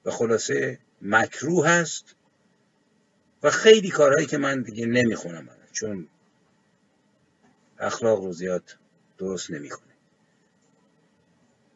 و 0.04 0.10
خلاصه 0.10 0.78
مکروه 1.02 1.68
هست. 1.68 2.16
و 3.42 3.50
خیلی 3.50 3.90
کارهایی 3.90 4.26
که 4.26 4.38
من 4.38 4.62
دیگه 4.62 4.86
نمی‌خونم 4.86 5.48
چون 5.72 6.08
اخلاق 7.78 8.24
رو 8.24 8.32
زیاد 8.32 8.78
درست 9.18 9.50
نمی‌کنه 9.50 9.92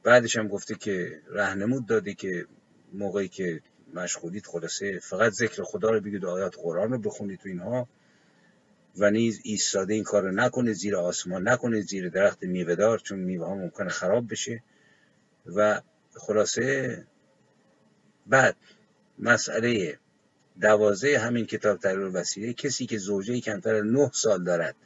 بعدش 0.03 0.37
هم 0.37 0.49
گفته 0.49 0.75
که 0.75 1.23
رهنمود 1.31 1.87
داده 1.87 2.15
که 2.15 2.47
موقعی 2.93 3.29
که 3.29 3.63
مشغولید 3.95 4.47
خلاصه 4.47 4.99
فقط 4.99 5.33
ذکر 5.33 5.63
خدا 5.63 5.91
رو 5.91 6.01
بگید 6.01 6.25
و 6.25 6.31
آیات 6.31 6.57
قرآن 6.57 6.93
رو 6.93 6.99
بخونید 6.99 7.41
تو 7.41 7.49
اینها 7.49 7.89
و 8.97 9.11
نیز 9.11 9.41
ایستاده 9.45 9.95
این 9.95 10.05
کار 10.05 10.23
رو 10.23 10.33
نکنه 10.33 10.73
زیر 10.73 10.97
آسمان 10.97 11.49
نکنه 11.49 11.81
زیر 11.81 12.09
درخت 12.09 12.43
میوهدار 12.43 12.99
چون 12.99 13.19
میوه 13.19 13.47
ها 13.47 13.55
ممکنه 13.55 13.89
خراب 13.89 14.31
بشه. 14.31 14.63
و 15.47 15.83
خلاصه 16.15 17.07
بعد 18.27 18.57
مسئله 19.19 19.99
دوازه 20.61 21.19
همین 21.19 21.47
کتاب 21.47 21.79
تحریر 21.79 22.11
وسیله 22.15 22.53
کسی 22.53 22.87
که 22.87 22.99
زوجه 22.99 23.41
کمتر 23.41 23.81
نه 23.83 24.11
سال 24.15 24.45
دارد. 24.45 24.77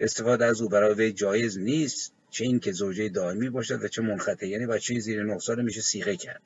استفاده 0.00 0.44
از 0.44 0.60
او 0.60 0.68
برای 0.68 0.94
وی 0.94 1.12
جایز 1.12 1.58
نیست 1.58 2.12
چه 2.30 2.44
این 2.44 2.60
که 2.60 2.72
زوجه 2.72 3.08
دائمی 3.08 3.50
باشد 3.50 3.84
و 3.84 3.88
چه 3.88 4.02
منخطه 4.02 4.46
یعنی 4.46 4.66
بچه 4.66 4.98
زیر 4.98 5.22
نه 5.22 5.38
سال 5.38 5.62
میشه 5.62 5.80
سیغه 5.80 6.16
کرد. 6.16 6.42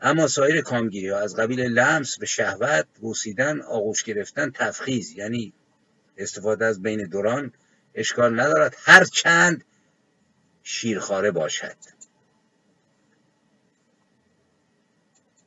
اما 0.00 0.26
سایر 0.26 0.60
کامگیری 0.60 1.08
ها 1.08 1.18
از 1.18 1.36
قبیل 1.36 1.60
لمس 1.60 2.18
به 2.18 2.26
شهوت 2.26 2.86
بوسیدن 3.00 3.60
آغوش 3.60 4.02
گرفتن 4.02 4.50
تفخیز 4.50 5.12
یعنی 5.12 5.52
استفاده 6.16 6.64
از 6.64 6.82
بین 6.82 7.08
دوران 7.08 7.52
اشکال 7.94 8.40
ندارد 8.40 8.76
هر 8.78 9.04
چند 9.04 9.64
شیرخواره 10.62 11.30
باشد. 11.30 11.76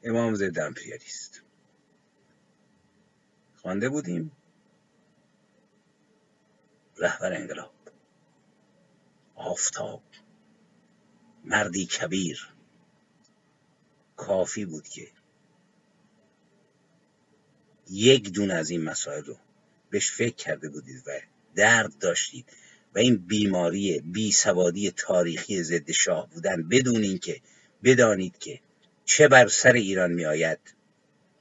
امام 0.03 0.35
زید 0.35 0.59
امپریالی 0.59 1.05
است 1.05 1.46
خوانده 3.67 3.89
بودیم. 3.89 4.31
رهبر 6.97 7.33
انقلاب. 7.33 7.73
آفتاب. 9.35 10.03
مردی 11.45 11.85
کبیر. 11.85 12.53
کافی 14.15 14.65
بود 14.65 14.87
که 14.87 15.07
یک 17.89 18.31
دون 18.31 18.51
از 18.51 18.69
این 18.69 18.83
مسائل 18.83 19.23
رو 19.23 19.37
بهش 19.89 20.11
فکر 20.11 20.35
کرده 20.35 20.69
بودید 20.69 21.03
و 21.07 21.11
درد 21.55 21.97
داشتید 21.97 22.45
و 22.95 22.99
این 22.99 23.17
بیماری 23.17 23.99
بی 23.99 24.31
سوادی 24.31 24.91
تاریخی 24.91 25.63
ضد 25.63 25.91
شاه 25.91 26.29
بودن 26.29 26.69
بدون 26.69 27.03
اینکه 27.03 27.41
بدانید 27.83 28.37
که 28.37 28.59
چه 29.05 29.27
بر 29.27 29.47
سر 29.47 29.73
ایران 29.73 30.13
می 30.13 30.25
آید 30.25 30.59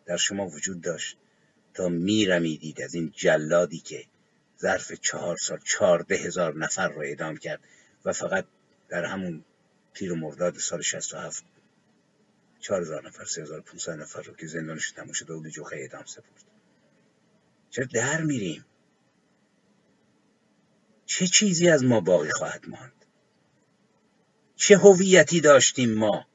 در 0.07 0.17
شما 0.17 0.47
وجود 0.47 0.81
داشت. 0.81 1.19
تا 1.77 1.89
میرمیدید 1.89 2.83
از 2.83 2.95
این 2.95 3.13
جلادی 3.17 3.79
که 3.79 4.07
ظرف 4.61 4.93
چهار 4.93 5.37
سال 5.37 5.59
چهارده 5.65 6.15
هزار 6.15 6.57
نفر 6.57 6.89
رو 6.89 7.01
اعدام 7.01 7.37
کرد 7.37 7.61
و 8.05 8.13
فقط 8.13 8.45
در 8.89 9.05
همون 9.05 9.45
تیر 9.95 10.13
مرداد 10.13 10.59
سال 10.59 10.83
67 10.83 11.45
چهار 12.61 12.81
هزار 12.81 13.07
نفر 13.07 13.25
سه 13.25 13.43
هزار 13.43 13.65
نفر 13.89 14.23
رو 14.23 14.35
که 14.35 14.47
زندانش 14.47 14.91
تموم 14.91 15.13
شده 15.13 15.35
و 15.35 15.49
جوخه 15.49 15.77
اعدام 15.77 16.05
سپرد. 16.05 16.45
چرا 17.71 17.85
در 17.85 18.23
میریم؟ 18.23 18.65
چه 21.07 21.27
چیزی 21.27 21.69
از 21.69 21.85
ما 21.85 22.01
باقی 22.01 22.31
خواهد 22.31 22.69
ماند؟ 22.69 23.05
چه 24.57 24.77
هویتی 24.77 25.41
داشتیم 25.41 25.95
ما 25.95 26.27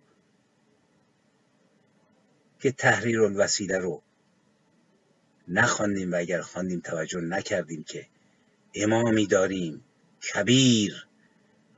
که 2.60 2.72
تحریر 2.72 3.22
الوسیله 3.22 3.78
رو 3.78 4.04
نخواندیم 5.52 6.12
و 6.12 6.16
اگر 6.16 6.42
خواندیم 6.42 6.80
توجه 6.80 7.22
نکردیم 7.22 7.84
که 7.84 8.08
امامی 8.76 9.28
داریم. 9.28 9.84
کبیر 10.34 11.08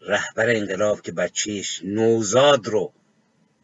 رهبر 0.01 0.49
انقلاب 0.49 1.01
که 1.01 1.11
بچهش 1.11 1.81
نوزاد 1.83 2.67
رو 2.67 2.93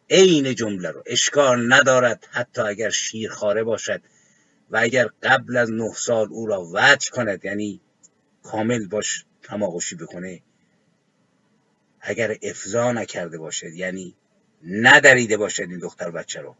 عین 0.10 0.55
جمله 0.55 0.89
رو 0.89 1.03
اشکال 1.05 1.74
ندارد 1.74 2.28
حتی 2.32 2.62
اگر 2.62 2.89
شیرخواره 2.89 3.64
باشد 3.64 4.01
و 4.70 4.78
اگر 4.82 5.10
قبل 5.24 5.57
از 5.57 5.72
نه 5.72 5.93
سال 5.93 6.28
او 6.30 6.45
را 6.45 6.68
وجه 6.74 7.12
کند 7.12 7.45
یعنی 7.45 7.82
کامل 8.43 8.88
باش 8.88 9.26
هماغوشی 9.49 9.95
بکنه. 9.95 10.41
اگر 12.01 12.38
افضا 12.43 12.91
نکرده 12.91 13.38
باشد 13.38 13.74
یعنی 13.74 14.16
ندریده 14.64 15.38
باشد 15.38 15.64
این 15.70 15.80
دختر 15.80 16.12
بچه 16.12 16.41
رو. 16.41 16.55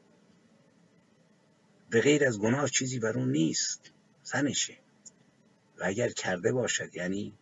به 1.90 2.02
غیر 2.02 2.26
از 2.26 2.40
گناه 2.40 2.70
چیزی 2.70 3.00
بر 3.00 3.18
اون 3.18 3.32
نیست. 3.32 3.92
زنشه. 4.24 4.78
و 5.78 5.84
اگر 5.84 6.10
کرده 6.10 6.52
باشد 6.52 6.96
یعنی 6.96 7.38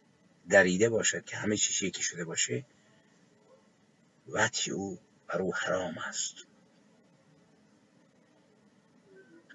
دریده 0.50 0.90
باشد 0.90 1.26
که 1.26 1.38
همه 1.38 1.58
چیز 1.58 1.82
یکی 1.82 2.04
شده 2.04 2.26
باشه 2.26 2.66
وطی 4.28 4.72
او 4.72 5.00
بر 5.28 5.42
او 5.42 5.56
حرام 5.56 5.98
است. 5.98 6.36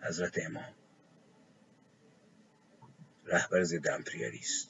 حضرت 0.02 0.38
امام. 0.38 0.74
رهبر 3.24 3.64
ضد 3.64 3.88
امپریالیست. 3.88 4.68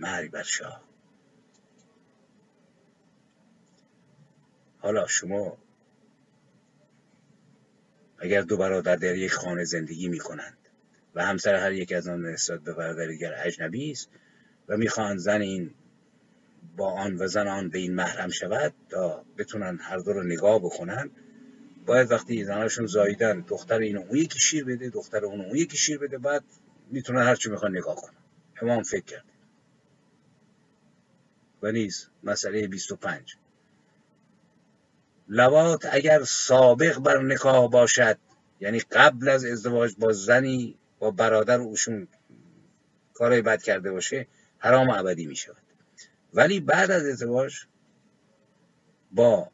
مهری 0.00 0.28
بر 0.28 0.42
شاه. 0.42 0.82
حالا 4.78 5.06
شما 5.06 5.58
اگر 8.18 8.42
دو 8.42 8.56
برادر 8.56 8.96
در 8.96 9.16
یک 9.16 9.32
خانه 9.32 9.64
زندگی 9.64 10.08
می 10.08 10.18
کنند 10.18 10.58
و 11.14 11.24
همسر 11.24 11.54
هر 11.54 11.72
یک 11.72 11.92
از 11.92 12.08
آن 12.08 12.22
نسبت 12.22 12.60
به 12.60 12.72
برادر 12.72 13.06
دیگر 13.06 13.34
اجنبی 13.44 13.90
است 13.90 14.08
و 14.68 14.76
می‌خواهند 14.76 15.18
زن 15.18 15.40
این 15.40 15.74
با 16.76 16.90
آن 16.90 17.16
و 17.16 17.26
زن 17.26 17.48
آن 17.48 17.68
به 17.68 17.78
این 17.78 17.94
محرم 17.94 18.30
شود 18.30 18.74
تا 18.88 19.24
بتونن 19.38 19.78
هر 19.80 19.98
دو 19.98 20.12
رو 20.12 20.22
نگاه 20.22 20.58
بکنن 20.58 21.10
باید 21.86 22.10
وقتی 22.10 22.44
زناشون 22.44 22.86
زاییدن 22.86 23.40
دختر 23.40 23.78
اینو 23.78 24.00
اون 24.00 24.16
یکی 24.18 24.38
شیر 24.38 24.64
بده 24.64 24.90
دختر 24.90 25.24
اونو 25.24 25.42
اون 25.42 25.56
یکی 25.56 25.76
شیر 25.76 25.98
بده 25.98 26.18
بعد 26.18 26.44
می‌تونن 26.90 27.22
هر 27.22 27.34
چی 27.34 27.50
می‌خوان 27.50 27.76
نگاه 27.76 27.96
کنن. 27.96 28.18
امام 28.62 28.82
فکر 28.82 29.04
کرد 29.04 29.24
و 31.62 31.72
نیز 31.72 32.08
مسئله 32.24 32.68
25 32.68 33.36
لوات 35.28 35.88
اگر 35.90 36.24
سابق 36.24 36.98
بر 36.98 37.22
نکاح 37.22 37.68
باشد 37.70 38.18
یعنی 38.60 38.78
قبل 38.78 39.28
از 39.28 39.44
ازدواج 39.44 39.94
با 39.98 40.12
زنی 40.12 40.78
با 40.98 41.10
برادر 41.10 41.60
اوشون 41.60 42.08
کارای 43.14 43.42
بد 43.42 43.62
کرده 43.62 43.92
باشه 43.92 44.26
حرام 44.58 44.90
ابدی 44.90 45.26
می 45.26 45.36
شود 45.36 45.56
ولی 46.34 46.60
بعد 46.60 46.90
از 46.90 47.06
ازدواج 47.06 47.54
با 49.12 49.50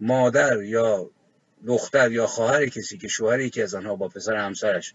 مادر 0.00 0.62
یا 0.62 1.10
دختر 1.66 2.12
یا 2.12 2.26
خواهر 2.26 2.66
کسی 2.66 2.98
که 2.98 3.08
شوهر 3.08 3.40
یکی 3.40 3.62
از 3.62 3.74
آنها 3.74 3.96
با 3.96 4.08
پسر 4.08 4.36
همسرش 4.36 4.94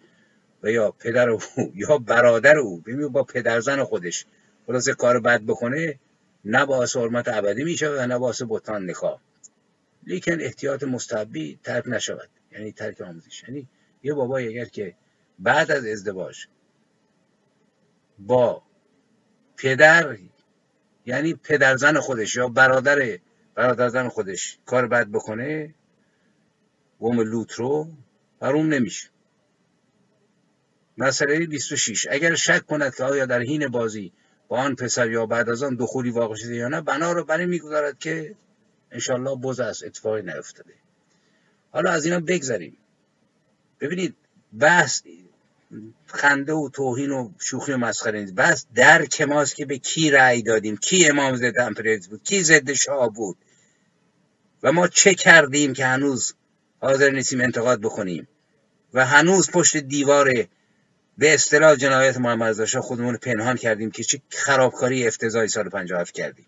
و 0.64 0.72
یا 0.72 0.92
پدر 0.92 1.30
او 1.30 1.40
یا 1.76 1.98
برادر 1.98 2.58
او 2.58 2.82
ببین 2.82 3.08
با 3.08 3.24
پدر 3.24 3.60
زن 3.60 3.84
خودش 3.84 4.26
خلاصه 4.68 4.94
کار 4.94 5.20
بد 5.20 5.42
بکنه 5.42 6.00
نه 6.46 6.66
باعث 6.66 6.98
حرمت 6.98 7.28
ابدی 7.28 7.64
می 7.64 7.78
شود 7.78 7.98
و 7.98 8.08
نه 8.08 8.18
باعث 8.18 8.42
بطان 8.50 8.90
نکاح. 8.90 9.20
لیکن 10.04 10.42
احتیاط 10.42 10.84
مستحبی 10.84 11.60
ترک 11.64 11.84
نشود. 11.88 12.30
یعنی 12.52 12.72
ترک 12.72 13.02
آموزش. 13.02 13.44
یعنی 13.44 13.68
یه 14.04 14.14
بابایی 14.14 14.48
اگر 14.48 14.66
که 14.66 14.96
بعد 15.40 15.72
از 15.72 15.86
ازدواج 15.86 16.46
با 18.20 18.64
پدر 19.58 20.18
یعنی 21.06 21.34
پدرزن 21.34 22.00
خودش 22.00 22.36
یا 22.36 22.48
برادر 22.48 23.20
برادرزن 23.56 24.08
خودش 24.08 24.60
کار 24.66 24.88
بد 24.88 25.08
بکنه 25.08 25.76
قوم 27.00 27.22
لوت 27.22 27.54
رو 27.54 27.88
حروم 28.42 28.68
نمیشه. 28.68 29.10
مسئله 30.98 31.46
26 31.46 32.08
اگر 32.12 32.36
شک 32.36 32.66
کند 32.66 32.96
که 32.96 33.04
آیا 33.04 33.26
در 33.26 33.40
حین 33.40 33.68
بازی 33.68 34.14
با 34.48 34.58
آن 34.58 34.76
پسر 34.76 35.12
یا 35.12 35.26
بعد 35.26 35.50
از 35.50 35.64
آن 35.64 35.76
دخولی 35.76 36.10
واقع 36.10 36.36
شده 36.36 36.56
یا 36.56 36.68
نه 36.68 36.82
بنا 36.82 37.12
رو 37.12 37.24
برای 37.24 37.46
می‌گذارد 37.46 38.00
که 38.00 38.36
انشالله 38.92 39.36
بز 39.36 39.60
است 39.60 39.84
اتفاقی 39.84 40.22
نیفتاده. 40.22 40.74
حالا 41.72 41.92
از 41.92 42.06
اینا 42.06 42.20
بگذاریم 42.20 42.78
ببینید 43.80 44.16
بحث 44.60 45.02
خنده 46.06 46.54
و 46.54 46.70
توهین 46.74 47.12
و 47.12 47.32
شوخی 47.40 47.72
و 47.72 47.78
مسخره 47.78 48.20
نیست. 48.20 48.34
بس 48.34 48.66
درک 48.76 49.22
ماست 49.22 49.56
که 49.56 49.66
به 49.66 49.78
کی 49.78 50.12
رأی 50.12 50.42
دادیم. 50.42 50.78
کی 50.78 51.10
امام 51.10 51.36
ضد 51.36 51.60
امپریالیسم 51.60 52.10
بود؟ 52.10 52.24
کی 52.24 52.44
ضد 52.44 52.74
شاه 52.74 53.14
بود؟ 53.14 53.38
و 54.64 54.72
ما 54.72 54.88
چه 54.88 55.14
کردیم 55.14 55.74
که 55.74 55.86
هنوز 55.86 56.34
حاضر 56.80 57.10
نیستیم 57.10 57.42
انتقاد 57.42 57.82
بکنیم؟ 57.82 58.28
و 58.94 59.06
هنوز 59.06 59.52
پشت 59.52 59.78
دیوار 59.78 60.48
به 61.18 61.34
اصطلاح 61.34 61.76
جنایت 61.76 62.18
محمد 62.18 62.62
رضا 62.62 62.82
خودمون 62.82 63.18
پنهان 63.18 63.56
کردیم 63.56 63.92
که 63.92 64.04
چه 64.04 64.22
خرابکاری 64.30 65.08
افتضاحی 65.08 65.48
سال 65.48 65.70
57 65.70 66.14
کردیم. 66.14 66.46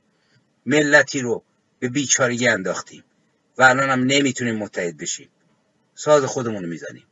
ملتی 0.66 1.20
رو 1.20 1.44
به 1.84 1.90
بیچارگی 1.90 2.48
انداختیم 2.48 3.04
و 3.58 3.64
الان 3.64 3.90
هم 3.90 4.04
نمی‌تونیم 4.04 4.56
متحد 4.56 4.98
بشیم. 4.98 5.30
ساز 5.96 6.24
خودمون 6.24 6.66
می‌زنیم. 6.66 7.04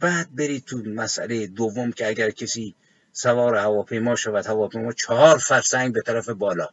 بعد 0.00 0.34
برید 0.36 0.64
تو 0.64 0.76
مسئله 0.76 1.46
دوم 1.46 1.92
که 1.92 2.08
اگر 2.08 2.30
کسی 2.30 2.74
سوار 3.12 3.56
هواپیما 3.56 4.16
شود 4.16 4.46
هواپیما 4.46 4.92
چهار 4.92 5.38
فرسنگ 5.38 5.92
به 5.92 6.02
طرف 6.02 6.28
بالا. 6.28 6.68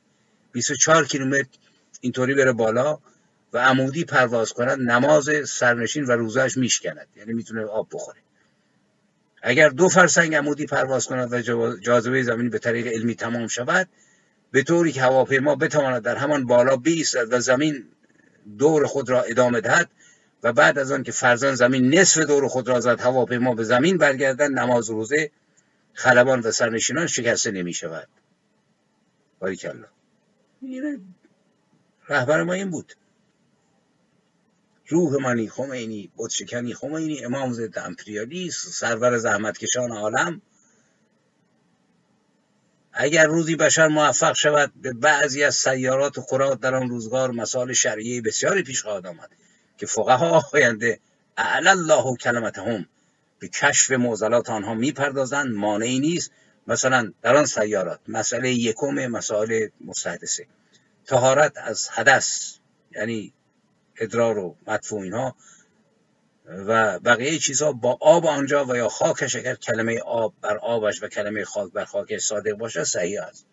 24 0.51 1.05
کیلومتر 1.05 1.49
اینطوری 2.01 2.35
بره 2.35 2.51
بالا 2.51 2.99
و 3.53 3.57
عمودی 3.57 4.05
پرواز 4.05 4.53
کند 4.53 4.79
نماز 4.79 5.29
سرنشین 5.49 6.05
و 6.05 6.11
روزش 6.11 6.57
میشکند. 6.57 7.07
یعنی 7.15 7.33
می‌تونه 7.33 7.65
آب 7.65 7.87
بخوره. 7.91 8.19
اگر 9.41 9.69
دو 9.69 9.89
فرسنگ 9.89 10.35
عمودی 10.35 10.65
پرواز 10.65 11.07
کند 11.07 11.33
و 11.33 11.41
جاذبه 11.77 12.23
زمینی 12.23 12.49
به 12.49 12.59
طریق 12.59 12.87
علمی 12.87 13.15
تمام 13.15 13.47
شود 13.47 13.89
به 14.51 14.63
طوری 14.63 14.91
که 14.91 15.01
هواپیما 15.01 15.55
بتواند 15.55 16.03
در 16.03 16.15
همان 16.15 16.45
بالا 16.45 16.75
بیستد 16.75 17.33
و 17.33 17.39
زمین 17.39 17.83
دور 18.57 18.87
خود 18.87 19.09
را 19.09 19.21
ادامه 19.21 19.61
دهد 19.61 19.89
و 20.43 20.53
بعد 20.53 20.79
از 20.79 20.91
آن 20.91 21.03
که 21.03 21.11
فرزان 21.11 21.55
زمین 21.55 21.95
نصف 21.95 22.21
دور 22.21 22.47
خود 22.47 22.67
را 22.67 22.79
زد 22.79 22.99
هواپیما 22.99 23.55
به 23.55 23.63
زمین 23.63 23.97
برگردن 23.97 24.51
نماز 24.51 24.89
روزه 24.89 25.31
خلبان 25.93 26.39
و 26.39 26.51
سرنشینان 26.51 27.07
شکسته 27.07 27.51
نمی 27.51 27.73
شود 27.73 28.07
باریکلا 29.39 29.85
رهبر 32.09 32.43
ما 32.43 32.53
این 32.53 32.69
بود. 32.69 32.93
روح 34.87 35.21
منی 35.21 35.49
خمینی 35.49 36.11
بودشکنی 36.15 36.73
خمینی 36.73 37.25
امام 37.25 37.53
ضد 37.53 37.79
امپریالیست 37.79 38.67
سرور 38.67 39.17
زحمتکشان 39.17 39.91
عالم. 39.91 40.41
اگر 42.93 43.25
روزی 43.25 43.55
بشر 43.55 43.87
موفق 43.87 44.33
شود 44.33 44.71
به 44.81 44.93
بعضی 44.93 45.43
از 45.43 45.55
سیارات 45.55 46.17
و 46.17 46.21
قرات 46.21 46.59
در 46.59 46.75
آن 46.75 46.89
روزگار 46.89 47.31
مسائل 47.31 47.73
شرعی 47.73 48.21
بسیاری 48.21 48.63
پیش 48.63 48.81
خواهد 48.81 49.07
آمد 49.07 49.29
که 49.77 49.85
فقها 49.85 50.43
آینده 50.53 50.99
اعلی 51.37 51.67
الله 51.67 52.15
کلمتهم 52.15 52.85
به 53.39 53.47
کشف 53.47 53.91
معضلات 53.91 54.49
آنها 54.49 54.73
می‌پردازند. 54.73 55.55
مانعی 55.55 55.99
نیست. 55.99 56.31
مثلا 56.67 57.13
در 57.21 57.35
آن 57.35 57.45
سیارات 57.45 57.99
مسئله 58.07 58.51
یکم 58.51 59.07
مسائل 59.07 59.67
مستحدثه. 59.85 60.47
تهارت 61.05 61.57
از 61.57 61.89
حدث 61.89 62.53
یعنی 62.91 63.33
ادرار 63.97 64.37
و 64.37 64.55
مدفوع 64.67 65.01
اینها 65.01 65.35
و 66.45 66.99
بقیه 66.99 67.39
چیزها 67.39 67.71
با 67.71 67.97
آب 68.01 68.25
آنجا 68.25 68.65
و 68.65 68.75
یا 68.75 68.89
خاکش 68.89 69.35
اگر 69.35 69.55
کلمه 69.55 69.99
آب 69.99 70.33
بر 70.41 70.57
آبش 70.57 71.03
و 71.03 71.07
کلمه 71.07 71.45
خاک 71.45 71.71
بر 71.71 71.85
خاکش 71.85 72.21
صادق 72.21 72.53
باشه 72.53 72.83
صحیح 72.83 73.21
است. 73.23 73.45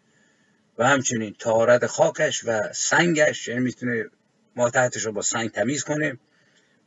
و 0.78 0.88
همچنین 0.88 1.34
تهارت 1.38 1.86
خاکش 1.86 2.44
و 2.44 2.72
سنگش 2.72 3.48
یعنی 3.48 3.60
می‌تونه 3.60 4.04
ما 4.56 4.70
تحتش 4.70 5.06
رو 5.06 5.12
با 5.12 5.22
سنگ 5.22 5.50
تمیز 5.50 5.84
کنه 5.84 6.18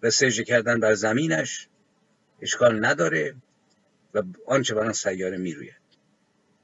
و 0.03 0.09
سجده 0.09 0.43
کردن 0.43 0.79
بر 0.79 0.93
زمینش 0.93 1.67
اشکال 2.41 2.85
نداره 2.85 3.35
و 4.13 4.23
آنچه 4.45 4.75
بر 4.75 4.85
آن 4.85 4.93
سیاره 4.93 5.37
می‌روید. 5.37 5.81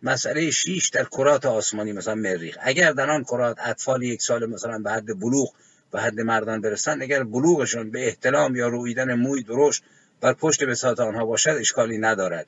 مسئله 0.03 0.51
شیش 0.51 0.89
در 0.89 1.03
کرات 1.03 1.45
آسمانی 1.45 1.91
مثلا 1.91 2.15
مریخ. 2.15 2.57
اگر 2.61 2.91
در 2.91 3.09
آن 3.09 3.23
کرات 3.23 3.57
اطفال 3.59 4.03
یک 4.03 4.21
سال 4.21 4.45
مثلا 4.45 4.79
به 4.79 4.91
حد 4.91 5.19
بلوغ 5.19 5.53
به 5.91 6.01
حد 6.01 6.19
مردان 6.19 6.61
برسن 6.61 7.01
اگر 7.01 7.23
بلوغشون 7.23 7.91
به 7.91 8.07
احتلام 8.07 8.55
یا 8.55 8.67
رویدن 8.67 9.13
موی 9.13 9.43
درشت 9.43 9.83
بر 10.21 10.33
پشت 10.33 10.63
بساط 10.63 10.99
آنها 10.99 11.25
باشد 11.25 11.49
اشکالی 11.49 11.97
ندارد 11.97 12.47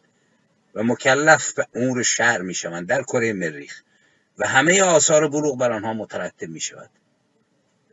و 0.75 0.83
مکلف 0.83 1.53
به 1.53 1.67
امور 1.75 2.03
شهر 2.03 2.41
می 2.41 2.53
شوند 2.53 2.87
در 2.87 3.03
کره 3.03 3.33
مریخ 3.33 3.83
و 4.37 4.47
همه 4.47 4.83
آثار 4.83 5.27
بلوغ 5.27 5.57
بر 5.57 5.71
آنها 5.71 5.93
مترتب 5.93 6.49
می 6.49 6.59
شود 6.59 6.89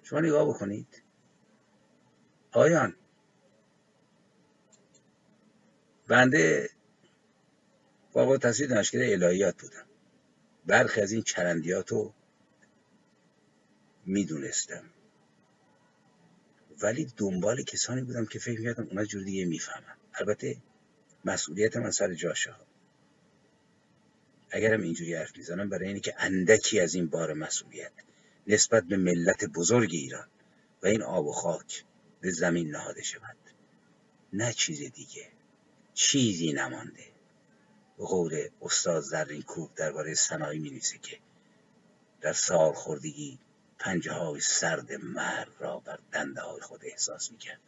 شما 0.02 0.20
نگاه 0.20 0.48
بکنید. 0.48 1.02
آیان. 2.52 2.96
بنده 6.08 6.70
با 8.12 8.38
تصویر 8.38 8.68
دانشگاه 8.68 9.02
الهیات 9.04 9.62
بودم. 9.62 9.86
برخی 10.66 11.00
از 11.00 11.12
این 11.12 11.22
چرندیات 11.22 11.92
رو 11.92 12.14
می‌دونستم. 14.06 14.84
ولی 16.82 17.12
دنبال 17.16 17.62
کسانی 17.62 18.02
بودم 18.02 18.26
که 18.26 18.38
فکر 18.38 18.58
می‌کردم 18.58 18.86
اونا 18.90 19.04
جور 19.04 19.22
دیگه 19.22 19.44
می‌فهمم 19.44 19.96
البته 20.14 20.56
مسئولیت 21.24 21.76
من 21.76 21.90
سر 21.90 22.14
جاشه 22.14 22.54
اگرم 24.50 24.82
اینجوری 24.82 25.14
حرف 25.14 25.36
می‌زنم 25.36 25.68
برای 25.68 25.88
اینه 25.88 26.00
که 26.00 26.14
اندکی 26.18 26.80
از 26.80 26.94
این 26.94 27.06
بار 27.06 27.32
مسئولیت 27.32 27.92
نسبت 28.46 28.84
به 28.84 28.96
ملت 28.96 29.44
بزرگ 29.44 29.90
ایران 29.92 30.28
و 30.82 30.86
این 30.86 31.02
آب 31.02 31.26
و 31.26 31.32
خاک 31.32 31.84
به 32.20 32.30
زمین 32.30 32.70
نهاده 32.70 33.02
شود. 33.02 33.36
نه 34.32 34.52
چیز 34.52 34.78
دیگه. 34.78 35.28
چیزی 35.94 36.52
نمانده. 36.52 37.04
به 37.98 38.04
قول 38.04 38.48
استاد 38.62 39.02
زرین 39.02 39.42
کوب 39.42 39.74
درباره 39.74 40.14
صنایع 40.14 40.60
می 40.60 40.80
که 40.80 41.18
در 42.20 42.32
سال 42.32 42.72
خوردگی 42.72 43.38
پنجه 43.78 44.12
های 44.12 44.40
سرد 44.40 44.92
مرد 44.92 45.50
را 45.58 45.78
بر 45.78 45.98
دنده 46.12 46.40
های 46.40 46.60
خود 46.60 46.80
احساس 46.84 47.32
می 47.32 47.38
کرد 47.38 47.60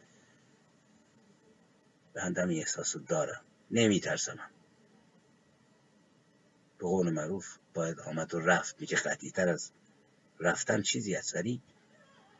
به 2.13 2.21
هندم 2.21 2.49
احساس 2.49 2.95
رو 2.95 3.01
دارم. 3.01 3.41
نمی 3.71 4.01
به 6.77 6.85
قول 6.85 7.09
معروف 7.09 7.57
باید 7.73 7.99
آمد 7.99 8.33
و 8.33 8.39
رفت. 8.39 8.75
میگه 8.79 8.97
تر 9.33 9.49
از 9.49 9.71
رفتن 10.39 10.81
چیزی 10.81 11.15
هست 11.15 11.35
ولی 11.35 11.61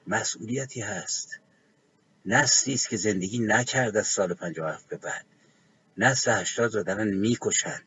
مسئولیتی 0.07 0.81
هست. 0.81 1.39
نسلی 2.25 2.73
است 2.73 2.89
که 2.89 2.97
زندگی 2.97 3.39
نکرد 3.39 3.97
از 3.97 4.07
سال 4.07 4.33
57 4.33 4.87
به 4.87 4.97
بعد. 4.97 5.25
نسل 5.97 6.31
هشتاد 6.31 6.75
رو 6.75 6.83
دارن 6.83 7.07
می‌کشن. 7.07 7.81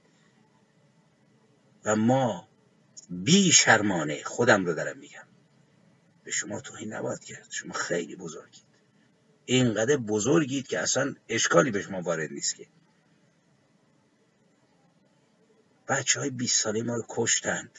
و 1.85 1.97
ما 1.97 2.49
بی 3.11 3.53
شرمانه 3.53 4.23
خودم 4.25 4.65
رو 4.65 4.75
دارم 4.75 4.99
میگم. 4.99 5.27
شما 6.33 6.61
توهین 6.61 6.93
نباید 6.93 7.25
کرد 7.25 7.47
شما 7.51 7.73
خیلی 7.73 8.17
بزرگید. 8.17 8.65
اینقدر 9.45 9.97
بزرگید 9.97 10.67
که 10.67 10.79
اصلا 10.79 11.15
اشکالی 11.29 11.71
به 11.71 11.83
شما 11.83 12.03
وارد 12.03 12.33
نیست 12.33 12.55
که. 12.55 12.67
بچه 15.89 16.21
های 16.21 16.31
20 16.31 16.61
ساله 16.61 16.83
ما 16.83 16.97
رو 16.97 17.05
کشتند. 17.09 17.79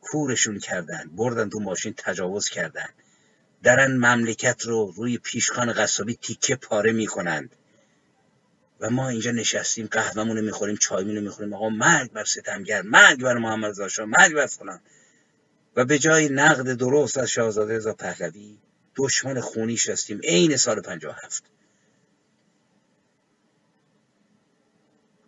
کورشون 0.00 0.58
کردن 0.58 1.10
بردن 1.16 1.48
تو 1.48 1.60
ماشین 1.60 1.94
تجاوز 1.96 2.48
کردن 2.48 2.88
درن 3.62 3.96
مملکت 3.96 4.62
رو 4.62 4.92
روی 4.96 5.18
پیشخان 5.18 5.72
قصابی 5.72 6.14
تیکه 6.14 6.56
پاره 6.56 6.92
می‌کنند. 6.92 7.56
و 8.80 8.90
ما 8.90 9.08
اینجا 9.08 9.30
نشستیم 9.30 9.86
قهوهمون 9.86 10.36
رو 10.36 10.42
می‌خوریم 10.42 10.76
چایمون 10.76 11.16
رو 11.16 11.22
می‌خوریم. 11.22 11.52
آقا 11.52 11.68
مرگ 11.68 12.12
بر 12.12 12.24
ستمگر 12.24 12.82
مرگ 12.82 13.20
بر 13.20 13.38
محمد 13.38 13.82
رضا 13.82 14.06
مرگ 14.06 14.34
بر 14.34 14.46
فلان. 14.46 14.80
و 15.76 15.84
به 15.84 15.98
جای 15.98 16.28
نقد 16.28 16.72
درست 16.72 17.18
از 17.18 17.28
شاهزاده 17.28 17.76
رضا 17.76 17.92
پهلوی 17.92 18.58
دشمن 18.96 19.40
خونی 19.40 19.76
شستیم 19.76 20.20
عین 20.24 20.56
سال 20.56 20.80
57 20.80 21.42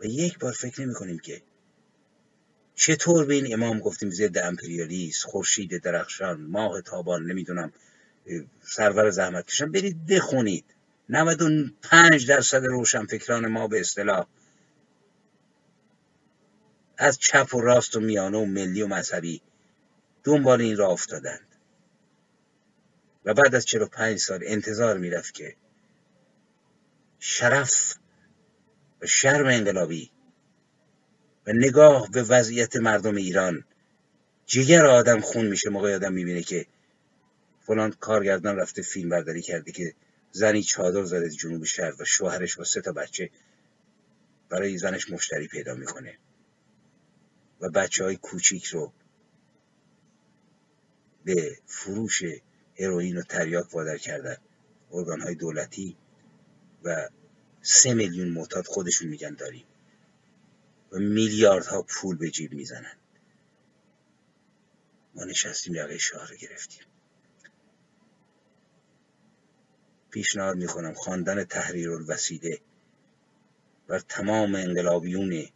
و 0.01 0.05
یک 0.05 0.39
بار 0.39 0.53
فکر 0.53 0.83
نمی 0.83 0.95
کنیم 0.95 1.19
که 1.19 1.43
چطور 2.75 3.25
به 3.25 3.35
این 3.35 3.55
امام 3.55 3.79
گفتیم 3.79 4.11
ضد 4.11 4.39
امپریالیست 4.39 5.25
خورشید 5.25 5.83
درخشان 5.83 6.41
ماه 6.41 6.81
تابان 6.81 7.27
نمی‌دونم 7.27 7.73
سرور 8.63 9.11
زحمت 9.11 9.47
کشم 9.47 9.73
برید 9.73 10.07
بخونید. 10.07 10.65
95 11.09 12.29
درصد 12.29 12.65
روشنفکران 12.65 13.47
ما 13.47 13.69
به 13.69 13.81
اصطلاح 13.81 14.27
از 16.99 17.19
چپ 17.19 17.55
و 17.55 17.61
راست 17.61 17.97
و 17.97 18.01
میانه 18.01 18.39
و 18.39 18.45
ملی 18.45 18.83
و 18.83 18.87
مذهبی 18.87 19.43
دنبال 20.25 20.61
این 20.61 20.77
را 20.77 20.89
افتادند. 20.89 21.47
و 23.25 23.35
بعد 23.35 23.55
از 23.55 23.65
45 23.65 24.19
سال 24.19 24.41
انتظار 24.45 24.99
می‌رفت 24.99 25.35
که 25.35 25.57
شرف 27.19 27.95
و 29.03 29.07
شرم 29.07 29.47
انقلابی 29.47 30.11
و 31.47 31.53
نگاه 31.53 32.11
به 32.11 32.23
وضعیت 32.23 32.77
مردم 32.77 33.15
ایران 33.15 33.65
جگر 34.47 34.87
آدم 34.87 35.21
خون 35.21 35.47
میشه. 35.47 35.71
موقع 35.71 35.95
آدم 35.95 36.13
می‌بینه 36.13 36.43
که 36.43 36.67
فلان 37.67 37.91
کارگردان 37.91 38.57
رفته 38.57 38.83
فیلم 38.83 39.09
برداری 39.09 39.43
کرده 39.43 39.73
که 39.73 39.95
زنی 40.33 40.63
چادر 40.63 41.05
زده 41.05 41.31
جنوب 41.31 41.65
شهر 41.65 42.03
و 42.03 42.05
شوهرش 42.05 42.57
با 42.57 42.65
سه 42.65 42.81
تا 42.81 42.93
بچه 42.93 43.31
برای 44.49 44.79
زنش 44.79 45.11
مشتری 45.11 45.49
پیدا 45.49 45.75
می‌کنه 45.75 46.19
و 47.61 47.71
بچه 47.71 48.05
های 48.05 48.17
کوچیک 48.17 48.65
رو 48.65 48.93
به 51.25 51.59
فروش 51.67 52.23
هروئین 52.79 53.19
و 53.19 53.23
تریاک 53.23 53.75
وادار 53.75 53.99
کردن. 53.99 54.37
ارگان 54.93 55.21
های 55.21 55.35
دولتی 55.35 55.97
و 56.85 57.09
سه 57.63 57.95
میلیون 57.95 58.29
معتاد 58.29 58.67
خودشون 58.67 59.09
میگن 59.09 59.35
داریم. 59.35 59.65
و 60.93 60.99
میلیاردها 60.99 61.83
پول 61.83 62.17
به 62.17 62.31
جیب 62.31 62.53
می‌زنن. 62.53 62.97
ما 65.15 65.25
نشستیم 65.25 65.75
یقه 65.75 65.99
شاه 65.99 66.29
رو 66.29 66.37
گرفتیم. 66.37 66.83
پیشنهاد 70.11 70.57
می‌کنم 70.57 70.95
خواندن 70.95 71.45
تحریر 71.45 71.91
الوسیده 71.91 72.61
بر 73.87 73.99
تمام 73.99 74.55
انقلابیون 74.55 75.49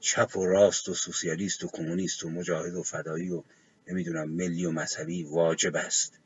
چپ 0.00 0.36
و 0.36 0.46
راست 0.46 0.88
و 0.88 0.94
سوسیالیست 0.94 1.64
و 1.64 1.68
کمونیست 1.68 2.24
و 2.24 2.30
مجاهد 2.30 2.74
و 2.74 2.82
فدایی 2.82 3.30
و 3.30 3.42
نمی‌دونم 3.86 4.30
ملی 4.30 4.64
و 4.64 4.70
مذهبی 4.70 5.24
واجب 5.24 5.76
است. 5.76 6.18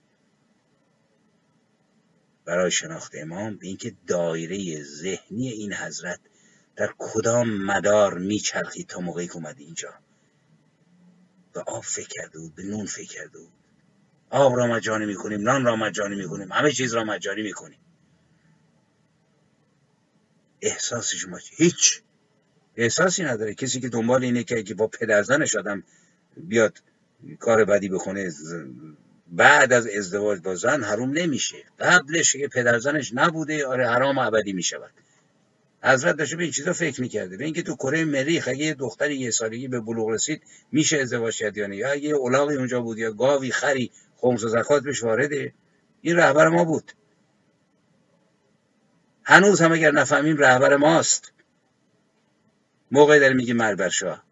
برای 2.45 2.71
شناخت 2.71 3.13
امام 3.15 3.57
به 3.57 3.67
اینکه 3.67 3.95
دایره 4.07 4.83
ذهنی 4.83 5.49
این 5.49 5.73
حضرت 5.73 6.21
در 6.77 6.95
کدام 6.99 7.51
مدار 7.51 8.19
میچرخید 8.19 8.87
تا 8.87 9.01
موقعی 9.01 9.27
که 9.27 9.37
اومد 9.37 9.59
اینجا. 9.59 9.95
به 11.53 11.61
آب 11.61 11.85
فکر 11.85 12.09
کرده 12.09 12.39
بود 12.39 12.55
به 12.55 12.63
نون 12.63 12.87
فکر 12.87 13.09
کرده 13.09 13.39
بود 13.39 13.53
آب 14.31 14.57
را 14.57 14.67
مجانی 14.67 15.07
می‌کنیم 15.07 15.41
نان 15.41 15.65
را 15.65 15.77
مجانی 15.77 16.17
می‌کنیم 16.17 16.53
همه 16.53 16.73
چیز 16.73 16.95
را 16.95 17.05
مجانی 17.05 17.43
می‌کنیم. 17.43 17.79
احساس 20.61 21.15
شما 21.15 21.39
هیچ. 21.51 22.03
احساسی 22.77 23.25
نداره. 23.25 23.55
کسی 23.55 23.81
که 23.81 23.89
دنبال 23.89 24.25
اینه 24.25 24.45
که 24.45 24.75
با 24.75 24.87
پدرزنش 24.87 25.57
آدم 25.57 25.83
بیاد 26.37 26.83
کار 27.41 27.65
بدی 27.65 27.89
بکنه 27.89 28.33
بعد 29.29 29.73
از 29.73 29.87
ازدواج 29.87 30.41
با 30.41 30.55
زن 30.55 30.83
حروم 30.83 31.11
نمیشه. 31.13 31.57
قبلش 31.81 32.33
که 32.33 32.49
پدرزنش 32.49 33.11
نبوده 33.15 33.67
آره 33.67 33.89
حرام 33.89 34.19
ابدی 34.19 34.53
می‌شود. 34.53 34.91
حضرت 35.83 36.17
داشته 36.17 36.37
به 36.37 36.43
این 36.43 36.53
چیزا 36.53 36.73
فکر 36.73 37.01
می‌کرده. 37.01 37.37
به 37.37 37.45
اینکه 37.45 37.63
تو 37.63 37.77
کره 37.77 38.05
مریخ 38.05 38.49
اگه 38.49 38.65
یه 38.65 38.75
دختری 38.75 39.17
یه 39.17 39.31
سالگی 39.31 39.69
به 39.69 39.81
بلوغ 39.81 40.09
رسید 40.09 40.43
میشه 40.73 40.99
ازدواج 40.99 41.39
کرد 41.39 41.57
یا 41.57 41.75
یا 41.75 41.91
اگه 41.91 42.17
الاغی 42.17 42.57
اونجا 42.57 42.81
بود 42.81 42.99
یا 42.99 43.13
گاوی 43.13 43.51
خری 43.51 43.91
خمس 44.17 44.45
و 44.45 44.49
زکات 44.49 44.83
بهش 44.83 45.03
وارده 45.03 45.55
این 46.01 46.17
رهبر 46.17 46.49
ما 46.49 46.65
بود. 46.65 46.93
هنوز 49.25 49.61
هم 49.61 49.73
اگر 49.73 49.91
نفهمیم 49.91 50.37
رهبر 50.37 50.77
ماست. 50.77 51.33
موقع 52.91 53.19
داره 53.19 53.35
میگه 53.35 53.55
مربر 53.55 53.89
شاه. 53.89 54.26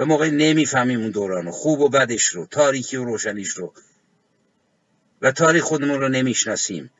و 0.00 0.04
موقع 0.04 0.30
نمی‌فهمیم 0.30 1.00
اون 1.00 1.10
دوران 1.10 1.50
خوب 1.50 1.80
و 1.80 1.88
بدش 1.88 2.26
رو 2.26 2.46
تاریکی 2.46 2.96
و 2.96 3.04
روشنیش 3.04 3.50
رو. 3.50 3.72
و 5.22 5.32
تاریخ 5.32 5.64
خودمون 5.64 6.00
رو 6.00 6.08
نمی‌شناسیم. 6.08 6.90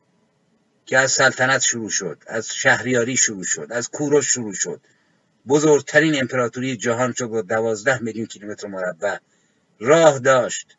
که 0.86 0.98
از 0.98 1.12
سلطنت 1.12 1.60
شروع 1.60 1.90
شد 1.90 2.22
از 2.26 2.54
شهریاری 2.54 3.16
شروع 3.16 3.44
شد 3.44 3.66
از 3.70 3.88
کوروش 3.88 4.26
شروع 4.26 4.54
شد. 4.54 4.80
بزرگترین 5.48 6.20
امپراتوری 6.20 6.76
جهان 6.76 7.12
شد 7.12 7.26
با 7.26 7.42
دوازده 7.42 8.02
میلیون 8.02 8.26
کیلومتر 8.26 8.68
مربع 8.68 9.18
راه 9.78 10.18
داشت. 10.18 10.76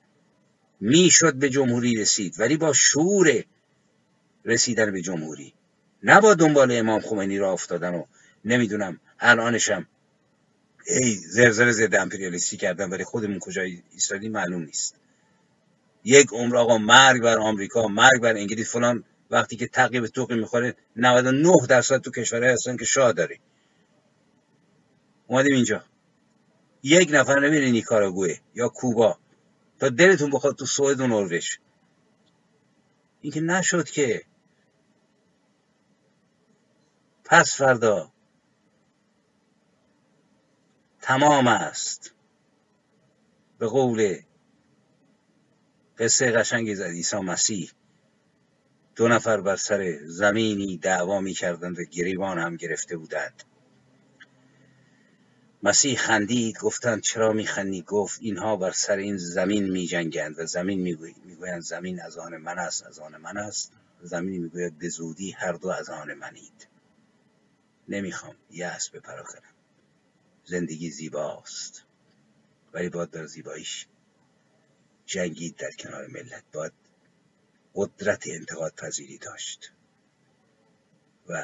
می‌شد 0.79 1.33
به 1.33 1.49
جمهوری 1.49 1.95
رسید 1.95 2.39
ولی 2.39 2.57
با 2.57 2.73
شور 2.73 3.43
رسیدن 4.45 4.91
به 4.91 5.01
جمهوری. 5.01 5.53
نه 6.03 6.21
با 6.21 6.33
دنبال 6.33 6.71
امام 6.71 7.01
خمینی 7.01 7.37
را 7.37 7.51
افتادن 7.51 7.93
و 7.93 8.05
نمی‌دونم 8.45 8.99
الانشم 9.19 9.87
ای 10.87 11.15
زرزر 11.15 11.71
ضد 11.71 11.95
امپریالیستی 11.95 12.57
کردن 12.57 12.89
ولی 12.89 13.03
خودمون 13.03 13.39
کجا 13.39 13.61
ایستادی 13.91 14.29
معلوم 14.29 14.61
نیست. 14.61 14.95
یک 16.03 16.27
عمر 16.31 16.57
آقا 16.57 16.77
مرگ 16.77 17.21
بر 17.21 17.37
آمریکا 17.37 17.87
مرگ 17.87 18.21
بر 18.21 18.35
انگلیس 18.35 18.71
فلان. 18.71 19.03
وقتی 19.31 19.55
که 19.55 19.67
تقیب 19.67 20.07
توقی 20.07 20.35
می‌خوره 20.35 20.75
99 20.95 21.53
درصد 21.69 22.01
تو 22.01 22.11
کشورهای 22.11 22.53
هستن 22.53 22.77
که 22.77 22.85
شاه 22.85 23.13
داری. 23.13 23.39
اومدیم 25.27 25.55
اینجا. 25.55 25.83
یک 26.83 27.09
نفر 27.11 27.39
نمیره 27.39 27.71
نیکاراگوه 27.71 28.35
یا 28.55 28.69
کوبا. 28.69 29.17
تا 29.79 29.89
دلتون 29.89 30.29
بخواد 30.29 30.55
تو 30.55 30.65
سوئد 30.65 30.99
و 30.99 31.07
نروژ. 31.07 31.57
اینکه 33.21 33.41
نشد 33.41 33.89
که. 33.89 34.23
پس 37.23 37.55
فردا 37.55 38.11
تمام 41.01 41.47
است. 41.47 42.13
به 43.59 43.67
قول 43.67 44.19
قصه 45.97 46.31
قشنگی 46.31 46.75
زد 46.75 46.83
عیسی 46.83 47.17
مسیح 47.17 47.71
دو 48.95 49.07
نفر 49.07 49.41
بر 49.41 49.55
سر 49.55 49.99
زمینی 50.05 50.77
دعوا 50.77 51.21
می 51.21 51.33
کردند 51.33 51.79
و 51.79 51.83
گریبان 51.83 52.37
هم 52.39 52.55
گرفته 52.55 52.97
بودند. 52.97 53.43
مسیح 55.63 55.97
خندید 55.97 56.59
گفتند 56.59 57.01
چرا 57.01 57.33
میخندی؟ 57.33 57.81
گفت 57.81 58.19
اینها 58.21 58.57
بر 58.57 58.71
سر 58.71 58.97
این 58.97 59.17
زمین 59.17 59.71
می 59.71 59.87
جنگند 59.87 60.39
و 60.39 60.45
زمین 60.45 60.81
می‌گویند 61.25 61.61
زمین 61.61 62.01
از 62.01 62.17
آن 62.17 62.37
من 62.37 62.59
است 62.59 62.85
از 62.85 62.99
آن 62.99 63.17
من 63.17 63.37
است. 63.37 63.71
زمین 64.01 64.41
می‌گوید 64.41 64.77
به 64.79 64.89
زودی 64.89 65.31
هر 65.31 65.53
دو 65.53 65.69
از 65.69 65.89
آن 65.89 66.13
منید. 66.13 66.67
نمی‌خوام 67.89 68.35
یأس 68.51 68.89
بپرا 68.89 69.23
کنم 69.23 69.50
زندگی 70.51 70.89
زیباست. 70.89 71.83
ولی 72.73 72.89
باید 72.89 73.11
در 73.11 73.25
زیباییش 73.25 73.87
جنگید 75.05 75.55
در 75.55 75.71
کنار 75.71 76.07
ملت. 76.07 76.43
باید 76.53 76.73
قدرت 77.75 78.23
انتقاد 78.27 78.73
پذیری 78.75 79.17
داشت. 79.17 79.71
و 81.27 81.43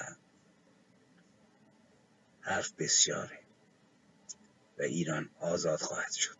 حرف 2.42 2.72
بسیاره. 2.72 3.40
و 4.78 4.82
ایران 4.82 5.30
آزاد 5.40 5.80
خواهد 5.80 6.12
شد. 6.12 6.38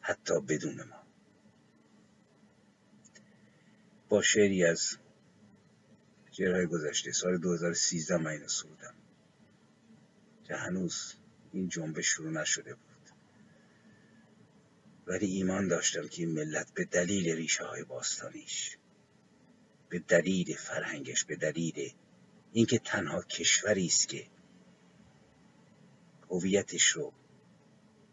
حتی 0.00 0.40
بدون 0.40 0.82
ما. 0.82 1.02
با 4.08 4.22
شعری 4.22 4.64
از 4.64 4.96
جرهای 6.30 6.66
گذشته 6.66 7.12
سال 7.12 7.38
2013 7.38 8.16
من 8.16 8.30
اینو 8.30 8.48
سرودم. 8.48 8.94
که 10.44 10.56
هنوز 10.56 11.17
این 11.52 11.68
جنبه 11.68 12.02
شروع 12.02 12.30
نشده 12.30 12.74
بود. 12.74 12.88
ولی 15.06 15.26
ایمان 15.26 15.68
داشتم 15.68 16.08
که 16.08 16.22
این 16.22 16.32
ملت 16.32 16.74
به 16.74 16.84
دلیل 16.84 17.36
ریشه 17.36 17.64
های 17.64 17.84
باستانیش 17.84 18.76
به 19.88 19.98
دلیل 19.98 20.56
فرهنگش 20.56 21.24
به 21.24 21.36
دلیل 21.36 21.92
اینکه 22.52 22.78
تنها 22.78 23.22
کشوری 23.22 23.86
است 23.86 24.08
که 24.08 24.26
هویتش 26.30 26.86
رو 26.86 27.12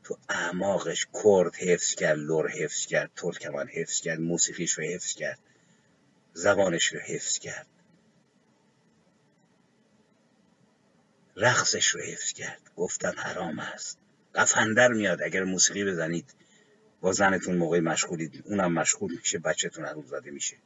تو 0.03 0.17
اعماقش 0.29 1.07
کرد 1.13 1.55
حفظ 1.55 1.95
کرد 1.95 2.17
لور 2.17 2.49
حفظ 2.49 2.85
کرد 2.85 3.11
ترکمان 3.15 3.67
حفظ 3.67 4.01
کرد 4.01 4.19
موسیقیش 4.19 4.71
رو 4.71 4.83
حفظ 4.83 5.13
کرد 5.13 5.39
زبانش 6.33 6.85
رو 6.85 6.99
حفظ 6.99 7.39
کرد. 7.39 7.67
رقصش 11.35 11.87
رو 11.87 12.01
حفظ 12.01 12.33
کرد. 12.33 12.61
گفتن 12.75 13.13
حرام 13.17 13.59
است. 13.59 13.97
قفندر 14.35 14.87
میاد. 14.87 15.21
اگر 15.23 15.43
موسیقی 15.43 15.85
بزنید 15.85 16.35
با 17.01 17.11
زنتون 17.11 17.57
موقع 17.57 17.79
مشغولید. 17.79 18.43
اونم 18.45 18.73
مشغول 18.73 19.15
میشه. 19.15 19.39
بچهتون 19.39 19.85
حروم 19.85 20.07
زاده 20.07 20.31
میشه. 20.31 20.57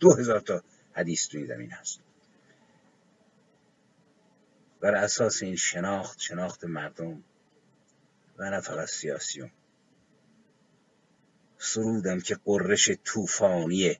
دو 0.00 0.14
هزار 0.14 0.40
تا 0.40 0.62
حدیث 0.92 1.28
تو 1.28 1.46
زمین 1.46 1.70
هست. 1.70 2.00
بر 4.80 4.94
اساس 4.94 5.42
این 5.42 5.56
شناخت 5.56 6.20
شناخت 6.20 6.64
مردم 6.64 7.24
و 8.38 8.50
نه 8.50 8.60
فقط 8.60 8.88
سیاسیون 8.88 9.50
سرودم 11.58 12.20
که 12.20 12.34
قررش 12.44 12.90
طوفانی 13.04 13.98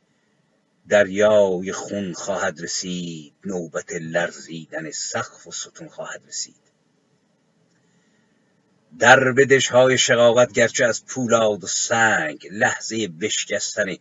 دریای 0.89 1.73
خون 1.73 2.13
خواهد 2.13 2.61
رسید 2.61 3.35
نوبت 3.45 3.93
لرزیدن 3.93 4.91
سقف 4.91 5.47
و 5.47 5.53
ستون 5.53 5.89
خواهد 5.89 6.23
رسید. 6.29 6.65
در 8.99 9.33
بدش 9.33 9.69
های 9.69 9.99
شقاقت 9.99 10.53
گرچه 10.53 10.85
از 10.85 11.07
پولاد 11.07 11.65
و 11.65 11.67
سنگ 11.67 12.49
لحظه 12.51 13.09
بشکستن 13.09 13.97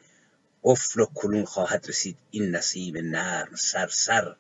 قفل 0.63 0.99
و 0.99 1.05
کلون 1.15 1.45
خواهد 1.45 1.85
رسید 1.89 2.17
این 2.31 2.55
نسیم 2.55 2.97
نرم 2.97 3.55
سرسر 3.55 4.35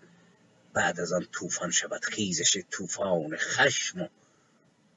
بعد 0.73 0.99
از 0.99 1.13
آن 1.13 1.27
طوفان 1.31 1.71
شود. 1.71 2.05
خیزش 2.05 2.57
طوفان 2.71 3.37
خشم 3.37 4.01
و 4.01 4.07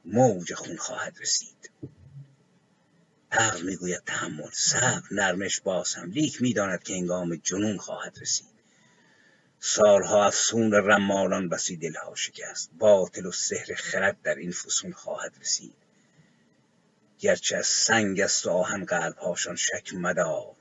موج 0.04 0.54
خون 0.54 0.76
خواهد 0.76 1.18
رسید. 1.20 1.70
عقل 3.32 3.62
می‌گوید 3.62 4.02
تحمل 4.06 4.50
صبر 4.52 5.02
نرمش 5.10 5.60
باسم 5.60 6.10
لیک 6.10 6.42
می‌داند 6.42 6.82
که 6.82 6.94
انگام 6.94 7.36
جنون 7.36 7.76
خواهد 7.78 8.18
رسید. 8.20 8.56
سالها 9.60 10.26
افسون 10.26 10.72
رمالان 10.72 11.48
بسی 11.48 11.76
دلها 11.76 12.14
شکست. 12.14 12.70
باطل 12.78 13.26
و 13.26 13.32
سحر 13.32 13.74
خرد 13.74 14.22
در 14.22 14.34
این 14.34 14.52
فسون 14.52 14.92
خواهد 14.92 15.36
رسید. 15.40 15.76
گرچه 17.18 17.56
از 17.56 17.66
سنگ 17.66 18.20
است 18.20 18.46
و 18.46 18.50
آهن 18.50 18.84
قلبهاشان 18.84 19.56
شک 19.56 19.94
مدار. 19.94 20.56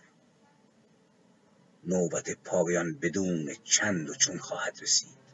نوبت 1.84 2.32
پایان 2.44 2.94
بدون 3.00 3.56
چند 3.64 4.10
و 4.10 4.16
چون 4.16 4.38
خواهد 4.38 4.80
رسید. 4.82 5.25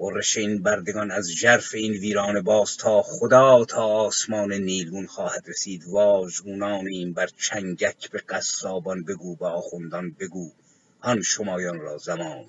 غرش 0.00 0.36
این 0.36 0.62
بردگان 0.62 1.10
از 1.10 1.34
جرف 1.34 1.74
این 1.74 1.92
ویران 1.92 2.40
باز 2.40 2.76
تا 2.76 3.02
خدا 3.02 3.64
تا 3.64 3.84
آسمان 3.84 4.52
نیلگون 4.52 5.06
خواهد 5.06 5.44
رسید. 5.48 5.84
واژگونان 5.86 6.86
این 6.86 7.12
بر 7.12 7.26
چنگک 7.26 8.10
به 8.10 8.18
قصابان 8.18 9.04
بگو 9.04 9.36
به 9.36 9.46
آخوندان 9.46 10.10
بگو. 10.20 10.50
آن 11.00 11.22
شمایان 11.22 11.80
را 11.80 11.98
زمان 11.98 12.46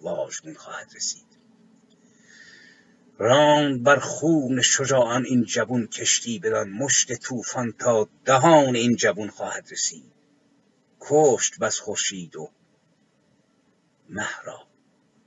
واژگون 0.00 0.54
خواهد 0.54 0.92
رسید. 0.96 1.26
راند 3.18 3.82
بر 3.82 3.98
خون 3.98 4.62
شجاعان 4.62 5.24
این 5.24 5.44
جبون 5.44 5.86
کشتی 5.86 6.38
بدان 6.38 6.70
مشت 6.70 7.12
طوفان 7.12 7.72
تا 7.72 8.08
دهان 8.24 8.76
این 8.76 8.96
جبون 8.96 9.28
خواهد 9.28 9.68
رسید. 9.70 10.12
کشت 11.00 11.58
بس 11.58 11.78
خورشید 11.78 12.36
و 12.36 12.50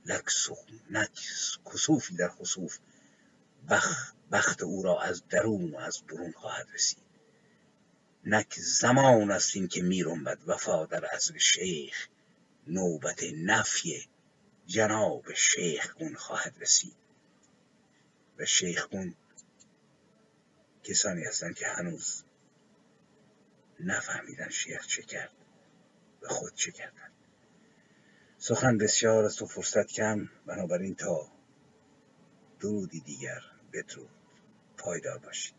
مهرا 0.08 0.20
لک 0.20 0.30
نک 0.90 1.20
کسوفی 1.72 2.16
در 2.16 2.28
خسوف. 2.28 2.78
بخ 3.70 4.12
بخت 4.32 4.62
او 4.62 4.82
را 4.82 5.00
از 5.00 5.28
درون 5.28 5.70
و 5.70 5.76
از 5.76 6.02
برون 6.02 6.32
خواهد 6.32 6.68
رسید. 6.74 6.98
نک 8.24 8.54
زمان 8.58 9.30
است 9.30 9.56
این 9.56 9.68
که 9.68 9.82
میرنبد 9.82 10.38
وفا 10.46 10.86
در 10.86 11.04
عزل 11.04 11.38
شیخ. 11.38 12.08
نوبت 12.66 13.22
نفی 13.36 14.08
جناب 14.66 15.34
شیخ 15.34 15.94
گون 15.94 16.14
خواهد 16.14 16.54
رسید. 16.60 16.96
و 18.38 18.44
شیخ 18.44 18.88
گون 18.88 19.14
کسانی 20.84 21.24
هستند 21.24 21.54
که 21.56 21.66
هنوز 21.66 22.24
نفهمیدن 23.80 24.48
شیخ 24.48 24.86
چه 24.86 25.02
کرد 25.02 25.32
و 26.22 26.28
خود 26.28 26.54
چه 26.54 26.72
کردن. 26.72 27.07
سخن 28.38 28.78
بسیار 28.78 29.24
است 29.24 29.42
و 29.42 29.46
فرصت 29.46 29.86
کم 29.86 30.28
بنابراین 30.46 30.94
تا 30.94 31.28
درودی 32.60 33.00
دیگر 33.00 33.40
بدرود 33.72 34.10
پایدار 34.78 35.18
باشید. 35.18 35.57